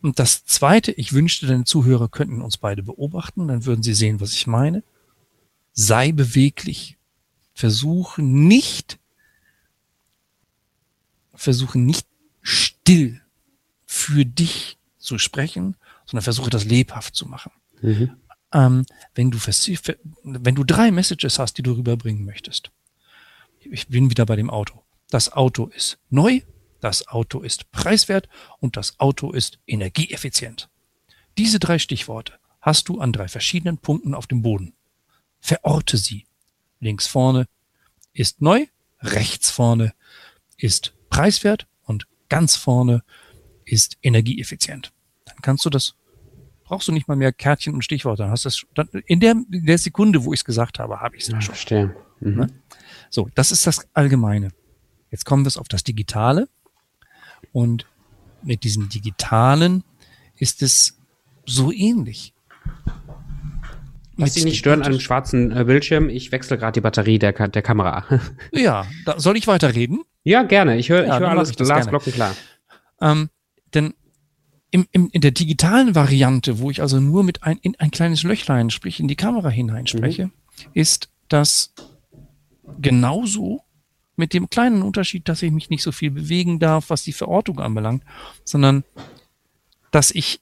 Und 0.00 0.18
das 0.18 0.44
zweite, 0.44 0.92
ich 0.92 1.12
wünschte, 1.12 1.46
deine 1.46 1.64
Zuhörer 1.64 2.08
könnten 2.08 2.40
uns 2.40 2.56
beide 2.56 2.82
beobachten, 2.82 3.48
dann 3.48 3.66
würden 3.66 3.82
sie 3.82 3.94
sehen, 3.94 4.20
was 4.20 4.32
ich 4.32 4.46
meine. 4.46 4.84
Sei 5.72 6.12
beweglich. 6.12 6.96
Versuche 7.52 8.22
nicht 8.22 9.00
versuche 11.38 11.78
nicht 11.78 12.06
still 12.42 13.22
für 13.86 14.26
dich 14.26 14.77
zu 15.08 15.18
sprechen, 15.18 15.76
sondern 16.04 16.22
versuche 16.22 16.50
das 16.50 16.64
lebhaft 16.64 17.16
zu 17.16 17.26
machen. 17.26 17.50
Mhm. 17.80 18.16
Ähm, 18.52 18.86
wenn, 19.14 19.30
du 19.30 19.38
wenn 20.22 20.54
du 20.54 20.64
drei 20.64 20.90
Messages 20.90 21.38
hast, 21.38 21.54
die 21.58 21.62
du 21.62 21.72
rüberbringen 21.72 22.24
möchtest, 22.24 22.70
ich 23.60 23.88
bin 23.88 24.10
wieder 24.10 24.26
bei 24.26 24.36
dem 24.36 24.50
Auto. 24.50 24.82
Das 25.10 25.32
Auto 25.32 25.66
ist 25.66 25.98
neu, 26.10 26.42
das 26.80 27.08
Auto 27.08 27.40
ist 27.40 27.70
preiswert 27.72 28.28
und 28.60 28.76
das 28.76 29.00
Auto 29.00 29.32
ist 29.32 29.58
energieeffizient. 29.66 30.68
Diese 31.38 31.58
drei 31.58 31.78
Stichworte 31.78 32.34
hast 32.60 32.88
du 32.88 33.00
an 33.00 33.12
drei 33.12 33.28
verschiedenen 33.28 33.78
Punkten 33.78 34.14
auf 34.14 34.26
dem 34.26 34.42
Boden. 34.42 34.74
Verorte 35.40 35.96
sie. 35.96 36.26
Links 36.80 37.06
vorne 37.06 37.46
ist 38.12 38.42
neu, 38.42 38.66
rechts 39.00 39.50
vorne 39.50 39.94
ist 40.56 40.92
preiswert 41.08 41.66
und 41.82 42.06
ganz 42.28 42.56
vorne 42.56 43.02
ist 43.64 43.96
energieeffizient. 44.02 44.92
Dann 45.38 45.42
kannst 45.42 45.64
du 45.64 45.70
das, 45.70 45.94
brauchst 46.64 46.88
du 46.88 46.92
nicht 46.92 47.06
mal 47.06 47.16
mehr 47.16 47.32
Kärtchen 47.32 47.74
und 47.74 47.82
Stichworte. 47.82 48.24
Dann 48.24 48.32
hast 48.32 48.44
du 48.44 48.48
das, 48.48 48.66
dann 48.74 48.88
in, 49.06 49.20
der, 49.20 49.32
in 49.32 49.66
der 49.66 49.78
Sekunde, 49.78 50.24
wo 50.24 50.32
ich 50.32 50.40
es 50.40 50.44
gesagt 50.44 50.80
habe, 50.80 51.00
habe 51.00 51.16
ich 51.16 51.22
es 51.22 51.28
ja, 51.28 51.40
schon. 51.40 51.54
Verstehe. 51.54 51.96
Mhm. 52.20 52.34
Ne? 52.34 52.46
So, 53.08 53.28
das 53.34 53.52
ist 53.52 53.66
das 53.66 53.86
Allgemeine. 53.94 54.50
Jetzt 55.10 55.24
kommen 55.24 55.44
wir 55.44 55.60
auf 55.60 55.68
das 55.68 55.84
Digitale. 55.84 56.48
Und 57.52 57.86
mit 58.42 58.64
diesem 58.64 58.88
Digitalen 58.88 59.84
ist 60.36 60.62
es 60.62 60.98
so 61.46 61.72
ähnlich. 61.72 62.34
Lass 64.16 64.32
dich 64.32 64.44
nicht 64.44 64.58
stören 64.58 64.82
an 64.82 64.88
einem 64.88 65.00
schwarzen 65.00 65.56
äh, 65.56 65.64
Bildschirm. 65.64 66.08
Ich 66.08 66.32
wechsle 66.32 66.58
gerade 66.58 66.72
die 66.72 66.80
Batterie 66.80 67.20
der, 67.20 67.32
der 67.32 67.62
Kamera. 67.62 68.04
ja, 68.52 68.84
da, 69.06 69.20
soll 69.20 69.36
ich 69.36 69.46
weiterreden? 69.46 70.02
Ja, 70.24 70.42
gerne. 70.42 70.76
Ich 70.76 70.88
höre 70.88 71.06
ja, 71.06 71.14
ich 71.14 71.20
hör 71.20 71.30
alles 71.30 71.54
Glasglocken 71.54 72.12
klar. 72.12 72.34
Ähm, 73.00 73.30
denn 73.74 73.94
im, 74.70 74.86
im, 74.92 75.08
in 75.12 75.20
der 75.20 75.30
digitalen 75.30 75.94
Variante, 75.94 76.58
wo 76.58 76.70
ich 76.70 76.82
also 76.82 77.00
nur 77.00 77.24
mit 77.24 77.42
ein, 77.42 77.58
in 77.58 77.74
ein 77.78 77.90
kleines 77.90 78.22
Löchlein, 78.22 78.70
sprich 78.70 79.00
in 79.00 79.08
die 79.08 79.16
Kamera 79.16 79.48
hineinspreche, 79.48 80.26
mhm. 80.26 80.32
ist 80.74 81.08
das 81.28 81.72
genauso 82.80 83.62
mit 84.16 84.34
dem 84.34 84.50
kleinen 84.50 84.82
Unterschied, 84.82 85.28
dass 85.28 85.42
ich 85.42 85.52
mich 85.52 85.70
nicht 85.70 85.82
so 85.82 85.92
viel 85.92 86.10
bewegen 86.10 86.58
darf, 86.58 86.90
was 86.90 87.04
die 87.04 87.12
Verortung 87.12 87.60
anbelangt, 87.60 88.02
sondern 88.44 88.84
dass 89.90 90.10
ich 90.10 90.40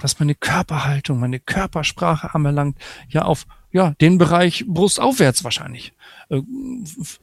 was 0.00 0.18
meine 0.18 0.34
Körperhaltung, 0.34 1.18
meine 1.18 1.40
Körpersprache 1.40 2.34
anbelangt, 2.34 2.76
ja 3.08 3.22
auf 3.22 3.46
ja 3.72 3.94
den 4.00 4.18
Bereich 4.18 4.64
Brustaufwärts 4.66 5.44
wahrscheinlich 5.44 5.92
äh, 6.28 6.42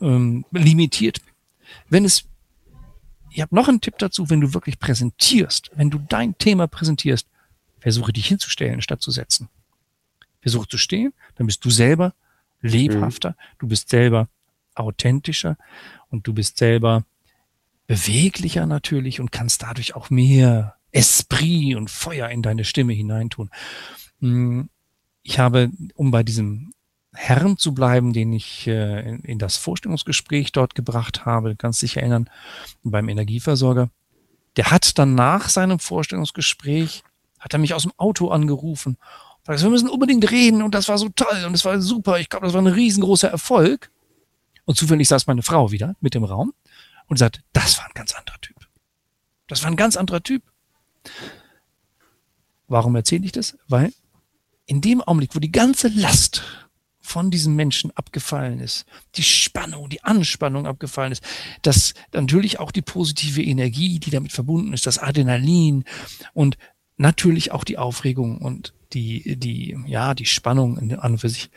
ähm, 0.01 0.45
limitiert. 0.51 1.21
Wenn 1.89 2.05
es 2.05 2.25
ich 3.33 3.41
habe 3.41 3.55
noch 3.55 3.67
einen 3.67 3.81
Tipp 3.81 3.97
dazu, 3.97 4.29
wenn 4.29 4.41
du 4.41 4.53
wirklich 4.53 4.79
präsentierst, 4.79 5.71
wenn 5.75 5.89
du 5.89 5.99
dein 5.99 6.37
Thema 6.37 6.67
präsentierst, 6.67 7.27
versuche 7.79 8.13
dich 8.13 8.27
hinzustellen, 8.27 8.81
statt 8.81 9.01
zu 9.01 9.11
setzen. 9.11 9.49
Versuche 10.41 10.67
zu 10.67 10.77
stehen, 10.77 11.13
dann 11.35 11.47
bist 11.47 11.65
du 11.65 11.69
selber 11.69 12.13
lebhafter, 12.61 13.31
mhm. 13.31 13.55
du 13.59 13.67
bist 13.67 13.89
selber 13.89 14.29
authentischer 14.75 15.57
und 16.09 16.27
du 16.27 16.33
bist 16.33 16.57
selber 16.57 17.05
beweglicher 17.87 18.65
natürlich 18.65 19.19
und 19.19 19.31
kannst 19.31 19.63
dadurch 19.63 19.95
auch 19.95 20.09
mehr 20.09 20.75
Esprit 20.91 21.75
und 21.75 21.89
Feuer 21.89 22.29
in 22.29 22.41
deine 22.41 22.63
Stimme 22.63 22.93
hineintun. 22.93 23.49
Hm, 24.19 24.69
ich 25.23 25.39
habe, 25.39 25.71
um 25.95 26.11
bei 26.11 26.23
diesem 26.23 26.73
Herrn 27.13 27.57
zu 27.57 27.73
bleiben, 27.73 28.13
den 28.13 28.33
ich 28.33 28.67
äh, 28.67 29.07
in, 29.07 29.19
in, 29.19 29.39
das 29.39 29.57
Vorstellungsgespräch 29.57 30.51
dort 30.51 30.75
gebracht 30.75 31.25
habe, 31.25 31.55
ganz 31.55 31.79
sicher 31.79 32.01
erinnern, 32.01 32.29
beim 32.83 33.07
Energieversorger. 33.09 33.89
Der 34.57 34.71
hat 34.71 34.97
dann 34.97 35.15
nach 35.15 35.49
seinem 35.49 35.79
Vorstellungsgespräch, 35.79 37.03
hat 37.39 37.53
er 37.53 37.59
mich 37.59 37.73
aus 37.73 37.83
dem 37.83 37.93
Auto 37.97 38.29
angerufen. 38.29 38.97
Sagt, 39.45 39.61
wir 39.61 39.69
müssen 39.69 39.89
unbedingt 39.89 40.29
reden 40.31 40.61
und 40.61 40.73
das 40.73 40.87
war 40.87 40.97
so 40.97 41.09
toll 41.09 41.43
und 41.45 41.53
es 41.53 41.65
war 41.65 41.79
super. 41.81 42.19
Ich 42.19 42.29
glaube, 42.29 42.45
das 42.45 42.53
war 42.53 42.61
ein 42.61 42.67
riesengroßer 42.67 43.29
Erfolg. 43.29 43.91
Und 44.65 44.77
zufällig 44.77 45.07
saß 45.07 45.27
meine 45.27 45.41
Frau 45.41 45.71
wieder 45.71 45.95
mit 45.99 46.13
dem 46.13 46.23
Raum 46.23 46.53
und 47.07 47.17
sagt, 47.17 47.41
das 47.51 47.77
war 47.77 47.85
ein 47.85 47.93
ganz 47.93 48.13
anderer 48.13 48.39
Typ. 48.39 48.55
Das 49.47 49.61
war 49.61 49.69
ein 49.69 49.75
ganz 49.75 49.97
anderer 49.97 50.23
Typ. 50.23 50.41
Warum 52.67 52.95
erzähle 52.95 53.25
ich 53.25 53.33
das? 53.33 53.57
Weil 53.67 53.93
in 54.65 54.79
dem 54.79 55.01
Augenblick, 55.01 55.35
wo 55.35 55.39
die 55.39 55.51
ganze 55.51 55.89
Last 55.89 56.43
von 57.03 57.29
diesem 57.29 57.55
Menschen 57.55 57.91
abgefallen 57.91 58.59
ist, 58.59 58.85
die 59.15 59.23
Spannung, 59.23 59.89
die 59.89 60.03
Anspannung 60.03 60.65
abgefallen 60.65 61.11
ist, 61.11 61.23
dass 61.61 61.93
natürlich 62.13 62.59
auch 62.59 62.71
die 62.71 62.81
positive 62.81 63.43
Energie, 63.43 63.99
die 63.99 64.09
damit 64.09 64.31
verbunden 64.31 64.73
ist, 64.73 64.87
das 64.87 64.99
Adrenalin 64.99 65.83
und 66.33 66.57
natürlich 66.95 67.51
auch 67.51 67.65
die 67.65 67.77
Aufregung 67.77 68.37
und 68.37 68.73
die, 68.93 69.35
die, 69.35 69.77
ja, 69.85 70.13
die 70.13 70.25
Spannung 70.25 70.77
an 70.77 71.11
und 71.11 71.17
für 71.17 71.29
sich, 71.29 71.49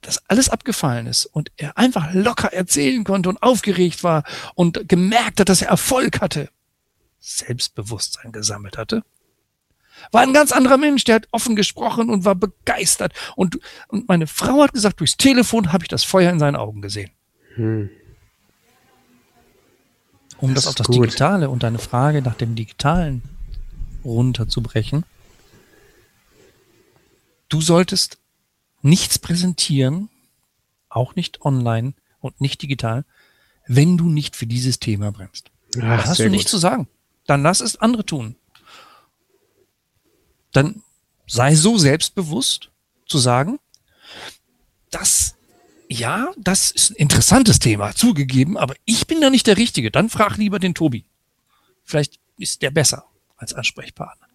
dass 0.00 0.22
alles 0.28 0.48
abgefallen 0.48 1.06
ist 1.06 1.26
und 1.26 1.50
er 1.56 1.76
einfach 1.76 2.14
locker 2.14 2.52
erzählen 2.52 3.02
konnte 3.02 3.28
und 3.28 3.42
aufgeregt 3.42 4.04
war 4.04 4.22
und 4.54 4.88
gemerkt 4.88 5.40
hat, 5.40 5.48
dass 5.48 5.62
er 5.62 5.68
Erfolg 5.68 6.20
hatte, 6.20 6.50
Selbstbewusstsein 7.18 8.30
gesammelt 8.30 8.78
hatte, 8.78 9.02
war 10.12 10.22
ein 10.22 10.32
ganz 10.32 10.52
anderer 10.52 10.76
Mensch, 10.76 11.04
der 11.04 11.16
hat 11.16 11.28
offen 11.30 11.56
gesprochen 11.56 12.10
und 12.10 12.24
war 12.24 12.34
begeistert. 12.34 13.12
Und, 13.36 13.58
und 13.88 14.08
meine 14.08 14.26
Frau 14.26 14.62
hat 14.62 14.72
gesagt, 14.72 15.00
durchs 15.00 15.16
Telefon 15.16 15.72
habe 15.72 15.84
ich 15.84 15.88
das 15.88 16.04
Feuer 16.04 16.30
in 16.30 16.38
seinen 16.38 16.56
Augen 16.56 16.82
gesehen. 16.82 17.10
Hm. 17.54 17.90
Um 20.38 20.54
das, 20.54 20.64
das 20.64 20.70
auf 20.70 20.74
das 20.76 20.86
gut. 20.88 21.06
Digitale 21.06 21.48
und 21.48 21.62
deine 21.62 21.78
Frage 21.78 22.22
nach 22.22 22.34
dem 22.34 22.54
Digitalen 22.54 23.22
runterzubrechen. 24.04 25.04
Du 27.48 27.60
solltest 27.60 28.18
nichts 28.82 29.18
präsentieren, 29.18 30.10
auch 30.88 31.14
nicht 31.14 31.42
online 31.42 31.94
und 32.20 32.40
nicht 32.40 32.60
digital, 32.62 33.04
wenn 33.66 33.96
du 33.96 34.08
nicht 34.08 34.36
für 34.36 34.46
dieses 34.46 34.80
Thema 34.80 35.12
brennst. 35.12 35.50
Ach, 35.76 35.80
Dann 35.80 36.04
hast 36.04 36.18
du 36.18 36.28
nichts 36.28 36.50
zu 36.50 36.58
sagen. 36.58 36.88
Dann 37.26 37.42
lass 37.42 37.60
es 37.60 37.76
andere 37.76 38.04
tun 38.04 38.36
dann 40.56 40.82
sei 41.26 41.54
so 41.54 41.78
selbstbewusst 41.78 42.70
zu 43.06 43.18
sagen, 43.18 43.58
dass 44.90 45.34
ja, 45.88 46.32
das 46.38 46.70
ist 46.70 46.90
ein 46.90 46.96
interessantes 46.96 47.58
Thema, 47.58 47.94
zugegeben, 47.94 48.56
aber 48.56 48.74
ich 48.84 49.06
bin 49.06 49.20
da 49.20 49.30
nicht 49.30 49.46
der 49.46 49.58
Richtige. 49.58 49.90
Dann 49.90 50.08
frag 50.08 50.36
lieber 50.38 50.58
den 50.58 50.74
Tobi. 50.74 51.04
Vielleicht 51.84 52.18
ist 52.38 52.62
der 52.62 52.70
besser 52.70 53.04
als 53.36 53.52
Ansprechpartner 53.52 54.26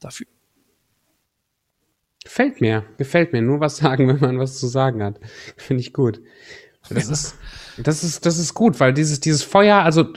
dafür. 0.00 0.26
Gefällt 2.22 2.60
mir, 2.60 2.84
gefällt 2.98 3.32
mir. 3.32 3.42
Nur 3.42 3.60
was 3.60 3.78
sagen, 3.78 4.08
wenn 4.08 4.20
man 4.20 4.38
was 4.38 4.58
zu 4.58 4.68
sagen 4.68 5.02
hat. 5.02 5.18
Finde 5.56 5.80
ich 5.80 5.92
gut. 5.92 6.20
Das 6.88 7.06
ja. 7.06 7.12
ist, 7.12 7.36
das 7.78 8.04
ist, 8.04 8.26
das 8.26 8.38
ist 8.38 8.54
gut, 8.54 8.80
weil 8.80 8.92
dieses, 8.92 9.20
dieses 9.20 9.42
Feuer, 9.42 9.78
also 9.78 10.12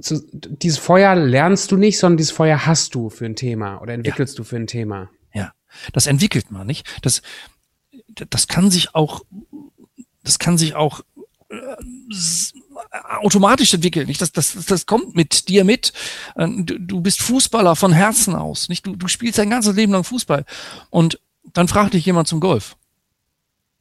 zu, 0.00 0.26
dieses 0.32 0.78
Feuer 0.78 1.14
lernst 1.14 1.70
du 1.72 1.76
nicht, 1.76 1.98
sondern 1.98 2.16
dieses 2.16 2.32
Feuer 2.32 2.66
hast 2.66 2.94
du 2.94 3.10
für 3.10 3.26
ein 3.26 3.36
Thema 3.36 3.80
oder 3.80 3.94
entwickelst 3.94 4.34
ja. 4.34 4.36
du 4.38 4.44
für 4.44 4.56
ein 4.56 4.66
Thema. 4.66 5.10
Ja, 5.34 5.52
das 5.92 6.06
entwickelt 6.06 6.50
man 6.50 6.66
nicht. 6.66 6.86
Das, 7.02 7.22
das 8.08 8.48
kann 8.48 8.70
sich 8.70 8.94
auch, 8.94 9.22
das 10.22 10.38
kann 10.38 10.58
sich 10.58 10.74
auch 10.74 11.00
äh, 11.50 11.56
automatisch 13.20 13.74
entwickeln. 13.74 14.06
Nicht? 14.06 14.20
Das, 14.20 14.32
das, 14.32 14.52
das 14.66 14.86
kommt 14.86 15.14
mit 15.16 15.48
dir 15.48 15.64
mit. 15.64 15.92
Du, 16.36 16.78
du 16.78 17.00
bist 17.00 17.22
Fußballer 17.22 17.76
von 17.76 17.92
Herzen 17.92 18.34
aus. 18.34 18.68
Nicht? 18.68 18.86
Du, 18.86 18.96
du 18.96 19.08
spielst 19.08 19.38
dein 19.38 19.50
ganzes 19.50 19.74
Leben 19.74 19.92
lang 19.92 20.04
Fußball. 20.04 20.44
Und 20.90 21.20
dann 21.52 21.68
fragt 21.68 21.94
dich 21.94 22.06
jemand 22.06 22.28
zum 22.28 22.40
Golf. 22.40 22.76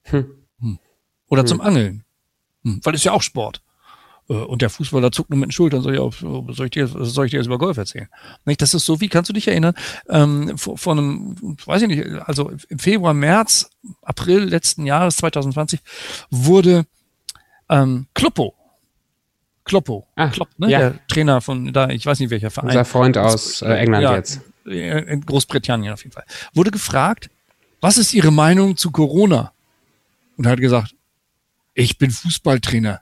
Hm. 0.04 0.26
hm. 0.60 0.80
Oder 1.28 1.42
hm. 1.42 1.48
zum 1.48 1.62
Angeln. 1.62 2.04
Hm. 2.64 2.82
Weil 2.84 2.96
es 2.96 3.04
ja 3.04 3.12
auch 3.12 3.22
Sport. 3.22 3.62
Äh, 4.30 4.34
und 4.34 4.62
der 4.62 4.70
Fußballer 4.70 5.12
zuckt 5.12 5.30
nur 5.30 5.40
mit 5.40 5.48
den 5.48 5.52
Schultern, 5.52 5.82
soll 5.82 5.96
ich, 5.96 6.00
was 6.00 6.56
soll 6.56 6.68
ich 6.68 6.72
dir, 6.72 6.88
soll 6.88 7.26
ich 7.26 7.32
dir 7.32 7.38
jetzt 7.38 7.48
über 7.48 7.58
Golf 7.58 7.78
erzählen? 7.78 8.08
Nicht? 8.46 8.62
Das 8.62 8.74
ist 8.74 8.86
so, 8.86 9.02
wie 9.02 9.10
kannst 9.10 9.30
du 9.30 9.34
dich 9.34 9.48
erinnern, 9.48 9.74
ähm, 10.08 10.58
vor, 10.58 10.78
vor 10.78 10.94
einem, 10.94 11.36
weiß 11.66 11.82
ich 11.82 11.88
nicht, 11.88 12.06
also 12.26 12.52
im 12.70 12.80
Februar, 12.80 13.14
März, 13.14 13.70
April 14.02 14.44
letzten 14.44 14.86
Jahres, 14.86 15.18
2020, 15.18 15.80
wurde 16.30 16.86
ähm, 17.70 18.08
Kloppo, 18.14 18.56
Kloppo, 19.66 20.08
ah, 20.16 20.30
Klopp, 20.30 20.50
ne? 20.58 20.70
Ja. 20.70 20.80
der 20.80 21.08
Trainer 21.08 21.42
von 21.42 21.74
da, 21.74 21.90
ich 21.90 22.06
weiß 22.06 22.20
nicht 22.20 22.30
welcher 22.30 22.50
Verein. 22.50 22.70
Unser 22.70 22.86
Freund 22.86 23.18
aus 23.18 23.62
äh, 23.62 23.74
England 23.74 24.04
ja, 24.04 24.16
jetzt. 24.16 24.42
In 24.66 25.26
Großbritannien 25.26 25.94
auf 25.94 26.04
jeden 26.04 26.14
Fall. 26.14 26.26
Wurde 26.54 26.70
gefragt, 26.70 27.30
was 27.82 27.98
ist 27.98 28.14
Ihre 28.14 28.32
Meinung 28.32 28.78
zu 28.78 28.92
Corona? 28.92 29.52
Und 30.38 30.46
er 30.46 30.52
hat 30.52 30.60
gesagt, 30.60 30.96
ich 31.74 31.98
bin 31.98 32.12
Fußballtrainer. 32.12 33.02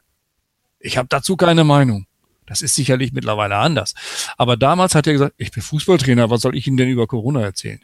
Ich 0.88 0.98
habe 0.98 1.10
dazu 1.10 1.36
keine 1.36 1.66
Meinung. 1.66 2.08
Das 2.46 2.62
ist 2.62 2.76
sicherlich 2.76 3.12
mittlerweile 3.12 3.58
anders. 3.58 3.94
Aber 4.38 4.56
damals 4.56 4.96
hat 4.96 5.06
er 5.06 5.14
gesagt, 5.14 5.36
ich 5.38 5.52
bin 5.52 5.62
Fußballtrainer, 5.62 6.30
was 6.30 6.42
soll 6.42 6.56
ich 6.56 6.66
Ihnen 6.66 6.78
denn 6.78 6.88
über 6.88 7.06
Corona 7.06 7.42
erzählen? 7.42 7.82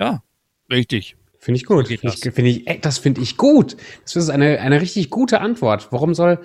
Ja, 0.00 0.24
richtig. 0.68 1.16
Finde 1.38 1.58
ich 1.58 1.66
gut. 1.66 1.86
Finde 1.86 2.08
ich, 2.08 2.20
find 2.20 2.48
ich, 2.48 2.80
das 2.80 2.98
finde 2.98 3.20
ich 3.20 3.36
gut. 3.36 3.76
Das 4.02 4.16
ist 4.16 4.28
eine, 4.28 4.58
eine 4.58 4.80
richtig 4.80 5.08
gute 5.08 5.40
Antwort. 5.40 5.92
Warum 5.92 6.14
soll. 6.14 6.40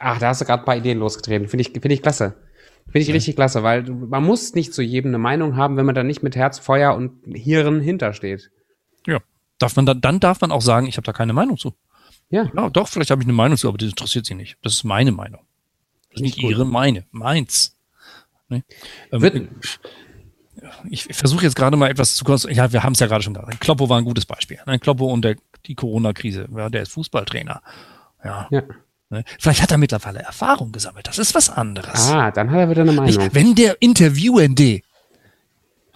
Ach, 0.00 0.18
da 0.18 0.28
hast 0.28 0.40
du 0.40 0.44
gerade 0.44 0.62
ein 0.62 0.66
paar 0.66 0.76
Ideen 0.76 0.98
losgetreten. 0.98 1.46
Finde 1.48 1.62
ich, 1.62 1.70
finde 1.70 1.94
ich 1.94 2.02
klasse. 2.02 2.34
Finde 2.86 3.00
ich 3.00 3.08
ja. 3.08 3.14
richtig 3.14 3.36
klasse, 3.36 3.62
weil 3.62 3.84
man 3.84 4.24
muss 4.24 4.54
nicht 4.54 4.74
zu 4.74 4.82
jedem 4.82 5.10
eine 5.10 5.18
Meinung 5.18 5.56
haben, 5.56 5.76
wenn 5.76 5.86
man 5.86 5.94
da 5.94 6.02
nicht 6.02 6.24
mit 6.24 6.34
Herz, 6.34 6.58
Feuer 6.58 6.96
und 6.96 7.22
Hirn 7.24 7.80
hintersteht. 7.80 8.50
Ja. 9.06 9.20
Darf 9.58 9.76
man 9.76 9.86
dann, 9.86 10.00
dann 10.00 10.18
darf 10.18 10.40
man 10.40 10.50
auch 10.50 10.62
sagen, 10.62 10.88
ich 10.88 10.96
habe 10.96 11.04
da 11.04 11.12
keine 11.12 11.32
Meinung 11.32 11.56
zu. 11.56 11.74
Ja. 12.30 12.50
ja 12.54 12.70
doch, 12.70 12.88
vielleicht 12.88 13.10
habe 13.10 13.22
ich 13.22 13.26
eine 13.26 13.34
Meinung 13.34 13.58
zu, 13.58 13.68
aber 13.68 13.78
das 13.78 13.90
interessiert 13.90 14.26
sie 14.26 14.34
nicht. 14.34 14.56
Das 14.62 14.74
ist 14.74 14.84
meine 14.84 15.12
Meinung. 15.12 15.40
Das 16.10 16.16
ist 16.16 16.22
nicht 16.22 16.40
gut. 16.40 16.50
ihre, 16.50 16.64
meine. 16.64 17.04
Meins. 17.10 17.76
Ne? 18.48 18.64
Ähm, 19.12 19.48
ich, 20.90 21.08
ich 21.08 21.16
versuche 21.16 21.44
jetzt 21.44 21.56
gerade 21.56 21.76
mal 21.76 21.90
etwas 21.90 22.14
zu 22.14 22.24
kurz. 22.24 22.46
Ja, 22.50 22.72
wir 22.72 22.82
haben 22.82 22.92
es 22.92 23.00
ja 23.00 23.06
gerade 23.06 23.22
schon 23.22 23.34
gesagt. 23.34 23.60
Kloppo 23.60 23.88
war 23.88 23.98
ein 23.98 24.04
gutes 24.04 24.26
Beispiel. 24.26 24.58
Ne? 24.66 24.78
Kloppo 24.78 25.06
und 25.06 25.22
der, 25.22 25.36
die 25.66 25.74
Corona-Krise. 25.74 26.48
Ja, 26.54 26.68
der 26.68 26.82
ist 26.82 26.92
Fußballtrainer. 26.92 27.62
Ja. 28.24 28.48
ja. 28.50 28.62
Ne? 29.10 29.24
Vielleicht 29.38 29.62
hat 29.62 29.70
er 29.70 29.78
mittlerweile 29.78 30.20
Erfahrung 30.20 30.72
gesammelt. 30.72 31.08
Das 31.08 31.18
ist 31.18 31.34
was 31.34 31.50
anderes. 31.50 32.10
Ah, 32.10 32.30
dann 32.30 32.50
hat 32.50 32.58
er 32.58 32.70
wieder 32.70 32.82
eine 32.82 32.92
Meinung. 32.92 33.28
Wenn 33.32 33.54
der 33.54 33.80
Interviewende 33.80 34.82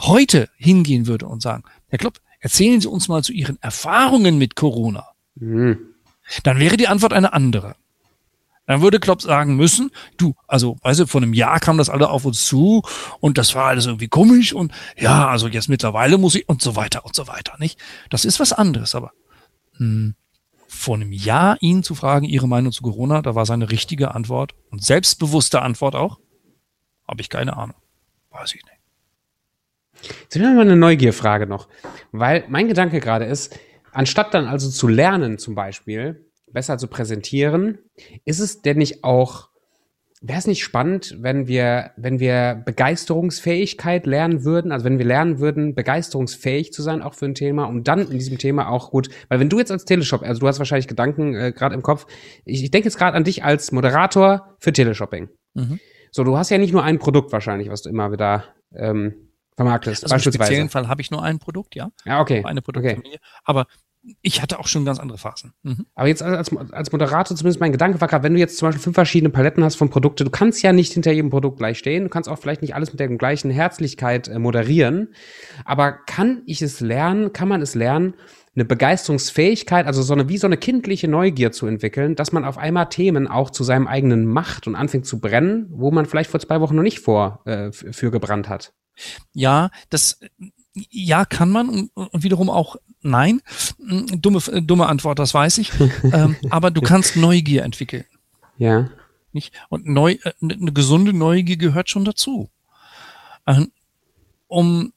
heute 0.01 0.49
hingehen 0.57 1.07
würde 1.07 1.27
und 1.27 1.41
sagen, 1.41 1.65
Herr 1.89 1.99
Klopp, 1.99 2.21
erzählen 2.41 2.81
Sie 2.81 2.89
uns 2.89 3.09
mal 3.09 3.23
zu 3.23 3.33
Ihren 3.33 3.61
Erfahrungen 3.63 4.39
mit 4.39 4.57
Corona. 4.57 5.09
Mhm. 5.37 5.94
Dann 6.43 6.59
wäre 6.59 6.77
die 6.77 6.89
Antwort 6.89 7.13
eine 7.13 7.33
andere. 7.33 7.77
Dann 8.67 8.81
würde 8.81 8.99
Klopp 8.99 9.21
sagen 9.21 9.57
müssen, 9.57 9.91
du, 10.17 10.35
also, 10.47 10.79
weißt 10.83 11.01
du, 11.01 11.07
vor 11.07 11.21
einem 11.21 11.35
Jahr 11.35 11.61
kam 11.61 11.77
das 11.77 11.91
alle 11.91 12.09
auf 12.09 12.25
uns 12.25 12.47
zu 12.47 12.83
und 13.21 13.37
das 13.37 13.55
war 13.55 13.67
alles 13.67 13.87
irgendwie 13.87 14.09
komisch 14.09 14.55
und 14.55 14.73
ja, 14.97 15.29
also 15.29 15.49
jetzt 15.49 15.69
mittlerweile 15.69 16.17
muss 16.17 16.35
ich 16.35 16.49
und 16.49 16.63
so 16.63 16.75
weiter 16.75 17.05
und 17.05 17.15
so 17.15 17.29
weiter, 17.29 17.57
nicht? 17.59 17.79
Das 18.09 18.25
ist 18.25 18.41
was 18.41 18.55
anderes, 18.55 18.95
aber 18.95 19.13
hm, 19.77 20.15
vor 20.67 20.97
einem 20.97 21.13
Jahr 21.13 21.59
ihn 21.61 21.83
zu 21.83 21.95
fragen, 21.95 22.25
ihre 22.25 22.49
Meinung 22.49 22.73
zu 22.73 22.83
Corona, 22.83 23.21
da 23.21 23.35
war 23.35 23.45
seine 23.45 23.71
richtige 23.71 24.15
Antwort 24.15 24.55
und 24.71 24.83
selbstbewusste 24.83 25.61
Antwort 25.61 25.95
auch, 25.95 26.19
habe 27.07 27.21
ich 27.21 27.29
keine 27.29 27.57
Ahnung. 27.57 27.77
Weiß 28.31 28.55
ich 28.55 28.63
nicht. 28.65 30.11
Jetzt 30.23 30.37
haben 30.37 30.43
wir 30.43 30.55
mal 30.55 30.61
eine 30.63 30.77
Neugierfrage 30.77 31.47
noch, 31.47 31.69
weil 32.13 32.45
mein 32.49 32.69
Gedanke 32.69 33.01
gerade 33.01 33.27
ist, 33.27 33.59
Anstatt 33.95 34.35
dann 34.35 34.47
also 34.47 34.69
zu 34.69 34.89
lernen, 34.89 35.39
zum 35.39 35.55
Beispiel, 35.55 36.27
besser 36.53 36.79
zu 36.79 36.87
präsentieren, 36.87 37.79
ist 38.25 38.41
es 38.41 38.63
denn 38.63 38.79
nicht 38.79 39.05
auch 39.05 39.49
wäre 40.27 40.39
es 40.39 40.47
nicht 40.47 40.63
spannend, 40.63 41.17
wenn 41.21 41.49
wir, 41.49 41.91
wenn 41.99 42.19
wir 42.19 42.63
Begeisterungsfähigkeit 42.65 44.07
lernen 44.07 44.43
würden, 44.43 44.73
also 44.73 44.87
wenn 44.87 44.97
wir 44.97 45.05
lernen 45.05 45.39
würden, 45.39 45.75
begeisterungsfähig 45.75 46.73
zu 46.73 46.81
sein, 46.81 47.03
auch 47.03 47.13
für 47.13 47.27
ein 47.27 47.35
Thema, 47.35 47.65
um 47.65 47.85
dann 47.85 48.11
in 48.11 48.19
diesem 48.19 48.39
Thema 48.39 48.71
auch 48.71 48.91
gut, 48.91 49.11
weil 49.29 49.39
wenn 49.39 49.51
du 49.51 49.59
jetzt 49.59 49.71
als 49.71 49.85
Teleshop, 49.85 50.23
also 50.23 50.41
du 50.41 50.49
hast 50.49 50.59
wahrscheinlich 50.59 50.89
Gedanken 50.89 51.35
äh, 51.35 51.53
gerade 51.53 51.75
im 51.75 51.83
Kopf, 51.83 52.07
ich, 52.47 52.65
ich 52.65 52.71
denke 52.71 52.87
jetzt 52.87 52.97
gerade 52.97 53.15
an 53.15 53.25
dich 53.25 53.45
als 53.45 53.71
Moderator 53.71 54.57
für 54.61 54.73
Teleshopping. 54.73 55.29
Mhm. 55.53 55.79
So, 56.11 56.25
du 56.25 56.39
hast 56.39 56.49
ja 56.49 56.57
nicht 56.57 56.73
nur 56.73 56.83
ein 56.83 56.99
Produkt 56.99 57.31
wahrscheinlich, 57.31 57.69
was 57.69 57.83
du 57.83 57.91
immer 57.91 58.11
wieder 58.11 58.45
ähm, 58.75 59.24
vermarktest. 59.57 60.05
Also 60.05 60.15
beispielsweise. 60.15 60.39
Im 60.39 60.47
speziellen 60.47 60.69
Fall 60.71 60.89
habe 60.89 61.01
ich 61.01 61.11
nur 61.11 61.23
ein 61.23 61.39
Produkt, 61.39 61.75
ja. 61.75 61.91
Ja, 62.05 62.21
okay. 62.21 62.43
Eine 62.45 62.63
Produktfamilie. 62.63 63.19
Okay. 63.19 63.41
Aber 63.45 63.67
ich 64.21 64.43
hatte 64.43 64.59
auch 64.59 64.67
schon 64.67 64.85
ganz 64.85 64.99
andere 64.99 65.19
Phasen. 65.19 65.53
Mhm. 65.63 65.87
Aber 65.95 66.09
jetzt 66.09 66.23
als, 66.23 66.55
als 66.55 66.93
Moderator, 66.93 67.37
zumindest 67.37 67.61
mein 67.61 67.73
Gedanke 67.73 68.01
war 68.01 68.09
gerade, 68.09 68.25
wenn 68.25 68.35
du 68.35 68.41
jetzt 68.41 68.59
zum 68.59 68.69
Beispiel 68.69 68.83
fünf 68.83 68.95
verschiedene 68.95 69.31
Paletten 69.31 69.65
hast 69.65 69.77
von 69.77 69.91
Produkten, 69.91 70.25
du 70.25 70.31
kannst 70.31 70.63
ja 70.63 70.73
nicht 70.73 70.93
hinter 70.93 71.13
jedem 71.13 71.31
Produkt 71.31 71.59
gleich 71.59 71.79
stehen, 71.79 72.05
du 72.05 72.11
kannst 72.11 72.29
auch 72.29 72.39
vielleicht 72.39 72.63
nicht 72.63 72.75
alles 72.75 72.93
mit 72.93 73.01
der 73.01 73.09
gleichen 73.09 73.51
Herzlichkeit 73.51 74.29
äh, 74.29 74.39
moderieren. 74.39 75.15
Aber 75.65 75.93
kann 75.93 76.43
ich 76.47 76.61
es 76.63 76.81
lernen, 76.81 77.33
kann 77.33 77.49
man 77.49 77.63
es 77.63 77.75
lernen, 77.75 78.15
eine 78.55 78.65
Begeisterungsfähigkeit, 78.65 79.87
also 79.87 80.03
so 80.03 80.13
eine, 80.13 80.29
wie 80.29 80.39
so 80.39 80.47
eine 80.47 80.57
kindliche 80.57 81.09
Neugier 81.09 81.51
zu 81.51 81.67
entwickeln, 81.67 82.15
dass 82.15 82.31
man 82.31 82.45
auf 82.45 82.57
einmal 82.57 82.89
Themen 82.89 83.27
auch 83.27 83.51
zu 83.51 83.65
seinem 83.65 83.89
eigenen 83.89 84.27
macht 84.27 84.69
und 84.69 84.77
anfängt 84.77 85.07
zu 85.07 85.19
brennen, 85.19 85.67
wo 85.71 85.91
man 85.91 86.07
vielleicht 86.07 86.31
vor 86.31 86.39
zwei 86.39 86.61
Wochen 86.61 86.77
noch 86.77 86.83
nicht 86.83 87.01
vor, 87.01 87.43
äh, 87.47 87.73
für 87.73 88.11
gebrannt 88.13 88.49
hat. 88.49 88.73
Ja, 89.33 89.71
das, 89.91 90.21
ja, 90.75 91.25
kann 91.25 91.51
man 91.51 91.69
und, 91.69 91.91
und 91.95 92.23
wiederum 92.23 92.51
auch 92.51 92.77
nein. 93.03 93.41
Dumme, 93.79 94.41
dumme 94.63 94.87
Antwort, 94.87 95.19
das 95.19 95.35
weiß 95.35 95.59
ich. 95.59 95.73
ähm, 96.13 96.37
aber 96.51 96.71
du 96.71 96.81
kannst 96.81 97.17
Neugier 97.17 97.63
entwickeln. 97.63 98.05
Ja. 98.59 98.91
Nicht? 99.33 99.53
Und 99.69 99.87
neu, 99.87 100.13
äh, 100.23 100.33
eine 100.41 100.73
gesunde 100.73 101.13
Neugier 101.13 101.57
gehört 101.57 101.91
schon 101.91 102.05
dazu. 102.05 102.51
Ähm, 103.47 103.71
um 104.49 104.93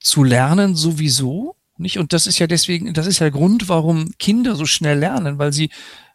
zu 0.00 0.24
lernen 0.24 0.74
sowieso, 0.74 1.56
nicht? 1.76 1.98
Und 1.98 2.12
das 2.12 2.26
ist 2.26 2.38
ja 2.38 2.46
deswegen, 2.46 2.92
das 2.94 3.06
ist 3.06 3.18
ja 3.18 3.24
der 3.24 3.32
Grund, 3.32 3.68
warum 3.68 4.12
Kinder 4.18 4.54
so 4.54 4.66
schnell 4.66 4.98
lernen, 4.98 5.38
weil 5.38 5.52
sie 5.52 5.70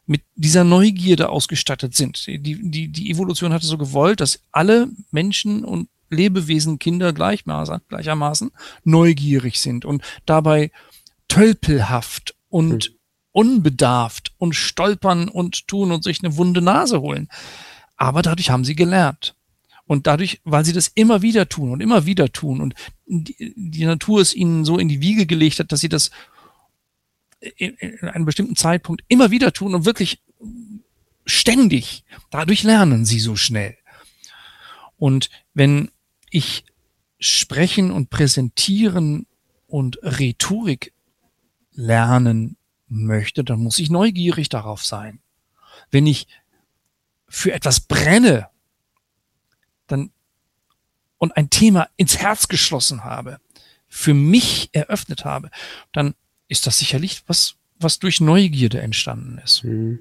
mit 0.06 0.22
dieser 0.36 0.64
Neugierde 0.64 1.30
ausgestattet 1.30 1.96
sind. 1.96 2.26
Die, 2.26 2.40
die, 2.40 2.88
die 2.88 3.12
Evolution 3.12 3.54
hatte 3.54 3.66
so 3.66 3.78
gewollt, 3.78 4.22
dass 4.22 4.42
alle 4.52 4.90
Menschen 5.12 5.64
und 5.64 5.90
Lebewesen, 6.10 6.80
Kinder 6.80 7.14
gleichmaßen, 7.14 7.82
gleichermaßen 7.88 8.52
neugierig 8.84 9.60
sind 9.60 9.86
und 9.86 10.04
dabei 10.26 10.72
tölpelhaft 11.28 12.36
und 12.50 12.86
hm. 12.86 12.94
unbedarft 13.32 14.34
und 14.38 14.54
stolpern 14.56 15.30
und 15.30 15.68
tun 15.68 15.92
und 15.92 16.04
sich 16.04 16.24
eine 16.24 16.38
wunde 16.38 16.62
Nase 16.62 17.02
holen. 17.02 17.30
Aber 17.98 18.22
dadurch 18.22 18.50
haben 18.50 18.66
sie 18.66 18.76
gelernt. 18.76 19.36
Und 19.86 20.06
dadurch, 20.06 20.40
weil 20.44 20.66
sie 20.66 20.74
das 20.74 20.88
immer 20.88 21.24
wieder 21.24 21.50
tun 21.50 21.72
und 21.72 21.82
immer 21.82 22.06
wieder 22.06 22.32
tun 22.32 22.62
und 22.62 22.76
die, 23.08 23.54
die 23.56 23.86
Natur 23.86 24.22
es 24.22 24.36
ihnen 24.36 24.64
so 24.64 24.78
in 24.78 24.88
die 24.88 25.02
Wiege 25.02 25.26
gelegt 25.26 25.60
hat, 25.60 25.72
dass 25.72 25.80
sie 25.80 25.90
das 25.90 26.12
in, 27.58 27.74
in 27.74 28.08
einem 28.08 28.26
bestimmten 28.26 28.56
Zeitpunkt 28.56 29.04
immer 29.08 29.32
wieder 29.32 29.52
tun 29.52 29.74
und 29.74 29.86
wirklich 29.86 30.22
ständig, 31.26 32.04
dadurch 32.30 32.64
lernen 32.64 33.06
sie 33.06 33.20
so 33.20 33.36
schnell. 33.36 33.78
Und 34.98 35.30
wenn 35.54 35.90
ich 36.32 36.64
sprechen 37.20 37.92
und 37.92 38.10
präsentieren 38.10 39.28
und 39.68 40.00
Rhetorik 40.02 40.94
lernen 41.74 42.58
möchte, 42.88 43.44
dann 43.44 43.60
muss 43.60 43.80
ich 43.80 43.90
neugierig 43.90 44.50
darauf 44.50 44.86
sein. 44.86 45.20
Wenn 45.92 46.08
ich 46.08 46.28
für 47.28 47.54
etwas 47.54 47.82
brenne, 47.82 48.50
dann 49.88 50.12
und 51.18 51.36
ein 51.36 51.50
Thema 51.50 51.90
ins 51.98 52.18
Herz 52.18 52.48
geschlossen 52.48 53.04
habe, 53.04 53.40
für 53.88 54.14
mich 54.14 54.70
eröffnet 54.72 55.26
habe, 55.26 55.52
dann 55.92 56.16
ist 56.48 56.66
das 56.66 56.80
sicherlich 56.80 57.24
was, 57.28 57.56
was 57.80 58.00
durch 58.00 58.22
Neugierde 58.22 58.82
entstanden 58.82 59.40
ist. 59.40 59.64
Mhm. 59.64 60.00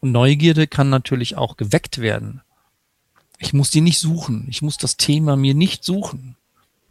Und 0.00 0.12
Neugierde 0.12 0.66
kann 0.66 0.90
natürlich 0.90 1.36
auch 1.36 1.56
geweckt 1.56 1.98
werden 1.98 2.42
ich 3.38 3.52
muss 3.52 3.70
die 3.70 3.80
nicht 3.80 3.98
suchen. 3.98 4.46
Ich 4.48 4.62
muss 4.62 4.76
das 4.76 4.96
Thema 4.96 5.36
mir 5.36 5.54
nicht 5.54 5.84
suchen. 5.84 6.36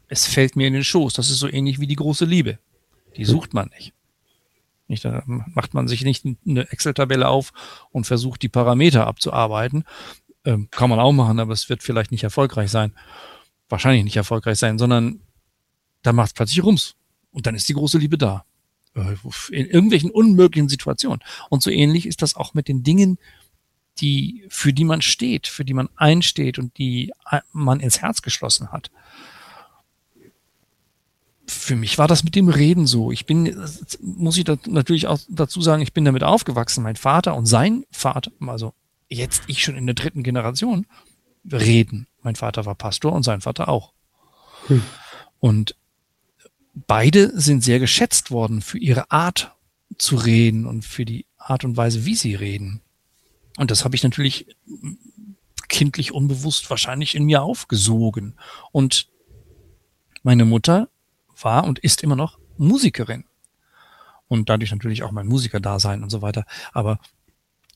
Es 0.07 0.25
fällt 0.25 0.55
mir 0.55 0.67
in 0.67 0.73
den 0.73 0.83
Schoß. 0.83 1.13
Das 1.13 1.29
ist 1.29 1.39
so 1.39 1.47
ähnlich 1.47 1.79
wie 1.79 1.87
die 1.87 1.95
große 1.95 2.25
Liebe. 2.25 2.59
Die 3.17 3.23
hm. 3.23 3.29
sucht 3.29 3.53
man 3.53 3.69
nicht. 3.69 3.93
Nicht, 4.87 5.03
da 5.03 5.21
macht 5.25 5.73
man 5.73 5.89
sich 5.89 6.03
nicht 6.03 6.25
eine 6.25 6.71
Excel-Tabelle 6.71 7.27
auf 7.27 7.51
und 7.91 8.07
versucht, 8.07 8.41
die 8.41 8.49
Parameter 8.49 9.05
abzuarbeiten. 9.05 9.83
Ähm, 10.45 10.69
kann 10.71 10.89
man 10.89 10.99
auch 10.99 11.11
machen, 11.11 11.39
aber 11.39 11.51
es 11.51 11.67
wird 11.67 11.83
vielleicht 11.83 12.11
nicht 12.11 12.23
erfolgreich 12.23 12.71
sein. 12.71 12.93
Wahrscheinlich 13.67 14.05
nicht 14.05 14.15
erfolgreich 14.15 14.57
sein, 14.57 14.77
sondern 14.79 15.19
da 16.03 16.13
macht 16.13 16.27
es 16.27 16.33
plötzlich 16.33 16.63
Rums. 16.63 16.95
Und 17.31 17.45
dann 17.45 17.55
ist 17.55 17.67
die 17.67 17.73
große 17.73 17.97
Liebe 17.97 18.17
da. 18.17 18.45
Äh, 18.95 19.15
in 19.51 19.65
irgendwelchen 19.65 20.09
unmöglichen 20.09 20.69
Situationen. 20.69 21.19
Und 21.49 21.61
so 21.61 21.69
ähnlich 21.69 22.05
ist 22.05 22.21
das 22.21 22.37
auch 22.37 22.53
mit 22.53 22.69
den 22.69 22.83
Dingen, 22.83 23.17
die, 24.01 24.45
für 24.49 24.73
die 24.73 24.83
man 24.83 25.01
steht, 25.01 25.47
für 25.47 25.65
die 25.65 25.73
man 25.73 25.89
einsteht 25.95 26.59
und 26.59 26.77
die 26.77 27.13
man 27.51 27.79
ins 27.79 28.01
Herz 28.01 28.21
geschlossen 28.21 28.71
hat. 28.71 28.91
Für 31.45 31.75
mich 31.75 31.97
war 31.97 32.07
das 32.07 32.23
mit 32.23 32.35
dem 32.35 32.49
Reden 32.49 32.87
so. 32.87 33.11
Ich 33.11 33.25
bin, 33.25 33.55
muss 34.01 34.37
ich 34.37 34.45
natürlich 34.65 35.07
auch 35.07 35.19
dazu 35.29 35.61
sagen, 35.61 35.81
ich 35.81 35.93
bin 35.93 36.03
damit 36.03 36.23
aufgewachsen. 36.23 36.83
Mein 36.83 36.97
Vater 36.97 37.35
und 37.35 37.45
sein 37.45 37.85
Vater, 37.89 38.31
also 38.45 38.73
jetzt 39.07 39.43
ich 39.47 39.63
schon 39.63 39.77
in 39.77 39.85
der 39.85 39.95
dritten 39.95 40.23
Generation, 40.23 40.85
reden. 41.49 42.07
Mein 42.21 42.35
Vater 42.35 42.65
war 42.65 42.75
Pastor 42.75 43.13
und 43.13 43.23
sein 43.23 43.41
Vater 43.41 43.69
auch. 43.69 43.93
Hm. 44.67 44.83
Und 45.39 45.75
beide 46.73 47.39
sind 47.39 47.63
sehr 47.63 47.79
geschätzt 47.79 48.31
worden 48.31 48.61
für 48.61 48.77
ihre 48.77 49.11
Art 49.11 49.55
zu 49.97 50.15
reden 50.17 50.65
und 50.65 50.83
für 50.83 51.05
die 51.05 51.25
Art 51.37 51.63
und 51.63 51.77
Weise, 51.77 52.05
wie 52.05 52.15
sie 52.15 52.35
reden. 52.35 52.81
Und 53.57 53.71
das 53.71 53.83
habe 53.83 53.95
ich 53.95 54.03
natürlich 54.03 54.47
kindlich 55.67 56.13
unbewusst 56.13 56.69
wahrscheinlich 56.69 57.15
in 57.15 57.25
mir 57.25 57.41
aufgesogen. 57.43 58.35
Und 58.71 59.09
meine 60.23 60.45
Mutter 60.45 60.89
war 61.41 61.65
und 61.65 61.79
ist 61.79 62.03
immer 62.03 62.15
noch 62.15 62.39
Musikerin. 62.57 63.25
Und 64.27 64.49
dadurch 64.49 64.71
natürlich 64.71 65.03
auch 65.03 65.11
mein 65.11 65.27
Musikerdasein 65.27 66.03
und 66.03 66.09
so 66.09 66.21
weiter. 66.21 66.45
Aber 66.71 66.99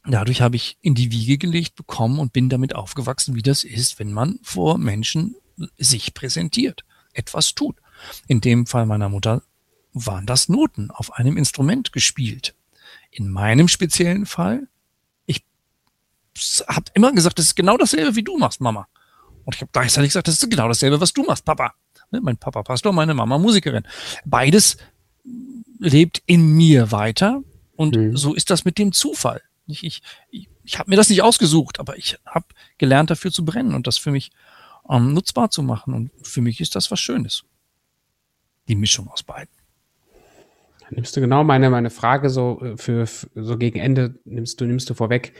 dadurch 0.05 0.41
habe 0.41 0.55
ich 0.55 0.77
in 0.81 0.95
die 0.95 1.11
Wiege 1.11 1.37
gelegt 1.37 1.75
bekommen 1.75 2.19
und 2.19 2.33
bin 2.33 2.49
damit 2.49 2.75
aufgewachsen, 2.75 3.35
wie 3.35 3.41
das 3.41 3.63
ist, 3.63 3.99
wenn 3.99 4.11
man 4.11 4.39
vor 4.43 4.77
Menschen 4.77 5.35
sich 5.77 6.13
präsentiert, 6.13 6.83
etwas 7.13 7.55
tut. 7.55 7.77
In 8.27 8.41
dem 8.41 8.65
Fall 8.65 8.85
meiner 8.85 9.09
Mutter 9.09 9.43
waren 9.93 10.25
das 10.25 10.49
Noten 10.49 10.91
auf 10.91 11.13
einem 11.13 11.37
Instrument 11.37 11.91
gespielt. 11.91 12.55
In 13.11 13.29
meinem 13.29 13.67
speziellen 13.67 14.25
Fall 14.25 14.67
habe 16.67 16.85
immer 16.93 17.11
gesagt, 17.11 17.39
das 17.39 17.47
ist 17.47 17.55
genau 17.55 17.77
dasselbe, 17.77 18.15
wie 18.15 18.23
du 18.23 18.37
machst, 18.37 18.61
Mama. 18.61 18.87
Und 19.45 19.55
ich 19.55 19.61
habe 19.61 19.71
gleichzeitig 19.71 20.09
gesagt, 20.09 20.27
das 20.27 20.41
ist 20.41 20.49
genau 20.49 20.67
dasselbe, 20.67 20.99
was 21.01 21.13
du 21.13 21.23
machst, 21.23 21.45
Papa. 21.45 21.73
Ne, 22.11 22.21
mein 22.21 22.37
Papa 22.37 22.63
Pastor, 22.63 22.93
meine 22.93 23.13
Mama 23.13 23.37
Musikerin. 23.37 23.83
Beides 24.25 24.77
lebt 25.79 26.21
in 26.25 26.53
mir 26.53 26.91
weiter 26.91 27.41
und 27.75 27.95
mhm. 27.95 28.15
so 28.15 28.33
ist 28.33 28.49
das 28.49 28.65
mit 28.65 28.77
dem 28.77 28.91
Zufall. 28.91 29.41
Ich, 29.67 29.83
ich, 29.83 30.01
ich, 30.29 30.49
ich 30.63 30.79
habe 30.79 30.89
mir 30.89 30.95
das 30.95 31.09
nicht 31.09 31.21
ausgesucht, 31.21 31.79
aber 31.79 31.97
ich 31.97 32.17
habe 32.25 32.45
gelernt, 32.77 33.09
dafür 33.09 33.31
zu 33.31 33.45
brennen 33.45 33.73
und 33.73 33.87
das 33.87 33.97
für 33.97 34.11
mich 34.11 34.31
ähm, 34.89 35.13
nutzbar 35.13 35.49
zu 35.49 35.63
machen. 35.63 35.93
Und 35.93 36.11
für 36.21 36.41
mich 36.41 36.59
ist 36.61 36.75
das 36.75 36.91
was 36.91 36.99
Schönes. 36.99 37.43
Die 38.67 38.75
Mischung 38.75 39.07
aus 39.07 39.23
beiden. 39.23 39.49
Nimmst 40.91 41.15
du 41.15 41.21
genau 41.21 41.43
meine, 41.45 41.69
meine 41.69 41.89
Frage 41.89 42.29
so 42.29 42.61
äh, 42.61 42.77
für 42.77 43.07
so 43.07 43.57
gegen 43.57 43.79
Ende, 43.79 44.19
nimmst 44.25 44.59
du, 44.59 44.65
nimmst 44.65 44.89
du 44.89 44.93
vorweg 44.93 45.33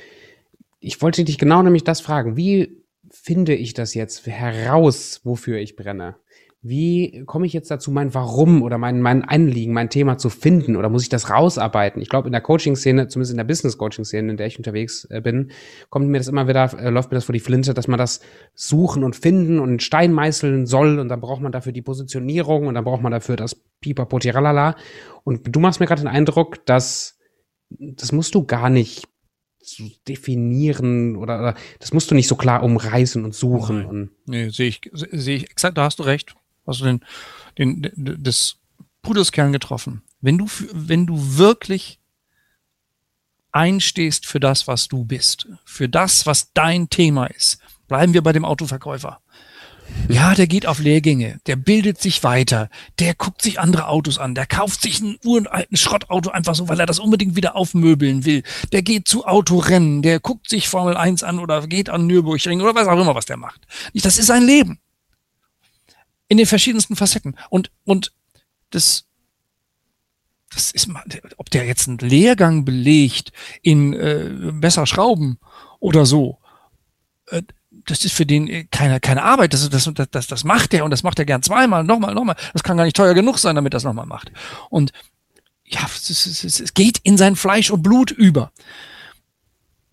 ich 0.82 1.02
wollte 1.02 1.24
dich 1.24 1.38
genau 1.38 1.62
nämlich 1.62 1.84
das 1.84 2.02
fragen. 2.02 2.36
Wie 2.36 2.84
finde 3.10 3.54
ich 3.54 3.74
das 3.74 3.94
jetzt 3.94 4.26
heraus, 4.26 5.22
wofür 5.24 5.60
ich 5.60 5.76
brenne? 5.76 6.16
Wie 6.64 7.24
komme 7.26 7.48
ich 7.48 7.54
jetzt 7.54 7.72
dazu, 7.72 7.90
mein 7.90 8.14
Warum 8.14 8.62
oder 8.62 8.78
mein, 8.78 9.02
mein 9.02 9.24
Anliegen, 9.24 9.74
mein 9.74 9.90
Thema 9.90 10.20
zu 10.20 10.30
finden? 10.30 10.76
Oder 10.76 10.90
muss 10.90 11.02
ich 11.02 11.10
das 11.10 11.32
rausarbeiten? 11.32 12.02
Ich 12.02 12.10
glaube, 12.10 12.28
in 12.28 12.32
der 12.32 12.42
Coaching-Szene, 12.42 13.08
zumindest 13.08 13.32
in 13.32 13.38
der 13.38 13.46
Business-Coaching-Szene, 13.46 14.30
in 14.32 14.38
der 14.38 14.46
ich 14.46 14.60
unterwegs 14.60 15.06
äh, 15.10 15.22
bin, 15.22 15.52
kommt 15.90 16.08
mir 16.08 16.20
das 16.20 16.28
immer 16.28 16.48
wieder, 16.48 16.72
äh, 16.80 16.90
läuft 16.90 17.10
mir 17.10 17.16
das 17.16 17.26
vor 17.26 17.34
die 17.34 17.40
Flinte, 17.40 17.74
dass 17.74 17.88
man 17.88 17.98
das 17.98 18.22
suchen 18.54 19.04
und 19.04 19.16
finden 19.16 19.60
und 19.60 19.82
Stein 19.82 20.14
meißeln 20.14 20.68
soll. 20.68 21.00
Und 21.00 21.10
dann 21.10 21.22
braucht 21.22 21.42
man 21.42 21.52
dafür 21.52 21.72
die 21.72 21.82
Positionierung 21.82 22.68
und 22.68 22.76
dann 22.76 22.84
braucht 22.84 23.02
man 23.02 23.12
dafür 23.12 23.38
das 23.38 23.56
Pipapo 23.56 24.20
Tiralala. 24.20 24.76
Und 25.24 25.56
du 25.56 25.60
machst 25.60 25.80
mir 25.80 25.88
gerade 25.88 26.02
den 26.02 26.08
Eindruck, 26.08 26.64
dass 26.68 27.18
das 27.70 28.12
musst 28.12 28.36
du 28.36 28.46
gar 28.46 28.70
nicht 28.70 29.08
zu 29.64 29.92
definieren 30.08 31.16
oder, 31.16 31.40
oder, 31.40 31.56
das 31.80 31.94
musst 31.94 32.12
du 32.12 32.16
nicht 32.16 32.28
so 32.28 32.36
klar 32.36 32.64
umreißen 32.64 33.24
und 33.24 33.36
suchen. 33.36 33.86
Und 33.86 34.12
nee, 34.26 34.50
sehe 34.50 34.68
ich, 34.68 34.82
sehe 34.94 35.38
ich 35.38 35.50
exakt, 35.50 35.78
da 35.78 35.84
hast 35.84 36.00
du 36.00 36.04
recht. 36.04 36.36
Hast 36.66 36.82
du 36.82 36.86
den, 36.86 37.02
den, 37.58 37.82
den 37.82 38.24
des 38.24 38.58
Pudelskern 39.02 39.52
getroffen. 39.52 40.04
Wenn 40.22 40.38
du, 40.38 40.48
wenn 40.74 41.08
du 41.08 41.38
wirklich 41.38 42.00
einstehst 43.52 44.26
für 44.26 44.40
das, 44.40 44.68
was 44.68 44.88
du 44.88 45.06
bist, 45.06 45.48
für 45.66 45.90
das, 45.90 46.26
was 46.26 46.54
dein 46.54 46.90
Thema 46.90 47.26
ist. 47.26 47.60
Bleiben 47.88 48.14
wir 48.14 48.22
bei 48.22 48.32
dem 48.32 48.46
Autoverkäufer. 48.46 49.20
Ja, 50.10 50.36
der 50.36 50.48
geht 50.48 50.66
auf 50.66 50.80
Lehrgänge, 50.80 51.40
der 51.48 51.56
bildet 51.56 52.02
sich 52.02 52.24
weiter, 52.24 52.70
der 53.00 53.16
guckt 53.16 53.42
sich 53.42 53.60
andere 53.60 53.88
Autos 53.88 54.18
an, 54.18 54.36
der 54.36 54.46
kauft 54.46 54.82
sich 54.82 55.02
einen 55.02 55.18
uralten 55.24 55.78
Schrottauto 55.78 56.30
einfach 56.32 56.54
so, 56.56 56.68
weil 56.68 56.80
er 56.80 56.86
das 56.86 57.00
unbedingt 57.00 57.36
wieder 57.36 57.56
aufmöbeln 57.56 58.26
will. 58.26 58.44
Der 58.72 58.82
geht 58.82 59.08
zu 59.08 59.26
Autorennen, 59.26 60.02
der 60.02 60.20
guckt 60.20 60.50
sich 60.50 60.68
Formel 60.68 60.98
1 60.98 61.24
an 61.24 61.40
oder 61.40 61.66
geht 61.68 61.90
an 61.90 62.08
Nürburgring 62.08 62.62
oder 62.62 62.76
was 62.76 62.88
auch 62.88 63.00
immer, 63.00 63.16
was 63.16 63.26
der 63.26 63.38
macht. 63.38 63.62
Das 63.94 64.18
ist 64.18 64.26
sein 64.26 64.44
Leben. 64.44 64.80
In 66.28 66.38
den 66.38 66.46
verschiedensten 66.46 66.96
Facetten. 66.96 67.38
Und, 67.50 67.72
und 67.86 68.12
das, 68.70 69.06
das 70.54 70.72
ist 70.72 70.88
mal, 70.88 71.04
ob 71.38 71.50
der 71.50 71.66
jetzt 71.66 71.88
einen 71.88 72.00
Lehrgang 72.00 72.66
belegt 72.66 73.32
in 73.62 73.94
äh, 73.94 74.52
besser 74.54 74.86
Schrauben 74.86 75.40
oder 75.80 76.06
so, 76.06 76.40
äh, 77.28 77.44
das 77.92 78.06
ist 78.06 78.14
für 78.14 78.26
den 78.26 78.48
äh, 78.48 78.64
keine, 78.72 79.00
keine 79.00 79.24
Arbeit. 79.24 79.54
Das, 79.54 79.70
das, 79.70 79.92
das, 80.12 80.28
das 80.28 80.44
macht 80.44 80.74
er 80.74 80.86
und 80.86 80.92
das 80.92 81.04
macht 81.04 81.20
er 81.20 81.26
gern 81.26 81.44
zweimal, 81.44 81.84
nochmal, 81.84 82.14
nochmal. 82.14 82.38
Das 82.54 82.64
kann 82.64 82.78
gar 82.78 82.86
nicht 82.86 82.96
teuer 82.96 83.14
genug 83.14 83.38
sein, 83.38 83.56
damit 83.56 83.74
das 83.74 83.84
nochmal 83.84 84.06
macht. 84.06 84.32
Und 84.70 84.94
ja, 85.66 85.82
es, 85.86 86.10
es, 86.10 86.44
es, 86.44 86.60
es 86.60 86.74
geht 86.74 87.00
in 87.04 87.18
sein 87.18 87.36
Fleisch 87.36 87.70
und 87.70 87.84
Blut 87.84 88.12
über. 88.12 88.52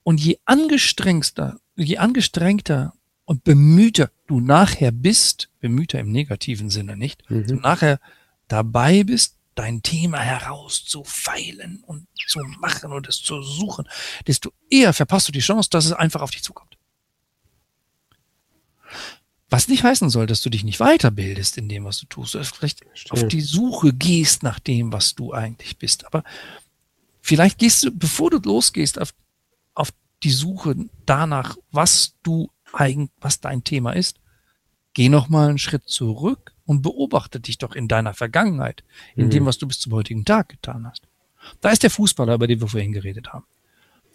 Und 0.04 0.20
je 0.20 0.38
angestrengter, 0.44 1.58
je 1.74 1.98
angestrengter 1.98 2.94
und 3.24 3.44
bemühter 3.44 4.10
du 4.26 4.40
nachher 4.40 4.92
bist, 4.92 5.50
bemühter 5.60 5.98
im 5.98 6.12
negativen 6.12 6.70
Sinne 6.70 6.96
nicht, 6.96 7.28
mhm. 7.28 7.46
du 7.46 7.54
nachher 7.56 7.98
dabei 8.46 9.02
bist, 9.02 9.34
dein 9.56 9.82
Thema 9.82 10.18
herauszufeilen 10.18 11.82
und 11.84 12.06
zu 12.28 12.38
machen 12.60 12.92
und 12.92 13.08
es 13.08 13.20
zu 13.20 13.42
suchen, 13.42 13.88
desto 14.26 14.52
eher 14.70 14.92
verpasst 14.92 15.26
du 15.26 15.32
die 15.32 15.40
Chance, 15.40 15.68
dass 15.68 15.84
es 15.84 15.92
einfach 15.92 16.22
auf 16.22 16.30
dich 16.30 16.44
zukommt. 16.44 16.77
Was 19.50 19.68
nicht 19.68 19.82
heißen 19.82 20.10
soll, 20.10 20.26
dass 20.26 20.42
du 20.42 20.50
dich 20.50 20.62
nicht 20.62 20.78
weiterbildest 20.78 21.56
in 21.56 21.68
dem, 21.68 21.84
was 21.84 21.98
du 21.98 22.06
tust. 22.06 22.36
Oder 22.36 22.44
vielleicht 22.44 22.84
Stimmt. 22.92 23.12
auf 23.12 23.28
die 23.28 23.40
Suche 23.40 23.94
gehst 23.94 24.42
nach 24.42 24.58
dem, 24.58 24.92
was 24.92 25.14
du 25.14 25.32
eigentlich 25.32 25.78
bist. 25.78 26.06
Aber 26.06 26.22
vielleicht 27.22 27.58
gehst 27.58 27.84
du, 27.84 27.90
bevor 27.90 28.30
du 28.30 28.38
losgehst, 28.38 29.00
auf, 29.00 29.14
auf 29.74 29.90
die 30.22 30.30
Suche 30.30 30.76
danach, 31.06 31.56
was 31.70 32.14
du 32.22 32.50
eigentlich, 32.74 33.10
was 33.20 33.40
dein 33.40 33.64
Thema 33.64 33.92
ist, 33.92 34.20
geh 34.92 35.08
noch 35.08 35.28
mal 35.28 35.48
einen 35.48 35.58
Schritt 35.58 35.88
zurück 35.88 36.54
und 36.66 36.82
beobachte 36.82 37.40
dich 37.40 37.56
doch 37.56 37.74
in 37.74 37.88
deiner 37.88 38.12
Vergangenheit, 38.12 38.84
in 39.16 39.26
mhm. 39.26 39.30
dem, 39.30 39.46
was 39.46 39.56
du 39.56 39.66
bis 39.66 39.80
zum 39.80 39.92
heutigen 39.94 40.26
Tag 40.26 40.50
getan 40.50 40.86
hast. 40.86 41.08
Da 41.62 41.70
ist 41.70 41.82
der 41.82 41.90
Fußballer, 41.90 42.34
über 42.34 42.46
den 42.46 42.60
wir 42.60 42.68
vorhin 42.68 42.92
geredet 42.92 43.32
haben. 43.32 43.46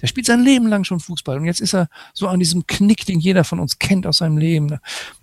Der 0.03 0.07
spielt 0.09 0.25
sein 0.25 0.43
Leben 0.43 0.67
lang 0.67 0.83
schon 0.83 0.99
Fußball 0.99 1.37
und 1.37 1.45
jetzt 1.45 1.61
ist 1.61 1.73
er 1.73 1.87
so 2.13 2.27
an 2.27 2.37
diesem 2.37 2.67
Knick, 2.67 3.05
den 3.05 3.21
jeder 3.21 3.45
von 3.45 3.61
uns 3.61 3.79
kennt 3.79 4.05
aus 4.05 4.17
seinem 4.17 4.37
Leben. 4.37 4.77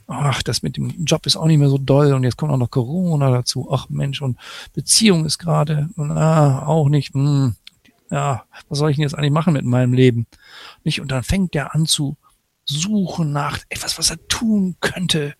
Ach, 0.06 0.42
das 0.42 0.62
mit 0.62 0.78
dem 0.78 1.04
Job 1.04 1.26
ist 1.26 1.36
auch 1.36 1.44
nicht 1.44 1.58
mehr 1.58 1.68
so 1.68 1.76
doll 1.76 2.14
und 2.14 2.24
jetzt 2.24 2.38
kommt 2.38 2.50
auch 2.50 2.56
noch 2.56 2.70
Corona 2.70 3.30
dazu. 3.30 3.68
Ach 3.70 3.90
Mensch, 3.90 4.22
und 4.22 4.38
Beziehung 4.72 5.26
ist 5.26 5.36
gerade, 5.36 5.90
ah, 5.98 6.64
auch 6.64 6.88
nicht, 6.88 7.12
hm, 7.12 7.56
ja, 8.10 8.44
was 8.70 8.78
soll 8.78 8.90
ich 8.90 8.96
denn 8.96 9.02
jetzt 9.02 9.14
eigentlich 9.14 9.32
machen 9.32 9.52
mit 9.52 9.66
meinem 9.66 9.92
Leben? 9.92 10.26
Nicht? 10.82 11.02
Und 11.02 11.12
dann 11.12 11.24
fängt 11.24 11.54
er 11.54 11.74
an 11.74 11.84
zu 11.84 12.16
suchen 12.64 13.32
nach 13.32 13.58
etwas, 13.68 13.98
was 13.98 14.08
er 14.08 14.26
tun 14.28 14.76
könnte. 14.80 15.34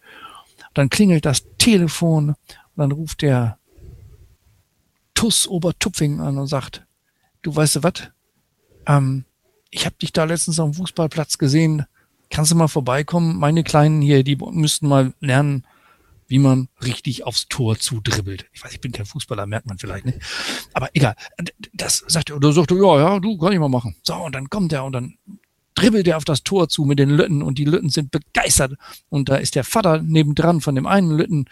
Dann 0.74 0.91
klingelt 0.91 1.24
das 1.24 1.47
Telefon 1.57 2.28
und 2.28 2.36
dann 2.76 2.93
ruft 2.93 3.22
der 3.22 3.57
Tuss 5.14 5.49
Obertupfing 5.49 6.20
an 6.20 6.36
und 6.36 6.47
sagt, 6.47 6.84
du 7.41 7.57
weißt 7.57 7.76
du 7.76 7.82
was? 7.82 8.11
Ähm, 8.86 9.24
ich 9.70 9.86
habe 9.86 9.96
dich 9.96 10.12
da 10.12 10.24
letztens 10.24 10.58
auf 10.58 10.70
dem 10.70 10.74
Fußballplatz 10.74 11.38
gesehen. 11.38 11.86
Kannst 12.30 12.52
du 12.52 12.56
mal 12.56 12.68
vorbeikommen? 12.68 13.38
Meine 13.38 13.64
Kleinen 13.64 14.02
hier, 14.02 14.22
die 14.22 14.36
müssten 14.36 14.88
mal 14.88 15.14
lernen, 15.20 15.66
wie 16.28 16.38
man 16.38 16.68
richtig 16.84 17.24
aufs 17.24 17.48
Tor 17.48 17.78
zudribbelt. 17.78 18.46
Ich 18.52 18.62
weiß, 18.62 18.72
ich 18.72 18.80
bin 18.80 18.92
kein 18.92 19.06
Fußballer, 19.06 19.46
merkt 19.46 19.66
man 19.66 19.78
vielleicht 19.78 20.06
nicht. 20.06 20.18
Aber 20.72 20.88
egal. 20.94 21.16
Das 21.72 22.04
sagt 22.06 22.30
er, 22.30 22.36
oder 22.36 22.52
sagt 22.52 22.70
er, 22.70 22.76
ja, 22.76 22.98
ja, 22.98 23.18
du, 23.18 23.36
kann 23.36 23.52
ich 23.52 23.58
mal 23.58 23.68
machen. 23.68 23.96
So, 24.02 24.14
und 24.14 24.34
dann 24.34 24.48
kommt 24.48 24.72
er 24.72 24.84
und 24.84 24.92
dann 24.92 25.14
dribbelt 25.74 26.06
er 26.06 26.16
auf 26.16 26.24
das 26.24 26.44
Tor 26.44 26.68
zu 26.68 26.84
mit 26.84 26.98
den 26.98 27.10
Lütten 27.10 27.42
und 27.42 27.58
die 27.58 27.64
Lütten 27.64 27.90
sind 27.90 28.12
begeistert. 28.12 28.74
Und 29.08 29.28
da 29.28 29.36
ist 29.36 29.56
der 29.56 29.64
Vater 29.64 30.02
nebendran 30.02 30.60
von 30.60 30.76
dem 30.76 30.86
einen 30.86 31.10
Lütten 31.10 31.46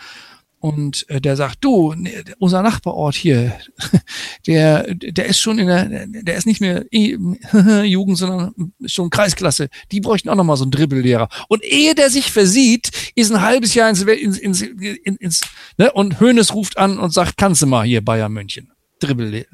und 0.60 1.08
äh, 1.08 1.20
der 1.20 1.36
sagt, 1.36 1.58
du, 1.60 1.92
ne, 1.94 2.24
unser 2.38 2.62
Nachbarort 2.62 3.14
hier, 3.14 3.52
der, 4.46 4.94
der 4.94 5.26
ist 5.26 5.40
schon 5.40 5.58
in 5.58 5.66
der, 5.68 6.06
der 6.06 6.36
ist 6.36 6.46
nicht 6.46 6.60
mehr 6.60 6.84
e 6.90 7.16
Jugend, 7.84 8.18
sondern 8.18 8.72
schon 8.86 9.10
Kreisklasse. 9.10 9.68
Die 9.92 10.00
bräuchten 10.00 10.28
auch 10.28 10.34
nochmal 10.34 10.56
so 10.56 10.64
einen 10.64 10.72
Dribbellehrer. 10.72 11.28
Und 11.48 11.64
ehe 11.64 11.94
der 11.94 12.10
sich 12.10 12.32
versieht, 12.32 12.90
ist 13.14 13.30
ein 13.30 13.40
halbes 13.40 13.74
Jahr 13.74 13.88
ins, 13.88 14.02
ins, 14.02 14.38
ins, 14.38 14.62
ins, 14.62 15.40
ne? 15.76 15.92
und 15.92 16.20
Hönes 16.20 16.54
ruft 16.54 16.76
an 16.76 16.98
und 16.98 17.12
sagt, 17.12 17.36
kannst 17.36 17.62
du 17.62 17.66
mal 17.66 17.86
hier 17.86 18.04
Bayern 18.04 18.32
München. 18.32 18.72
Dribbel, 19.00 19.46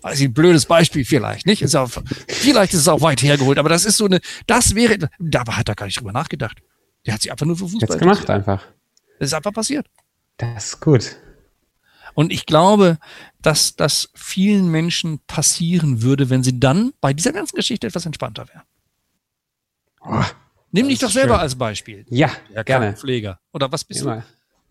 weiß 0.00 0.20
ich, 0.20 0.28
ein 0.28 0.32
blödes 0.32 0.64
Beispiel 0.64 1.04
vielleicht, 1.04 1.44
nicht? 1.44 1.60
Ist 1.60 1.74
auch, 1.74 1.90
vielleicht 2.28 2.72
ist 2.72 2.80
es 2.80 2.88
auch 2.88 3.02
weit 3.02 3.22
hergeholt, 3.22 3.58
aber 3.58 3.68
das 3.68 3.84
ist 3.84 3.98
so 3.98 4.06
eine, 4.06 4.20
das 4.46 4.74
wäre, 4.74 5.10
da 5.18 5.44
hat 5.46 5.68
er 5.68 5.74
gar 5.74 5.84
nicht 5.84 6.00
drüber 6.00 6.12
nachgedacht. 6.12 6.62
Der 7.04 7.12
hat 7.12 7.20
sich 7.20 7.30
einfach 7.30 7.44
nur 7.44 7.56
für 7.56 7.68
Fußball 7.68 7.88
Jetzt 7.90 7.98
gemacht 7.98 8.30
einfach. 8.30 8.66
Das 9.18 9.28
ist 9.28 9.34
einfach 9.34 9.52
passiert. 9.52 9.86
Das 10.36 10.66
ist 10.66 10.80
gut. 10.80 11.16
Und 12.14 12.32
ich 12.32 12.46
glaube, 12.46 12.98
dass 13.42 13.74
das 13.76 14.10
vielen 14.14 14.68
Menschen 14.70 15.18
passieren 15.26 16.02
würde, 16.02 16.30
wenn 16.30 16.42
sie 16.44 16.58
dann 16.60 16.92
bei 17.00 17.12
dieser 17.12 17.32
ganzen 17.32 17.56
Geschichte 17.56 17.86
etwas 17.86 18.06
entspannter 18.06 18.46
wären. 18.48 18.62
Oh, 20.00 20.22
Nimm 20.70 20.88
dich 20.88 20.98
doch 20.98 21.10
selber 21.10 21.34
schön. 21.34 21.40
als 21.42 21.54
Beispiel. 21.56 22.04
Ja, 22.08 22.30
Der 22.52 22.64
gerne. 22.64 22.96
Pfleger. 22.96 23.40
Oder 23.52 23.70
was 23.70 23.84
bist 23.84 24.02
Immer. 24.02 24.16
du? 24.16 24.22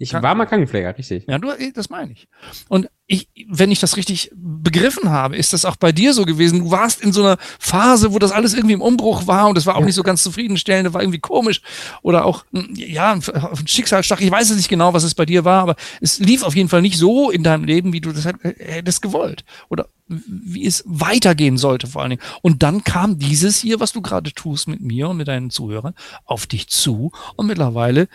Ich 0.04 0.14
war 0.14 0.36
mal 0.36 0.46
Krankenpfleger, 0.46 0.98
richtig. 0.98 1.26
Ja, 1.28 1.38
du, 1.38 1.52
das 1.74 1.90
meine 1.90 2.12
ich. 2.12 2.28
Und 2.68 2.90
ich, 3.06 3.28
wenn 3.48 3.72
ich 3.72 3.80
das 3.80 3.98
richtig 3.98 4.32
begriffen 4.34 5.10
habe, 5.10 5.36
ist 5.36 5.54
das 5.54 5.66
auch 5.66 5.76
bei 5.76 5.92
dir 5.92 6.14
so 6.14 6.26
gewesen. 6.26 6.60
Du 6.60 6.72
warst 6.72 7.02
in 7.02 7.12
so 7.12 7.22
einer 7.22 7.38
Phase, 7.60 8.14
wo 8.14 8.20
das 8.20 8.32
alles 8.32 8.54
irgendwie 8.54 8.74
im 8.74 8.82
Umbruch 8.82 9.28
war 9.28 9.50
und 9.50 9.58
es 9.58 9.66
war 9.66 9.76
auch 9.76 9.82
ja. 9.82 9.86
nicht 9.86 9.96
so 9.96 10.04
ganz 10.04 10.24
zufriedenstellend, 10.24 10.94
war 10.94 11.02
irgendwie 11.02 11.20
komisch 11.20 11.62
oder 12.02 12.26
auch, 12.26 12.46
hm, 12.54 12.74
ja, 12.76 13.12
ein 13.12 13.22
Schicksalsschlag. 13.68 14.22
Ich 14.22 14.32
weiß 14.32 14.50
es 14.50 14.58
nicht 14.58 14.70
genau, 14.70 14.94
was 14.94 15.04
es 15.04 15.16
bei 15.16 15.26
dir 15.26 15.44
war, 15.44 15.62
aber 15.62 15.76
es 16.00 16.20
lief 16.20 16.44
auf 16.44 16.56
jeden 16.56 16.70
Fall 16.70 16.82
nicht 16.82 16.98
so 16.98 17.30
in 17.30 17.44
deinem 17.44 17.66
Leben, 17.66 17.94
wie 17.94 18.02
du 18.02 18.12
das 18.12 18.26
hättest 18.26 19.02
gewollt 19.02 19.44
oder 19.70 19.88
wie 20.08 20.66
es 20.66 20.84
weitergehen 20.86 21.58
sollte 21.58 21.88
vor 21.88 22.02
allen 22.02 22.12
Dingen. 22.12 22.22
Und 22.42 22.64
dann 22.64 22.84
kam 22.84 23.20
dieses 23.20 23.58
hier, 23.58 23.80
was 23.80 23.92
du 23.92 24.02
gerade 24.02 24.32
tust 24.32 24.68
mit 24.68 24.82
mir 24.82 25.10
und 25.10 25.18
mit 25.18 25.28
deinen 25.28 25.50
Zuhörern, 25.50 25.94
auf 26.26 26.48
dich 26.48 26.70
zu 26.70 27.12
und 27.36 27.48
mittlerweile 27.48 28.08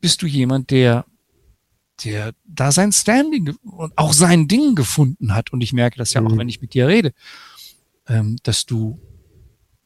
bist 0.00 0.22
du 0.22 0.26
jemand, 0.26 0.70
der 0.70 1.04
der 2.04 2.32
da 2.44 2.72
sein 2.72 2.92
Standing 2.92 3.56
und 3.62 3.96
auch 3.96 4.12
sein 4.12 4.48
Ding 4.48 4.74
gefunden 4.74 5.34
hat. 5.34 5.52
Und 5.52 5.60
ich 5.60 5.72
merke 5.72 5.98
das 5.98 6.12
ja 6.12 6.20
mhm. 6.20 6.26
auch, 6.26 6.36
wenn 6.36 6.48
ich 6.48 6.60
mit 6.60 6.74
dir 6.74 6.88
rede, 6.88 7.12
ähm, 8.08 8.36
dass 8.42 8.66
du, 8.66 9.00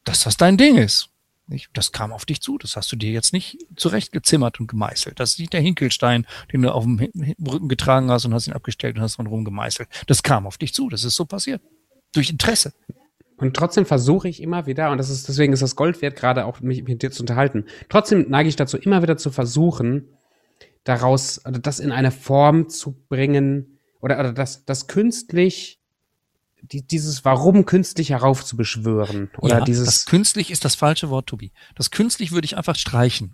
dass 0.03 0.23
das 0.23 0.37
dein 0.37 0.57
Ding 0.57 0.77
ist. 0.77 1.09
Nicht? 1.47 1.69
Das 1.73 1.91
kam 1.91 2.13
auf 2.13 2.25
dich 2.25 2.41
zu. 2.41 2.57
Das 2.57 2.75
hast 2.75 2.91
du 2.91 2.95
dir 2.95 3.11
jetzt 3.11 3.33
nicht 3.33 3.57
zurechtgezimmert 3.75 4.59
und 4.59 4.67
gemeißelt. 4.67 5.19
Das 5.19 5.31
ist 5.31 5.39
nicht 5.39 5.53
der 5.53 5.61
Hinkelstein, 5.61 6.25
den 6.51 6.61
du 6.61 6.73
auf 6.73 6.83
dem 6.83 6.99
Rücken 7.45 7.67
getragen 7.67 8.09
hast 8.09 8.25
und 8.25 8.33
hast 8.33 8.47
ihn 8.47 8.53
abgestellt 8.53 8.95
und 8.95 9.01
hast 9.01 9.15
von 9.15 9.27
rum 9.27 9.43
gemeißelt. 9.43 9.89
Das 10.07 10.23
kam 10.23 10.47
auf 10.47 10.57
dich 10.57 10.73
zu. 10.73 10.89
Das 10.89 11.03
ist 11.03 11.15
so 11.15 11.25
passiert. 11.25 11.61
Durch 12.13 12.29
Interesse. 12.29 12.73
Und 13.37 13.55
trotzdem 13.55 13.85
versuche 13.85 14.29
ich 14.29 14.41
immer 14.41 14.67
wieder, 14.67 14.91
und 14.91 14.99
das 14.99 15.09
ist, 15.09 15.27
deswegen 15.27 15.51
ist 15.51 15.63
das 15.63 15.75
Gold 15.75 16.01
wert, 16.01 16.15
gerade 16.15 16.45
auch 16.45 16.61
mich 16.61 16.83
mit 16.83 17.01
dir 17.01 17.11
zu 17.11 17.23
unterhalten. 17.23 17.65
Trotzdem 17.89 18.27
neige 18.29 18.47
ich 18.47 18.55
dazu, 18.55 18.77
immer 18.77 19.01
wieder 19.01 19.17
zu 19.17 19.31
versuchen, 19.31 20.07
daraus, 20.83 21.45
oder 21.45 21.59
das 21.59 21.79
in 21.79 21.91
eine 21.91 22.11
Form 22.11 22.69
zu 22.69 22.93
bringen, 23.07 23.79
oder, 23.99 24.19
oder 24.19 24.33
das, 24.33 24.65
das 24.65 24.87
künstlich, 24.87 25.79
die, 26.63 26.85
dieses 26.85 27.25
Warum 27.25 27.65
künstlich 27.65 28.11
heraufzubeschwören. 28.11 29.31
Oder 29.39 29.59
ja, 29.59 29.63
dieses. 29.63 29.85
Das 29.85 30.05
künstlich 30.05 30.51
ist 30.51 30.63
das 30.63 30.75
falsche 30.75 31.09
Wort, 31.09 31.27
Tobi. 31.27 31.51
Das 31.75 31.91
künstlich 31.91 32.31
würde 32.31 32.45
ich 32.45 32.57
einfach 32.57 32.75
streichen. 32.75 33.33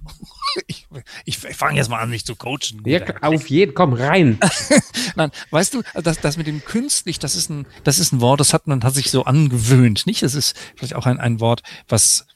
ich, 0.67 0.87
ich, 1.25 1.43
ich 1.43 1.55
fange 1.55 1.77
jetzt 1.77 1.89
mal 1.89 1.99
an, 1.99 2.09
mich 2.09 2.25
zu 2.25 2.35
coachen. 2.35 2.81
Ja, 2.85 3.01
auf 3.21 3.49
jeden, 3.49 3.73
komm 3.73 3.93
rein. 3.93 4.39
Nein, 5.15 5.31
weißt 5.51 5.73
du, 5.73 5.83
das, 6.01 6.19
das 6.21 6.37
mit 6.37 6.47
dem 6.47 6.63
künstlich, 6.63 7.19
das 7.19 7.35
ist 7.35 7.49
ein, 7.49 7.67
das 7.83 7.99
ist 7.99 8.13
ein 8.13 8.21
Wort, 8.21 8.39
das 8.39 8.53
hat 8.53 8.67
man, 8.67 8.83
hat 8.83 8.95
sich 8.95 9.11
so 9.11 9.25
angewöhnt, 9.25 10.05
nicht? 10.05 10.23
Das 10.23 10.33
ist 10.33 10.55
vielleicht 10.75 10.95
auch 10.95 11.05
ein, 11.05 11.19
ein 11.19 11.39
Wort, 11.39 11.63
was, 11.87 12.27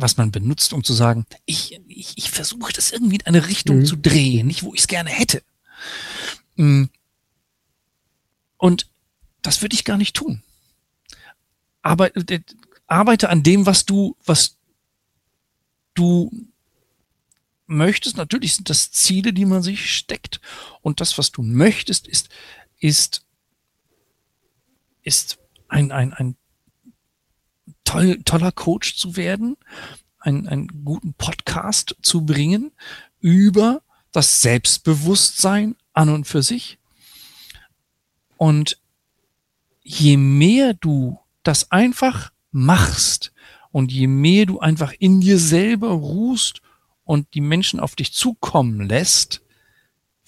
was 0.00 0.16
man 0.16 0.30
benutzt, 0.30 0.72
um 0.72 0.84
zu 0.84 0.92
sagen, 0.92 1.26
ich, 1.44 1.80
ich, 1.88 2.16
ich 2.16 2.30
versuche 2.30 2.72
das 2.72 2.92
irgendwie 2.92 3.16
in 3.16 3.26
eine 3.26 3.46
Richtung 3.48 3.78
mhm. 3.78 3.86
zu 3.86 3.96
drehen, 3.96 4.46
nicht 4.46 4.62
wo 4.62 4.74
ich 4.74 4.80
es 4.80 4.88
gerne 4.88 5.10
hätte. 5.10 5.42
Mm. 6.56 6.84
Und 8.56 8.90
das 9.42 9.62
würde 9.62 9.74
ich 9.74 9.84
gar 9.84 9.96
nicht 9.96 10.14
tun. 10.14 10.42
Aber 11.82 12.14
äh, 12.14 12.40
arbeite 12.86 13.30
an 13.30 13.42
dem, 13.42 13.66
was 13.66 13.86
du, 13.86 14.16
was 14.24 14.56
du 15.94 16.30
möchtest. 17.66 18.16
Natürlich 18.16 18.54
sind 18.54 18.68
das 18.68 18.90
Ziele, 18.90 19.32
die 19.32 19.46
man 19.46 19.62
sich 19.62 19.94
steckt. 19.94 20.40
Und 20.82 21.00
das, 21.00 21.16
was 21.16 21.30
du 21.30 21.42
möchtest, 21.42 22.06
ist, 22.06 22.28
ist, 22.78 23.24
ist 25.02 25.38
ein, 25.68 25.92
ein, 25.92 26.12
ein 26.12 26.36
toll, 27.90 28.22
toller 28.24 28.52
Coach 28.52 28.96
zu 28.96 29.16
werden, 29.16 29.56
einen, 30.20 30.46
einen 30.46 30.84
guten 30.84 31.14
Podcast 31.14 31.96
zu 32.02 32.24
bringen 32.24 32.70
über 33.20 33.82
das 34.12 34.42
Selbstbewusstsein 34.42 35.74
an 35.92 36.08
und 36.08 36.26
für 36.26 36.42
sich. 36.42 36.78
Und 38.36 38.80
je 39.82 40.16
mehr 40.16 40.74
du 40.74 41.18
das 41.42 41.72
einfach 41.72 42.30
machst 42.52 43.32
und 43.72 43.90
je 43.90 44.06
mehr 44.06 44.46
du 44.46 44.60
einfach 44.60 44.92
in 44.98 45.20
dir 45.20 45.38
selber 45.38 45.90
ruhst 45.90 46.62
und 47.04 47.34
die 47.34 47.40
Menschen 47.40 47.80
auf 47.80 47.96
dich 47.96 48.12
zukommen 48.12 48.88
lässt, 48.88 49.42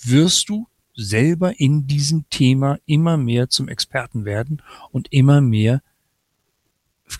wirst 0.02 0.48
du 0.48 0.66
selber 0.94 1.60
in 1.60 1.86
diesem 1.86 2.28
Thema 2.28 2.78
immer 2.86 3.16
mehr 3.16 3.48
zum 3.48 3.68
Experten 3.68 4.24
werden 4.24 4.62
und 4.90 5.12
immer 5.12 5.40
mehr 5.40 5.80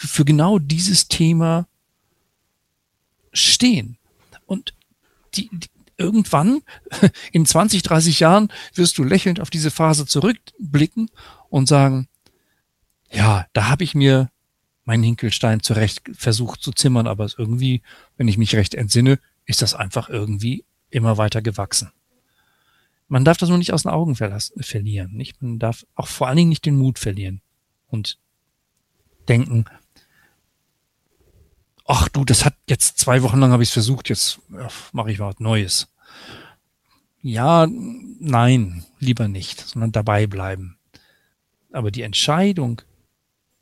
für 0.00 0.24
genau 0.24 0.58
dieses 0.58 1.08
Thema 1.08 1.66
stehen. 3.32 3.98
Und 4.46 4.74
die, 5.34 5.48
die, 5.52 5.68
irgendwann 5.96 6.62
in 7.32 7.46
20, 7.46 7.82
30 7.82 8.20
Jahren 8.20 8.52
wirst 8.74 8.98
du 8.98 9.04
lächelnd 9.04 9.40
auf 9.40 9.50
diese 9.50 9.70
Phase 9.70 10.06
zurückblicken 10.06 11.10
und 11.48 11.68
sagen, 11.68 12.08
ja, 13.10 13.46
da 13.52 13.68
habe 13.68 13.84
ich 13.84 13.94
mir 13.94 14.30
meinen 14.84 15.04
Hinkelstein 15.04 15.60
zurecht 15.60 16.02
versucht 16.14 16.62
zu 16.62 16.72
zimmern, 16.72 17.06
aber 17.06 17.30
irgendwie, 17.36 17.82
wenn 18.16 18.28
ich 18.28 18.38
mich 18.38 18.56
recht 18.56 18.74
entsinne, 18.74 19.18
ist 19.44 19.62
das 19.62 19.74
einfach 19.74 20.08
irgendwie 20.08 20.64
immer 20.90 21.18
weiter 21.18 21.42
gewachsen. 21.42 21.92
Man 23.08 23.24
darf 23.24 23.36
das 23.36 23.48
nur 23.48 23.58
nicht 23.58 23.72
aus 23.72 23.82
den 23.82 23.92
Augen 23.92 24.16
verlieren, 24.16 25.12
nicht? 25.12 25.42
Man 25.42 25.58
darf 25.58 25.86
auch 25.94 26.08
vor 26.08 26.28
allen 26.28 26.38
Dingen 26.38 26.48
nicht 26.48 26.64
den 26.64 26.76
Mut 26.76 26.98
verlieren 26.98 27.42
und 27.88 28.18
denken, 29.28 29.66
ach 31.86 32.08
du, 32.08 32.24
das 32.24 32.44
hat 32.44 32.54
jetzt 32.68 32.98
zwei 32.98 33.22
Wochen 33.22 33.38
lang 33.38 33.52
habe 33.52 33.62
ich 33.62 33.70
es 33.70 33.72
versucht, 33.72 34.08
jetzt 34.08 34.40
mache 34.92 35.10
ich 35.10 35.18
was 35.18 35.38
Neues. 35.40 35.88
Ja, 37.22 37.66
nein, 37.68 38.84
lieber 38.98 39.28
nicht, 39.28 39.60
sondern 39.60 39.92
dabei 39.92 40.26
bleiben. 40.26 40.78
Aber 41.72 41.90
die 41.90 42.02
Entscheidung, 42.02 42.82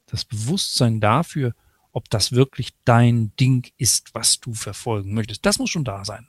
das 0.06 0.24
Bewusstsein 0.24 1.00
dafür, 1.00 1.54
ob 1.92 2.08
das 2.08 2.32
wirklich 2.32 2.70
dein 2.84 3.34
Ding 3.36 3.70
ist, 3.76 4.14
was 4.14 4.40
du 4.40 4.54
verfolgen 4.54 5.12
möchtest, 5.12 5.44
das 5.44 5.58
muss 5.58 5.70
schon 5.70 5.84
da 5.84 6.04
sein. 6.04 6.28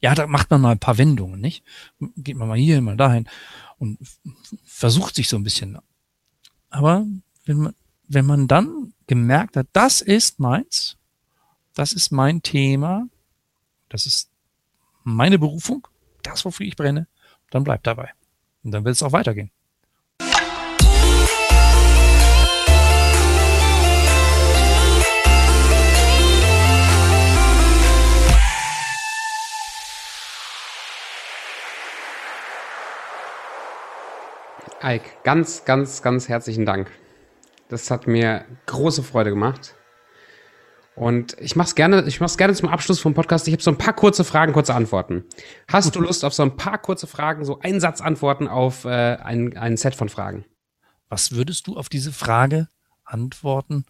Ja, 0.00 0.14
da 0.14 0.26
macht 0.26 0.50
man 0.50 0.60
mal 0.60 0.72
ein 0.72 0.78
paar 0.78 0.98
Wendungen, 0.98 1.40
nicht? 1.40 1.64
Geht 2.16 2.36
man 2.36 2.48
mal 2.48 2.58
hier, 2.58 2.80
mal 2.82 2.96
dahin 2.96 3.28
und 3.78 3.98
versucht 4.64 5.14
sich 5.14 5.28
so 5.28 5.36
ein 5.36 5.42
bisschen. 5.42 5.78
Aber 6.68 7.06
wenn 7.44 7.56
man, 7.58 7.74
wenn 8.08 8.26
man 8.26 8.46
dann 8.46 8.92
gemerkt 9.06 9.56
hat, 9.56 9.66
das 9.72 10.00
ist 10.00 10.38
meins, 10.38 10.96
das 11.74 11.92
ist 11.92 12.12
mein 12.12 12.42
Thema, 12.42 13.08
das 13.88 14.06
ist 14.06 14.30
meine 15.02 15.38
Berufung, 15.38 15.86
das, 16.22 16.44
wofür 16.44 16.66
ich 16.66 16.76
brenne, 16.76 17.06
dann 17.50 17.64
bleibt 17.64 17.86
dabei. 17.86 18.10
Und 18.64 18.72
dann 18.72 18.84
wird 18.84 18.94
es 18.94 19.02
auch 19.02 19.12
weitergehen. 19.12 19.50
Ike, 34.82 35.10
ganz, 35.24 35.64
ganz, 35.64 36.02
ganz 36.02 36.28
herzlichen 36.28 36.66
Dank. 36.66 36.90
Das 37.68 37.90
hat 37.90 38.06
mir 38.06 38.44
große 38.66 39.02
Freude 39.02 39.30
gemacht. 39.30 39.74
Und 40.94 41.36
ich 41.40 41.56
mach's 41.56 41.74
gerne, 41.74 42.04
ich 42.06 42.20
mach's 42.20 42.38
gerne 42.38 42.54
zum 42.54 42.70
Abschluss 42.70 43.00
vom 43.00 43.12
Podcast. 43.12 43.46
Ich 43.48 43.52
habe 43.52 43.62
so 43.62 43.70
ein 43.70 43.76
paar 43.76 43.92
kurze 43.92 44.24
Fragen, 44.24 44.54
kurze 44.54 44.74
Antworten. 44.74 45.24
Hast 45.68 45.94
du 45.94 46.00
Lust 46.00 46.24
auf 46.24 46.32
so 46.32 46.42
ein 46.42 46.56
paar 46.56 46.78
kurze 46.78 47.06
Fragen, 47.06 47.44
so 47.44 47.60
Einsatzantworten 47.60 48.48
auf 48.48 48.86
äh, 48.86 49.16
ein, 49.16 49.56
ein 49.58 49.76
Set 49.76 49.94
von 49.94 50.08
Fragen? 50.08 50.46
Was 51.10 51.32
würdest 51.32 51.66
du 51.66 51.76
auf 51.76 51.90
diese 51.90 52.12
Frage 52.12 52.68
antworten, 53.04 53.84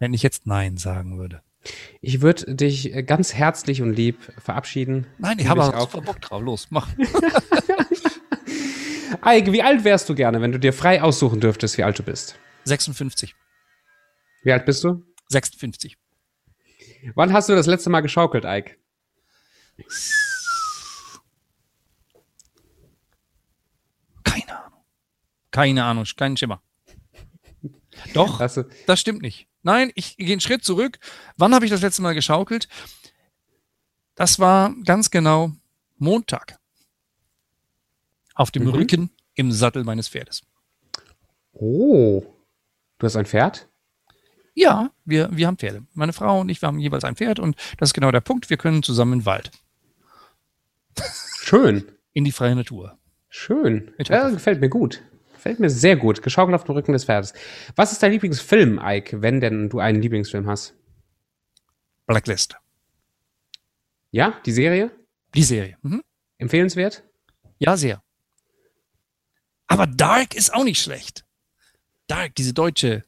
wenn 0.00 0.12
ich 0.14 0.24
jetzt 0.24 0.46
Nein 0.46 0.78
sagen 0.78 1.16
würde? 1.16 1.42
Ich 2.00 2.22
würde 2.22 2.56
dich 2.56 2.92
ganz 3.06 3.34
herzlich 3.34 3.80
und 3.80 3.92
lieb 3.92 4.18
verabschieden. 4.38 5.06
Nein, 5.18 5.38
ich 5.38 5.46
habe 5.46 5.62
auch 5.62 5.88
Bock 5.90 6.20
drauf. 6.20 6.42
Los, 6.42 6.66
mach. 6.70 6.88
Eike, 9.20 9.52
wie 9.52 9.62
alt 9.62 9.84
wärst 9.84 10.08
du 10.08 10.16
gerne, 10.16 10.40
wenn 10.40 10.50
du 10.50 10.58
dir 10.58 10.72
frei 10.72 11.00
aussuchen 11.00 11.38
dürftest, 11.38 11.78
wie 11.78 11.84
alt 11.84 11.96
du 12.00 12.02
bist? 12.02 12.36
56. 12.64 13.34
Wie 14.42 14.52
alt 14.52 14.66
bist 14.66 14.84
du? 14.84 15.04
56. 15.28 15.96
Wann 17.14 17.32
hast 17.32 17.48
du 17.48 17.54
das 17.54 17.66
letzte 17.66 17.90
Mal 17.90 18.00
geschaukelt, 18.00 18.44
Ike? 18.44 18.76
Keine 24.24 24.64
Ahnung. 24.64 24.84
Keine 25.50 25.84
Ahnung, 25.84 26.04
kein 26.16 26.36
Schimmer. 26.36 26.62
Doch, 28.14 28.38
das 28.38 29.00
stimmt 29.00 29.22
nicht. 29.22 29.48
Nein, 29.62 29.92
ich 29.94 30.16
gehe 30.16 30.32
einen 30.32 30.40
Schritt 30.40 30.64
zurück. 30.64 30.98
Wann 31.36 31.54
habe 31.54 31.64
ich 31.64 31.70
das 31.70 31.82
letzte 31.82 32.02
Mal 32.02 32.14
geschaukelt? 32.14 32.68
Das 34.14 34.38
war 34.38 34.74
ganz 34.84 35.10
genau 35.10 35.52
Montag 35.98 36.58
auf 38.34 38.50
dem 38.50 38.64
mhm. 38.64 38.70
Rücken 38.70 39.10
im 39.34 39.52
Sattel 39.52 39.84
meines 39.84 40.08
Pferdes. 40.08 40.42
Oh, 41.52 42.22
du 43.02 43.06
hast 43.06 43.16
ein 43.16 43.26
Pferd? 43.26 43.68
Ja, 44.54 44.90
wir, 45.04 45.28
wir 45.32 45.46
haben 45.46 45.56
Pferde. 45.56 45.82
Meine 45.92 46.12
Frau 46.12 46.40
und 46.40 46.48
ich, 46.48 46.62
wir 46.62 46.68
haben 46.68 46.78
jeweils 46.78 47.04
ein 47.04 47.16
Pferd 47.16 47.40
und 47.40 47.56
das 47.78 47.88
ist 47.88 47.94
genau 47.94 48.12
der 48.12 48.20
Punkt. 48.20 48.48
Wir 48.48 48.56
können 48.56 48.82
zusammen 48.82 49.14
in 49.14 49.18
den 49.20 49.26
Wald. 49.26 49.50
Schön. 51.40 51.84
In 52.12 52.24
die 52.24 52.32
freie 52.32 52.54
Natur. 52.54 52.98
Schön. 53.28 53.92
Ja, 54.06 54.28
gefällt 54.30 54.60
mir 54.60 54.68
gut. 54.68 55.02
Gefällt 55.34 55.58
mir 55.58 55.70
sehr 55.70 55.96
gut. 55.96 56.22
Geschaukelt 56.22 56.54
auf 56.54 56.64
dem 56.64 56.74
Rücken 56.74 56.92
des 56.92 57.06
Pferdes. 57.06 57.32
Was 57.74 57.90
ist 57.90 58.02
dein 58.02 58.12
Lieblingsfilm, 58.12 58.80
Ike, 58.80 59.22
wenn 59.22 59.40
denn 59.40 59.68
du 59.68 59.80
einen 59.80 60.00
Lieblingsfilm 60.00 60.46
hast? 60.46 60.74
Blacklist. 62.06 62.56
Ja, 64.10 64.38
die 64.46 64.52
Serie? 64.52 64.92
Die 65.34 65.42
Serie. 65.42 65.78
Mhm. 65.82 66.02
Empfehlenswert? 66.38 67.02
Ja, 67.58 67.76
sehr. 67.76 68.02
Aber 69.66 69.86
Dark 69.86 70.34
ist 70.34 70.52
auch 70.54 70.64
nicht 70.64 70.80
schlecht. 70.80 71.24
Dark, 72.12 72.34
diese 72.34 72.52
deutsche 72.52 73.04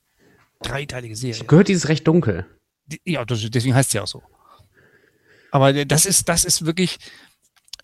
dreiteilige 0.62 1.14
Serie. 1.14 1.42
Ich 1.42 1.46
gehört 1.46 1.68
dieses 1.68 1.88
recht 1.88 2.06
dunkel. 2.06 2.46
Ja, 3.04 3.24
deswegen 3.26 3.74
heißt 3.74 3.92
ja 3.92 4.02
auch 4.02 4.06
so. 4.06 4.22
Aber 5.50 5.84
das 5.84 6.06
ist, 6.06 6.28
das 6.28 6.44
ist 6.44 6.64
wirklich, 6.64 6.98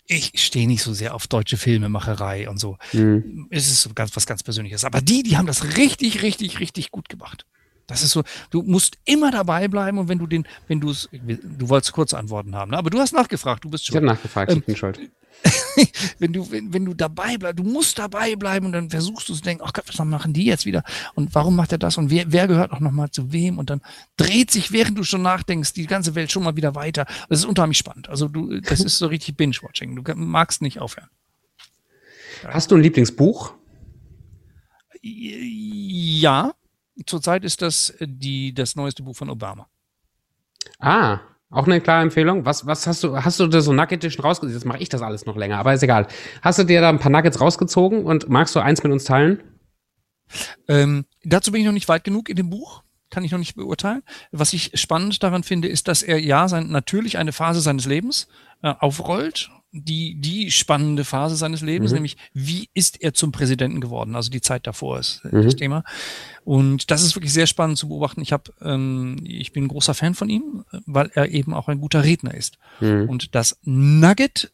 ich 0.07 0.31
stehe 0.35 0.67
nicht 0.67 0.81
so 0.81 0.93
sehr 0.93 1.13
auf 1.13 1.27
deutsche 1.27 1.57
Filmemacherei 1.57 2.49
und 2.49 2.59
so. 2.59 2.77
Mhm. 2.91 3.47
Es 3.51 3.67
ist 3.67 3.81
so 3.81 3.91
ganz, 3.93 4.15
was 4.15 4.25
ganz 4.25 4.41
Persönliches. 4.41 4.83
Aber 4.83 4.99
die, 4.99 5.21
die 5.21 5.37
haben 5.37 5.45
das 5.45 5.77
richtig, 5.77 6.23
richtig, 6.23 6.59
richtig 6.59 6.89
gut 6.89 7.07
gemacht. 7.07 7.45
Das 7.85 8.01
ist 8.01 8.11
so, 8.11 8.23
du 8.49 8.63
musst 8.63 8.97
immer 9.05 9.29
dabei 9.29 9.67
bleiben 9.67 9.99
und 9.99 10.07
wenn 10.07 10.17
du 10.17 10.25
den, 10.25 10.47
wenn 10.67 10.79
du 10.79 10.89
es, 10.89 11.07
du 11.11 11.69
wolltest 11.69 11.93
kurze 11.93 12.17
Antworten 12.17 12.55
haben, 12.55 12.71
ne? 12.71 12.77
aber 12.77 12.89
du 12.89 12.99
hast 12.99 13.13
nachgefragt, 13.13 13.63
du 13.63 13.69
bist 13.69 13.85
schon. 13.85 13.93
Ich 13.93 13.97
habe 13.97 14.07
nachgefragt, 14.07 14.51
ähm, 14.51 14.59
ich 14.59 14.65
bin 14.65 14.75
schuld. 14.75 14.99
wenn 16.19 16.33
du, 16.33 16.51
wenn, 16.51 16.73
wenn 16.73 16.85
du 16.85 16.93
dabei 16.93 17.37
bleibst, 17.37 17.59
du 17.59 17.63
musst 17.63 17.97
dabei 17.97 18.35
bleiben 18.35 18.67
und 18.67 18.71
dann 18.73 18.89
versuchst 18.89 19.27
du 19.29 19.33
zu 19.33 19.41
denken, 19.41 19.63
ach 19.65 19.73
Gott, 19.73 19.85
was 19.87 20.05
machen 20.05 20.33
die 20.33 20.45
jetzt 20.45 20.65
wieder? 20.65 20.83
Und 21.15 21.33
warum 21.33 21.55
macht 21.55 21.71
er 21.71 21.77
das? 21.77 21.97
Und 21.97 22.09
wer, 22.09 22.31
wer 22.31 22.47
gehört 22.47 22.71
auch 22.71 22.79
nochmal 22.79 23.09
zu 23.11 23.31
wem? 23.31 23.57
Und 23.57 23.69
dann 23.69 23.81
dreht 24.17 24.51
sich, 24.51 24.71
während 24.71 24.97
du 24.97 25.03
schon 25.03 25.21
nachdenkst, 25.21 25.73
die 25.73 25.87
ganze 25.87 26.15
Welt 26.15 26.31
schon 26.31 26.43
mal 26.43 26.55
wieder 26.55 26.75
weiter. 26.75 27.05
Das 27.29 27.39
ist 27.39 27.45
unheimlich 27.45 27.77
spannend. 27.77 28.09
Also 28.09 28.27
du, 28.27 28.59
das 28.61 28.81
ist 28.81 28.97
so 28.97 29.07
richtig 29.07 29.37
Binge-Watching. 29.37 29.95
Du 29.95 30.15
magst 30.15 30.61
nicht 30.61 30.79
aufhören. 30.79 31.09
Hast 32.43 32.71
du 32.71 32.75
ein 32.75 32.81
Lieblingsbuch? 32.81 33.53
Ja. 35.01 36.53
Zurzeit 37.05 37.43
ist 37.43 37.61
das 37.61 37.93
die, 37.99 38.53
das 38.53 38.75
neueste 38.75 39.03
Buch 39.03 39.15
von 39.15 39.29
Obama. 39.29 39.67
Ah, 40.79 41.19
auch 41.51 41.67
eine 41.67 41.81
klare 41.81 42.01
Empfehlung. 42.01 42.45
Was, 42.45 42.65
was 42.65 42.87
hast 42.87 43.03
du, 43.03 43.15
hast 43.15 43.39
du 43.39 43.47
da 43.47 43.61
so 43.61 43.73
Nugget 43.73 44.11
schon 44.11 44.23
rausgezogen? 44.23 44.55
Jetzt 44.55 44.65
mache 44.65 44.79
ich 44.79 44.89
das 44.89 45.01
alles 45.01 45.25
noch 45.25 45.35
länger, 45.35 45.59
aber 45.59 45.73
ist 45.73 45.83
egal. 45.83 46.07
Hast 46.41 46.59
du 46.59 46.63
dir 46.63 46.81
da 46.81 46.89
ein 46.89 46.99
paar 46.99 47.11
Nuggets 47.11 47.39
rausgezogen 47.39 48.05
und 48.05 48.29
magst 48.29 48.55
du 48.55 48.59
eins 48.59 48.81
mit 48.83 48.91
uns 48.91 49.03
teilen? 49.03 49.43
Ähm, 50.67 51.05
dazu 51.23 51.51
bin 51.51 51.61
ich 51.61 51.67
noch 51.67 51.73
nicht 51.73 51.89
weit 51.89 52.03
genug 52.03 52.29
in 52.29 52.37
dem 52.37 52.49
Buch. 52.49 52.83
Kann 53.09 53.25
ich 53.25 53.31
noch 53.31 53.39
nicht 53.39 53.55
beurteilen. 53.55 54.03
Was 54.31 54.53
ich 54.53 54.71
spannend 54.75 55.21
daran 55.21 55.43
finde, 55.43 55.67
ist, 55.67 55.89
dass 55.89 56.01
er 56.01 56.17
ja 56.17 56.47
sein, 56.47 56.69
natürlich 56.69 57.17
eine 57.17 57.33
Phase 57.33 57.59
seines 57.59 57.85
Lebens 57.85 58.29
äh, 58.63 58.73
aufrollt 58.79 59.51
die, 59.71 60.19
die 60.19 60.51
spannende 60.51 61.05
Phase 61.05 61.35
seines 61.35 61.61
Lebens, 61.61 61.91
mhm. 61.91 61.95
nämlich 61.95 62.17
wie 62.33 62.69
ist 62.73 63.01
er 63.01 63.13
zum 63.13 63.31
Präsidenten 63.31 63.79
geworden? 63.79 64.15
Also 64.15 64.29
die 64.29 64.41
Zeit 64.41 64.67
davor 64.67 64.99
ist 64.99 65.23
mhm. 65.23 65.43
das 65.43 65.55
Thema. 65.55 65.83
Und 66.43 66.91
das 66.91 67.03
ist 67.03 67.15
wirklich 67.15 67.33
sehr 67.33 67.47
spannend 67.47 67.77
zu 67.77 67.87
beobachten. 67.87 68.21
Ich 68.21 68.33
habe, 68.33 68.51
ähm, 68.61 69.19
ich 69.23 69.53
bin 69.53 69.65
ein 69.65 69.69
großer 69.69 69.93
Fan 69.93 70.13
von 70.13 70.29
ihm, 70.29 70.65
weil 70.85 71.09
er 71.13 71.29
eben 71.29 71.53
auch 71.53 71.67
ein 71.67 71.79
guter 71.79 72.03
Redner 72.03 72.33
ist. 72.33 72.57
Mhm. 72.79 73.07
Und 73.07 73.35
das 73.35 73.59
Nugget, 73.63 74.51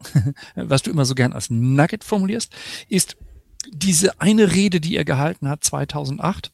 was 0.54 0.82
du 0.82 0.90
immer 0.90 1.04
so 1.04 1.14
gern 1.14 1.32
als 1.32 1.48
Nugget 1.50 2.04
formulierst, 2.04 2.52
ist 2.88 3.16
diese 3.70 4.20
eine 4.20 4.52
Rede, 4.52 4.80
die 4.80 4.96
er 4.96 5.04
gehalten 5.04 5.48
hat 5.48 5.64
2008. 5.64 6.52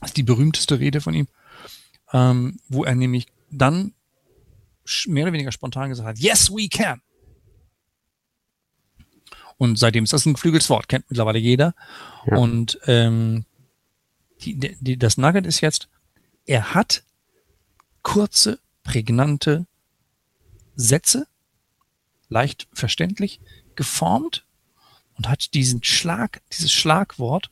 Das 0.00 0.10
ist 0.10 0.16
die 0.16 0.22
berühmteste 0.22 0.78
Rede 0.80 1.00
von 1.00 1.14
ihm. 1.14 1.28
ähm, 2.12 2.58
wo 2.68 2.84
er 2.84 2.94
nämlich 2.94 3.26
dann 3.50 3.94
mehr 5.06 5.24
oder 5.24 5.32
weniger 5.32 5.52
spontan 5.52 5.88
gesagt 5.88 6.08
hat, 6.08 6.18
yes, 6.18 6.50
we 6.50 6.68
can. 6.68 7.00
Und 9.62 9.78
seitdem 9.78 10.02
ist 10.02 10.12
das 10.12 10.26
ein 10.26 10.32
geflügeltes 10.32 10.68
Wort, 10.70 10.88
kennt 10.88 11.08
mittlerweile 11.08 11.38
jeder. 11.38 11.76
Ja. 12.26 12.36
Und 12.36 12.80
ähm, 12.86 13.44
die, 14.40 14.58
die, 14.58 14.96
das 14.96 15.18
Nugget 15.18 15.46
ist 15.46 15.60
jetzt, 15.60 15.88
er 16.46 16.74
hat 16.74 17.04
kurze, 18.02 18.58
prägnante 18.82 19.66
Sätze, 20.74 21.28
leicht 22.28 22.66
verständlich, 22.72 23.40
geformt 23.76 24.44
und 25.16 25.28
hat 25.28 25.54
diesen 25.54 25.84
Schlag, 25.84 26.42
dieses 26.50 26.72
Schlagwort 26.72 27.48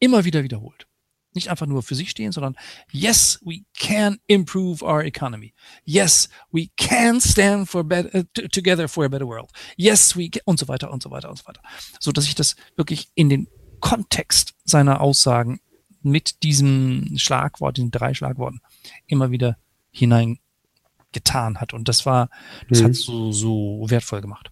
immer 0.00 0.26
wieder 0.26 0.42
wiederholt. 0.42 0.86
Nicht 1.32 1.48
einfach 1.48 1.66
nur 1.66 1.82
für 1.82 1.94
sich 1.94 2.10
stehen, 2.10 2.32
sondern 2.32 2.56
yes, 2.90 3.38
we 3.44 3.60
can 3.78 4.18
improve 4.26 4.84
our 4.84 5.04
economy. 5.04 5.54
Yes, 5.84 6.28
we 6.50 6.68
can 6.76 7.20
stand 7.20 7.68
for 7.68 7.84
better, 7.84 8.10
uh, 8.18 8.48
together 8.48 8.88
for 8.88 9.04
a 9.04 9.08
better 9.08 9.26
world. 9.26 9.50
Yes, 9.76 10.16
we 10.16 10.28
can, 10.28 10.42
und 10.44 10.58
so 10.58 10.66
weiter 10.66 10.90
und 10.90 11.02
so 11.02 11.10
weiter 11.10 11.30
und 11.30 11.38
so 11.38 11.46
weiter. 11.46 11.62
So 12.00 12.10
dass 12.10 12.24
ich 12.24 12.34
das 12.34 12.56
wirklich 12.76 13.10
in 13.14 13.28
den 13.28 13.48
Kontext 13.80 14.54
seiner 14.64 15.00
Aussagen 15.00 15.60
mit 16.02 16.42
diesem 16.42 17.16
Schlagwort, 17.16 17.76
den 17.76 17.90
drei 17.90 18.14
Schlagworten, 18.14 18.60
immer 19.06 19.30
wieder 19.30 19.56
hineingetan 19.90 21.60
hat. 21.60 21.74
Und 21.74 21.88
das 21.88 22.06
war, 22.06 22.30
das 22.68 22.80
mhm. 22.80 22.84
hat 22.86 22.94
so, 22.94 23.32
so 23.32 23.84
wertvoll 23.88 24.20
gemacht. 24.20 24.50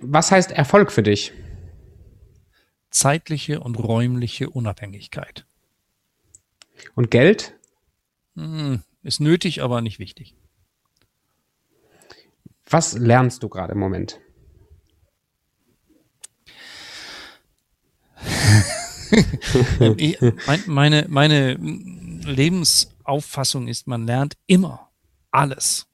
Was 0.00 0.30
heißt 0.30 0.52
Erfolg 0.52 0.92
für 0.92 1.02
dich? 1.02 1.32
Zeitliche 2.90 3.60
und 3.60 3.76
räumliche 3.76 4.50
Unabhängigkeit. 4.50 5.46
Und 6.94 7.10
Geld? 7.10 7.54
Hm, 8.36 8.82
ist 9.02 9.20
nötig, 9.20 9.62
aber 9.62 9.80
nicht 9.80 9.98
wichtig. 9.98 10.34
Was 12.70 12.94
lernst 12.94 13.42
du 13.42 13.48
gerade 13.48 13.72
im 13.72 13.78
Moment? 13.78 14.20
meine, 20.66 21.06
meine 21.08 21.54
Lebensauffassung 21.54 23.68
ist, 23.68 23.86
man 23.86 24.06
lernt 24.06 24.36
immer 24.46 24.90
alles. 25.30 25.86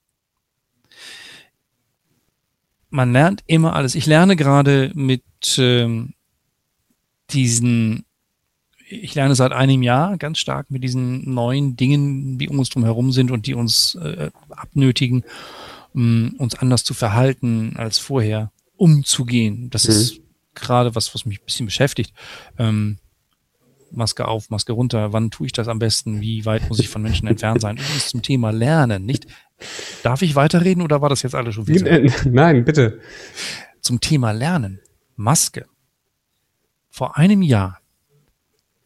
Man 2.90 3.12
lernt 3.12 3.44
immer 3.46 3.74
alles. 3.74 3.94
Ich 3.94 4.06
lerne 4.06 4.34
gerade 4.36 4.90
mit 4.94 5.22
ähm, 5.58 6.14
diesen, 7.34 8.04
ich 8.88 9.14
lerne 9.14 9.34
seit 9.34 9.52
einem 9.52 9.82
Jahr 9.82 10.16
ganz 10.16 10.38
stark 10.38 10.70
mit 10.70 10.84
diesen 10.84 11.32
neuen 11.32 11.76
Dingen, 11.76 12.38
die 12.38 12.48
um 12.48 12.58
uns 12.58 12.70
drum 12.70 12.84
herum 12.84 13.12
sind 13.12 13.30
und 13.30 13.46
die 13.46 13.54
uns 13.54 13.96
äh, 13.96 14.30
abnötigen, 14.50 15.24
um 15.92 16.34
uns 16.38 16.54
anders 16.54 16.84
zu 16.84 16.94
verhalten 16.94 17.74
als 17.76 17.98
vorher, 17.98 18.50
umzugehen. 18.76 19.70
Das 19.70 19.84
mhm. 19.84 19.90
ist 19.90 20.20
gerade 20.54 20.94
was, 20.94 21.14
was 21.14 21.26
mich 21.26 21.40
ein 21.40 21.44
bisschen 21.44 21.66
beschäftigt. 21.66 22.12
Ähm, 22.58 22.98
Maske 23.90 24.26
auf, 24.26 24.50
Maske 24.50 24.72
runter, 24.72 25.12
wann 25.12 25.30
tue 25.30 25.46
ich 25.46 25.52
das 25.52 25.68
am 25.68 25.78
besten, 25.78 26.20
wie 26.20 26.44
weit 26.44 26.68
muss 26.68 26.80
ich 26.80 26.88
von 26.88 27.02
Menschen 27.02 27.28
entfernt 27.28 27.60
sein? 27.60 27.76
Übrigens 27.76 28.08
zum 28.08 28.22
Thema 28.22 28.50
Lernen, 28.50 29.04
nicht? 29.04 29.26
Darf 30.02 30.22
ich 30.22 30.34
weiterreden 30.34 30.82
oder 30.82 31.00
war 31.00 31.08
das 31.08 31.22
jetzt 31.22 31.34
alles 31.34 31.54
schon 31.54 31.68
wieder? 31.68 32.00
Nein, 32.24 32.64
bitte. 32.64 33.00
Zum 33.80 34.00
Thema 34.00 34.32
Lernen. 34.32 34.80
Maske. 35.16 35.66
Vor 36.94 37.16
einem 37.16 37.42
Jahr. 37.42 37.80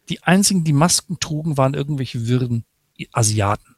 Die 0.09 0.23
einzigen, 0.23 0.65
die 0.65 0.73
Masken 0.73 1.21
trugen, 1.21 1.59
waren 1.59 1.75
irgendwelche 1.75 2.27
wirren 2.27 2.65
Asiaten. 3.13 3.77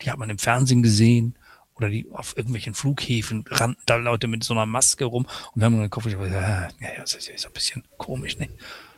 Die 0.00 0.10
hat 0.10 0.16
man 0.16 0.30
im 0.30 0.38
Fernsehen 0.38 0.82
gesehen 0.82 1.36
oder 1.74 1.90
die 1.90 2.08
auf 2.12 2.34
irgendwelchen 2.34 2.72
Flughäfen 2.72 3.44
rannten 3.50 3.82
da 3.84 3.96
Leute 3.96 4.26
mit 4.26 4.42
so 4.42 4.54
einer 4.54 4.64
Maske 4.64 5.04
rum 5.04 5.26
und 5.52 5.60
wir 5.60 5.66
haben 5.66 5.78
den 5.78 5.90
Kopf 5.90 6.04
gesagt, 6.04 6.32
ja, 6.32 6.62
ja, 6.80 7.00
das 7.02 7.12
ist 7.12 7.46
ein 7.46 7.52
bisschen 7.52 7.84
komisch, 7.98 8.38
ne? 8.38 8.48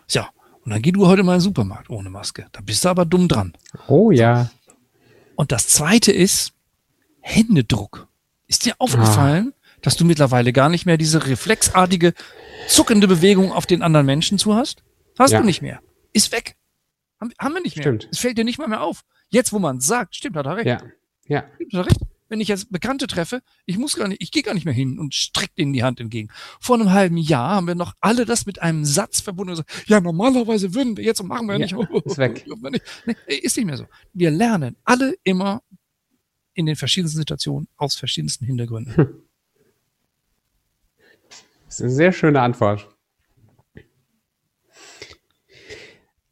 Ja, 0.08 0.30
und 0.64 0.70
dann 0.70 0.80
geh 0.80 0.92
du 0.92 1.04
heute 1.08 1.24
mal 1.24 1.32
in 1.32 1.38
den 1.38 1.44
Supermarkt 1.46 1.90
ohne 1.90 2.10
Maske. 2.10 2.46
Da 2.52 2.60
bist 2.60 2.84
du 2.84 2.90
aber 2.90 3.04
dumm 3.04 3.26
dran. 3.26 3.54
Oh 3.88 4.12
ja. 4.12 4.52
Und 5.34 5.50
das 5.50 5.66
zweite 5.66 6.12
ist 6.12 6.52
Händedruck. 7.22 8.06
Ist 8.46 8.66
dir 8.66 8.76
aufgefallen, 8.78 9.52
ah. 9.52 9.63
Dass 9.84 9.96
du 9.96 10.04
mittlerweile 10.04 10.52
gar 10.52 10.68
nicht 10.68 10.86
mehr 10.86 10.96
diese 10.96 11.26
reflexartige, 11.26 12.14
zuckende 12.66 13.06
Bewegung 13.06 13.52
auf 13.52 13.66
den 13.66 13.82
anderen 13.82 14.06
Menschen 14.06 14.38
zu 14.38 14.54
hast? 14.54 14.82
Hast 15.18 15.32
ja. 15.32 15.40
du 15.40 15.46
nicht 15.46 15.62
mehr. 15.62 15.80
Ist 16.12 16.32
weg. 16.32 16.56
Haben, 17.20 17.32
haben 17.38 17.54
wir 17.54 17.62
nicht 17.62 17.76
mehr. 17.76 17.84
Stimmt. 17.84 18.08
Es 18.10 18.18
fällt 18.18 18.36
dir 18.36 18.44
nicht 18.44 18.58
mal 18.58 18.68
mehr 18.68 18.82
auf. 18.82 19.04
Jetzt, 19.28 19.52
wo 19.52 19.58
man 19.58 19.80
sagt, 19.80 20.16
stimmt, 20.16 20.36
hat 20.36 20.46
er 20.46 20.56
recht. 20.56 20.66
Ja. 20.66 20.82
Ja. 21.26 21.44
Stimmt, 21.54 21.74
hat 21.74 21.86
er 21.86 21.86
recht 21.86 22.00
wenn 22.28 22.40
ich 22.40 22.48
jetzt 22.48 22.72
Bekannte 22.72 23.06
treffe, 23.06 23.42
ich 23.66 23.78
muss 23.78 23.96
gar 23.96 24.08
nicht, 24.08 24.22
ich 24.22 24.32
gehe 24.32 24.42
gar 24.42 24.54
nicht 24.54 24.64
mehr 24.64 24.74
hin 24.74 24.98
und 24.98 25.14
strecke 25.14 25.54
denen 25.58 25.72
die 25.72 25.84
Hand 25.84 26.00
entgegen. 26.00 26.30
Vor 26.58 26.74
einem 26.74 26.90
halben 26.90 27.16
Jahr 27.16 27.50
haben 27.50 27.66
wir 27.66 27.74
noch 27.74 27.94
alle 28.00 28.24
das 28.24 28.46
mit 28.46 28.62
einem 28.62 28.84
Satz 28.84 29.20
verbunden 29.20 29.52
und 29.52 29.66
gesagt, 29.66 29.88
ja, 29.88 30.00
normalerweise 30.00 30.74
würden 30.74 30.96
wir 30.96 31.04
jetzt 31.04 31.20
und 31.20 31.28
machen 31.28 31.46
wir 31.46 31.58
ja, 31.58 31.58
nicht. 31.60 31.76
Ist 32.04 32.18
weg. 32.18 32.44
Nee, 33.06 33.34
ist 33.36 33.56
nicht 33.56 33.66
mehr 33.66 33.76
so. 33.76 33.86
Wir 34.12 34.30
lernen 34.30 34.76
alle 34.84 35.14
immer 35.22 35.62
in 36.54 36.66
den 36.66 36.76
verschiedensten 36.76 37.18
Situationen 37.18 37.68
aus 37.76 37.94
verschiedensten 37.94 38.46
Hintergründen. 38.46 38.96
Hm. 38.96 39.22
Das 41.74 41.80
ist 41.80 41.86
eine 41.86 41.94
sehr 41.94 42.12
schöne 42.12 42.40
Antwort. 42.40 42.88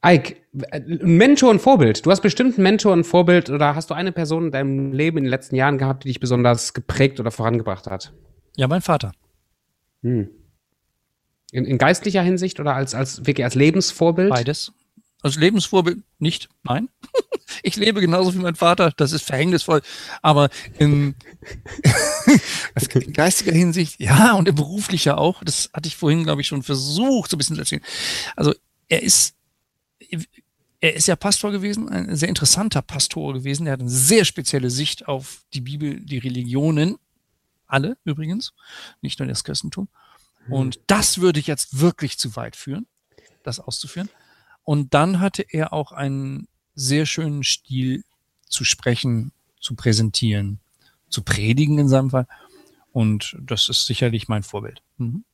Ike, 0.06 0.36
ein 0.70 1.00
Mentor 1.02 1.50
und 1.50 1.60
Vorbild. 1.60 2.06
Du 2.06 2.12
hast 2.12 2.20
bestimmt 2.20 2.58
ein 2.58 2.62
Mentor 2.62 2.92
und 2.92 3.02
Vorbild 3.02 3.50
oder 3.50 3.74
hast 3.74 3.90
du 3.90 3.94
eine 3.94 4.12
Person 4.12 4.44
in 4.44 4.50
deinem 4.52 4.92
Leben 4.92 5.18
in 5.18 5.24
den 5.24 5.30
letzten 5.30 5.56
Jahren 5.56 5.78
gehabt, 5.78 6.04
die 6.04 6.08
dich 6.10 6.20
besonders 6.20 6.74
geprägt 6.74 7.18
oder 7.18 7.32
vorangebracht 7.32 7.88
hat? 7.88 8.12
Ja, 8.54 8.68
mein 8.68 8.82
Vater. 8.82 9.10
Hm. 10.02 10.30
In, 11.50 11.64
in 11.64 11.76
geistlicher 11.76 12.22
Hinsicht 12.22 12.60
oder 12.60 12.76
als, 12.76 12.94
als 12.94 13.26
wirklich 13.26 13.42
als 13.42 13.56
Lebensvorbild? 13.56 14.30
Beides. 14.30 14.72
Als 15.22 15.36
Lebensvorbild 15.36 16.02
nicht, 16.18 16.48
nein. 16.64 16.88
ich 17.62 17.76
lebe 17.76 18.00
genauso 18.00 18.34
wie 18.34 18.38
mein 18.38 18.56
Vater, 18.56 18.92
das 18.96 19.12
ist 19.12 19.24
verhängnisvoll. 19.24 19.82
Aber 20.20 20.50
in, 20.78 21.14
in 22.94 23.12
geistiger 23.12 23.52
Hinsicht, 23.52 24.00
ja, 24.00 24.32
und 24.34 24.48
in 24.48 24.54
beruflicher 24.54 25.18
auch. 25.18 25.42
Das 25.44 25.70
hatte 25.72 25.86
ich 25.86 25.96
vorhin, 25.96 26.24
glaube 26.24 26.40
ich, 26.40 26.48
schon 26.48 26.62
versucht, 26.62 27.30
so 27.30 27.36
ein 27.36 27.38
bisschen 27.38 27.56
zu 27.56 27.62
erzählen. 27.62 27.82
Also 28.36 28.54
er 28.88 29.02
ist 29.02 29.34
er 30.82 30.94
ist 30.94 31.06
ja 31.06 31.14
Pastor 31.14 31.52
gewesen, 31.52 31.88
ein 31.88 32.16
sehr 32.16 32.28
interessanter 32.28 32.82
Pastor 32.82 33.32
gewesen. 33.32 33.66
Er 33.66 33.74
hat 33.74 33.80
eine 33.80 33.88
sehr 33.88 34.24
spezielle 34.24 34.68
Sicht 34.68 35.06
auf 35.06 35.44
die 35.54 35.60
Bibel, 35.60 36.00
die 36.00 36.18
Religionen. 36.18 36.96
Alle 37.68 37.96
übrigens, 38.04 38.52
nicht 39.00 39.20
nur 39.20 39.28
das 39.28 39.44
Christentum. 39.44 39.88
Hm. 40.46 40.52
Und 40.52 40.80
das 40.88 41.18
würde 41.18 41.38
jetzt 41.38 41.78
wirklich 41.78 42.18
zu 42.18 42.34
weit 42.34 42.56
führen, 42.56 42.86
das 43.44 43.60
auszuführen. 43.60 44.10
Und 44.64 44.94
dann 44.94 45.20
hatte 45.20 45.44
er 45.48 45.72
auch 45.72 45.92
einen 45.92 46.48
sehr 46.74 47.06
schönen 47.06 47.44
Stil 47.44 48.04
zu 48.46 48.64
sprechen, 48.64 49.32
zu 49.60 49.74
präsentieren, 49.74 50.60
zu 51.08 51.22
predigen 51.22 51.78
in 51.78 51.88
seinem 51.88 52.10
Fall. 52.10 52.26
Und 52.92 53.36
das 53.40 53.68
ist 53.68 53.86
sicherlich 53.86 54.28
mein 54.28 54.42
Vorbild. 54.42 54.82
Mhm. 54.98 55.24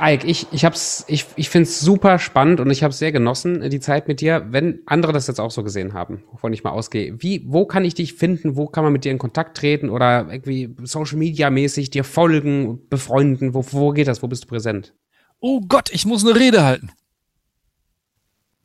Ike, 0.00 0.26
ich, 0.26 0.46
ich, 0.52 0.64
hab's, 0.64 1.04
ich, 1.08 1.26
ich 1.36 1.48
finde 1.48 1.68
es 1.68 1.80
super 1.80 2.18
spannend 2.18 2.60
und 2.60 2.70
ich 2.70 2.82
habe 2.82 2.92
sehr 2.92 3.12
genossen, 3.12 3.68
die 3.70 3.80
Zeit 3.80 4.08
mit 4.08 4.20
dir. 4.20 4.46
Wenn 4.50 4.80
andere 4.86 5.12
das 5.12 5.26
jetzt 5.26 5.40
auch 5.40 5.50
so 5.50 5.62
gesehen 5.62 5.94
haben, 5.94 6.22
wovon 6.30 6.52
ich 6.52 6.64
mal 6.64 6.70
ausgehe, 6.70 7.14
wie, 7.18 7.44
wo 7.46 7.66
kann 7.66 7.84
ich 7.84 7.94
dich 7.94 8.14
finden? 8.14 8.56
Wo 8.56 8.66
kann 8.66 8.84
man 8.84 8.92
mit 8.92 9.04
dir 9.04 9.12
in 9.12 9.18
Kontakt 9.18 9.56
treten 9.56 9.90
oder 9.90 10.28
irgendwie 10.30 10.74
Social 10.82 11.18
Media 11.18 11.50
mäßig 11.50 11.90
dir 11.90 12.04
folgen, 12.04 12.88
befreunden? 12.88 13.54
Wo, 13.54 13.64
wo 13.70 13.90
geht 13.92 14.08
das? 14.08 14.22
Wo 14.22 14.28
bist 14.28 14.44
du 14.44 14.48
präsent? 14.48 14.94
Oh 15.40 15.60
Gott, 15.60 15.90
ich 15.92 16.06
muss 16.06 16.24
eine 16.24 16.38
Rede 16.38 16.62
halten. 16.62 16.90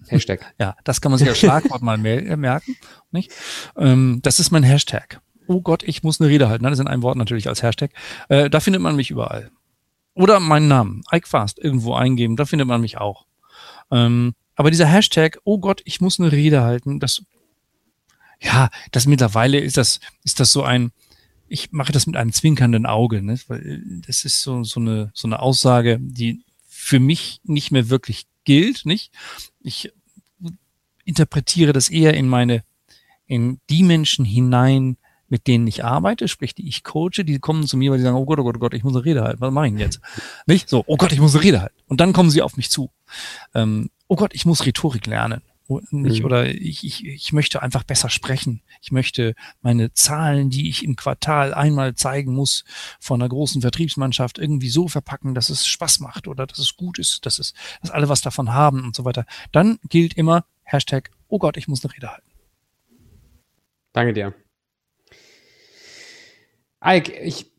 Hashtag. 0.07 0.41
Ja, 0.59 0.75
das 0.83 1.01
kann 1.01 1.11
man 1.11 1.19
sich 1.19 1.27
als 1.27 1.39
Schlagwort 1.39 1.81
mal 1.81 2.03
äh, 2.05 2.35
merken. 2.35 2.75
Nicht? 3.11 3.31
Ähm, 3.77 4.19
das 4.21 4.39
ist 4.39 4.51
mein 4.51 4.63
Hashtag. 4.63 5.21
Oh 5.47 5.61
Gott, 5.61 5.83
ich 5.83 6.03
muss 6.03 6.19
eine 6.19 6.29
Rede 6.29 6.49
halten. 6.49 6.63
Das 6.63 6.73
ist 6.73 6.79
in 6.79 6.87
einem 6.87 7.03
Wort 7.03 7.17
natürlich 7.17 7.47
als 7.47 7.63
Hashtag. 7.63 7.91
Äh, 8.29 8.49
da 8.49 8.59
findet 8.59 8.81
man 8.81 8.95
mich 8.95 9.11
überall. 9.11 9.51
Oder 10.15 10.39
meinen 10.39 10.69
Namen, 10.69 11.03
Ike 11.11 11.27
Fast, 11.27 11.59
irgendwo 11.59 11.93
eingeben, 11.93 12.37
da 12.37 12.45
findet 12.45 12.67
man 12.67 12.81
mich 12.81 12.97
auch. 12.97 13.25
Ähm, 13.91 14.33
aber 14.55 14.71
dieser 14.71 14.87
Hashtag, 14.87 15.39
oh 15.43 15.59
Gott, 15.59 15.81
ich 15.85 16.01
muss 16.01 16.19
eine 16.19 16.31
Rede 16.31 16.61
halten, 16.61 16.99
das, 16.99 17.23
ja, 18.39 18.69
das 18.91 19.05
mittlerweile 19.05 19.59
ist 19.59 19.77
das, 19.77 19.99
ist 20.23 20.39
das 20.39 20.51
so 20.51 20.63
ein, 20.63 20.91
ich 21.47 21.71
mache 21.73 21.91
das 21.91 22.07
mit 22.07 22.15
einem 22.15 22.31
zwinkernden 22.31 22.85
Auge, 22.85 23.21
ne? 23.21 23.37
weil 23.47 23.83
das 24.07 24.25
ist 24.25 24.41
so, 24.41 24.63
so, 24.63 24.79
eine, 24.79 25.11
so 25.13 25.27
eine 25.27 25.39
Aussage, 25.39 25.99
die 25.99 26.43
für 26.67 26.99
mich 26.99 27.41
nicht 27.43 27.71
mehr 27.71 27.89
wirklich 27.89 28.25
gilt, 28.45 28.85
nicht? 28.85 29.11
Ich 29.61 29.91
interpretiere 31.03 31.73
das 31.73 31.89
eher 31.89 32.13
in 32.13 32.27
meine, 32.27 32.63
in 33.27 33.59
die 33.69 33.83
Menschen 33.83 34.23
hinein, 34.23 34.97
mit 35.27 35.47
denen 35.47 35.65
ich 35.67 35.83
arbeite, 35.83 36.27
sprich 36.27 36.53
die 36.53 36.67
ich 36.67 36.83
coache, 36.83 37.23
die 37.23 37.39
kommen 37.39 37.65
zu 37.65 37.77
mir, 37.77 37.91
weil 37.91 37.97
die 37.97 38.03
sagen, 38.03 38.17
oh 38.17 38.25
Gott, 38.25 38.39
oh 38.39 38.43
Gott, 38.43 38.57
oh 38.57 38.59
Gott, 38.59 38.73
ich 38.73 38.83
muss 38.83 38.95
eine 38.95 39.05
Rede 39.05 39.23
halten. 39.23 39.41
Was 39.41 39.51
mache 39.51 39.67
ich 39.67 39.73
denn 39.73 39.79
jetzt? 39.79 39.99
Nicht 40.45 40.69
so, 40.69 40.83
oh 40.87 40.97
Gott, 40.97 41.11
ich 41.11 41.19
muss 41.19 41.35
eine 41.35 41.43
Rede 41.43 41.61
halten. 41.61 41.75
Und 41.87 41.99
dann 41.99 42.13
kommen 42.13 42.29
sie 42.29 42.41
auf 42.41 42.57
mich 42.57 42.69
zu. 42.69 42.91
Ähm, 43.53 43.89
oh 44.07 44.15
Gott, 44.15 44.33
ich 44.33 44.45
muss 44.45 44.65
Rhetorik 44.65 45.05
lernen. 45.07 45.41
Nicht, 45.67 46.19
mhm. 46.19 46.25
Oder 46.25 46.47
ich, 46.47 46.83
ich, 46.83 47.05
ich 47.05 47.33
möchte 47.33 47.63
einfach 47.63 47.83
besser 47.83 48.09
sprechen. 48.09 48.61
Ich 48.81 48.91
möchte 48.91 49.33
meine 49.61 49.91
Zahlen, 49.93 50.51
die 50.51 50.69
ich 50.69 50.83
im 50.83 50.95
Quartal 50.95 51.55
einmal 51.55 51.95
zeigen 51.95 52.33
muss, 52.33 52.65
von 52.99 53.19
einer 53.19 53.29
großen 53.29 53.61
Vertriebsmannschaft 53.61 54.37
irgendwie 54.37 54.69
so 54.69 54.87
verpacken, 54.87 55.33
dass 55.33 55.49
es 55.49 55.65
Spaß 55.65 56.01
macht 56.01 56.27
oder 56.27 56.45
dass 56.45 56.59
es 56.59 56.75
gut 56.75 56.99
ist, 56.99 57.25
dass 57.25 57.39
es, 57.39 57.55
dass 57.81 57.89
alle 57.89 58.09
was 58.09 58.21
davon 58.21 58.53
haben 58.53 58.83
und 58.83 58.95
so 58.95 59.05
weiter. 59.05 59.25
Dann 59.51 59.79
gilt 59.89 60.13
immer 60.13 60.45
Hashtag, 60.63 61.09
oh 61.29 61.39
Gott, 61.39 61.57
ich 61.57 61.67
muss 61.67 61.83
eine 61.83 61.95
Rede 61.95 62.11
halten. 62.11 62.29
Danke 63.93 64.13
dir. 64.13 64.35
Ike, 66.85 67.11
ich, 67.23 67.51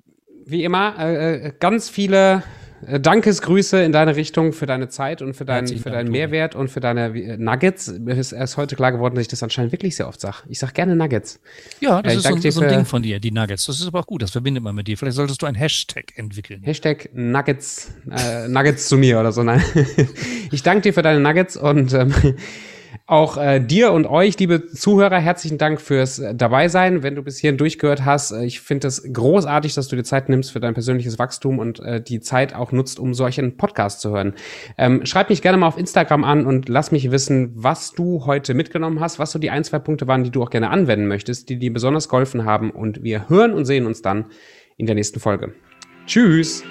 wie 0.44 0.64
immer, 0.64 0.94
äh, 0.98 1.48
äh 1.48 1.52
ganz 1.58 1.88
viele 1.88 2.42
äh, 2.86 3.00
Dankesgrüße 3.00 3.82
in 3.82 3.92
deine 3.92 4.16
Richtung 4.16 4.52
für 4.52 4.66
deine 4.66 4.88
Zeit 4.88 5.22
und 5.22 5.34
für, 5.34 5.44
dein, 5.44 5.66
für 5.66 5.90
deinen 5.90 6.10
Mehrwert 6.10 6.54
und 6.54 6.68
für 6.68 6.80
deine 6.80 7.06
äh, 7.08 7.36
Nuggets. 7.36 7.88
Mir 7.98 8.16
ist 8.16 8.32
erst 8.32 8.56
heute 8.56 8.76
klar 8.76 8.92
geworden, 8.92 9.14
dass 9.14 9.22
ich 9.22 9.28
das 9.28 9.42
anscheinend 9.42 9.72
wirklich 9.72 9.96
sehr 9.96 10.08
oft 10.08 10.20
sage. 10.20 10.38
Ich 10.48 10.58
sage 10.58 10.72
gerne 10.72 10.94
Nuggets. 10.94 11.40
Ja, 11.80 12.02
das 12.02 12.12
ja, 12.12 12.18
ist 12.18 12.42
so, 12.42 12.50
so, 12.50 12.60
ein 12.62 12.68
Ding 12.68 12.84
von 12.84 13.02
dir, 13.02 13.18
die 13.18 13.32
Nuggets. 13.32 13.66
Das 13.66 13.80
ist 13.80 13.86
aber 13.86 14.00
auch 14.00 14.06
gut, 14.06 14.22
das 14.22 14.30
verbindet 14.30 14.62
man 14.62 14.74
mit 14.74 14.86
dir. 14.88 14.98
Vielleicht 14.98 15.16
solltest 15.16 15.42
du 15.42 15.46
ein 15.46 15.54
Hashtag 15.54 16.16
entwickeln. 16.16 16.62
Hashtag 16.62 17.10
Nuggets, 17.12 17.92
äh, 18.10 18.48
Nuggets 18.48 18.88
zu 18.88 18.96
mir 18.98 19.18
oder 19.18 19.32
so. 19.32 19.42
Nein. 19.42 19.62
ich 20.50 20.62
danke 20.62 20.82
dir 20.82 20.92
für 20.92 21.02
deine 21.02 21.20
Nuggets 21.20 21.56
und 21.56 21.92
ähm, 21.94 22.14
auch 23.06 23.36
äh, 23.36 23.60
dir 23.60 23.92
und 23.92 24.06
euch, 24.06 24.36
liebe 24.38 24.66
Zuhörer, 24.66 25.18
herzlichen 25.18 25.58
Dank 25.58 25.80
fürs 25.80 26.18
äh, 26.18 26.34
Dabeisein. 26.34 27.04
Wenn 27.04 27.14
du 27.14 27.22
bis 27.22 27.38
hierhin 27.38 27.56
durchgehört 27.56 28.04
hast, 28.04 28.32
äh, 28.32 28.44
ich 28.44 28.60
finde 28.60 28.88
es 28.88 29.12
großartig, 29.12 29.74
dass 29.74 29.86
du 29.86 29.94
dir 29.94 30.02
Zeit 30.02 30.28
nimmst 30.28 30.50
für 30.50 30.58
dein 30.58 30.74
persönliches 30.74 31.16
Wachstum 31.18 31.60
und 31.60 31.78
äh, 31.80 32.02
die 32.02 32.18
Zeit 32.18 32.54
auch 32.54 32.72
nutzt, 32.72 32.98
um 32.98 33.14
solchen 33.14 33.56
Podcast 33.56 34.00
zu 34.00 34.10
hören. 34.10 34.34
Ähm, 34.76 35.06
schreib 35.06 35.30
mich 35.30 35.40
gerne 35.40 35.56
mal 35.56 35.68
auf 35.68 35.78
Instagram 35.78 36.24
an 36.24 36.46
und 36.46 36.68
lass 36.68 36.90
mich 36.90 37.12
wissen, 37.12 37.52
was 37.54 37.92
du 37.92 38.26
heute 38.26 38.54
mitgenommen 38.54 38.98
hast, 38.98 39.20
was 39.20 39.30
so 39.30 39.38
die 39.38 39.50
ein, 39.50 39.62
zwei 39.62 39.78
Punkte 39.78 40.08
waren, 40.08 40.24
die 40.24 40.30
du 40.30 40.42
auch 40.42 40.50
gerne 40.50 40.70
anwenden 40.70 41.06
möchtest, 41.06 41.48
die 41.48 41.60
dir 41.60 41.72
besonders 41.72 42.08
geholfen 42.08 42.44
haben. 42.44 42.72
Und 42.72 43.04
wir 43.04 43.28
hören 43.28 43.52
und 43.52 43.66
sehen 43.66 43.86
uns 43.86 44.02
dann 44.02 44.26
in 44.76 44.86
der 44.86 44.96
nächsten 44.96 45.20
Folge. 45.20 45.54
Tschüss! 46.06 46.64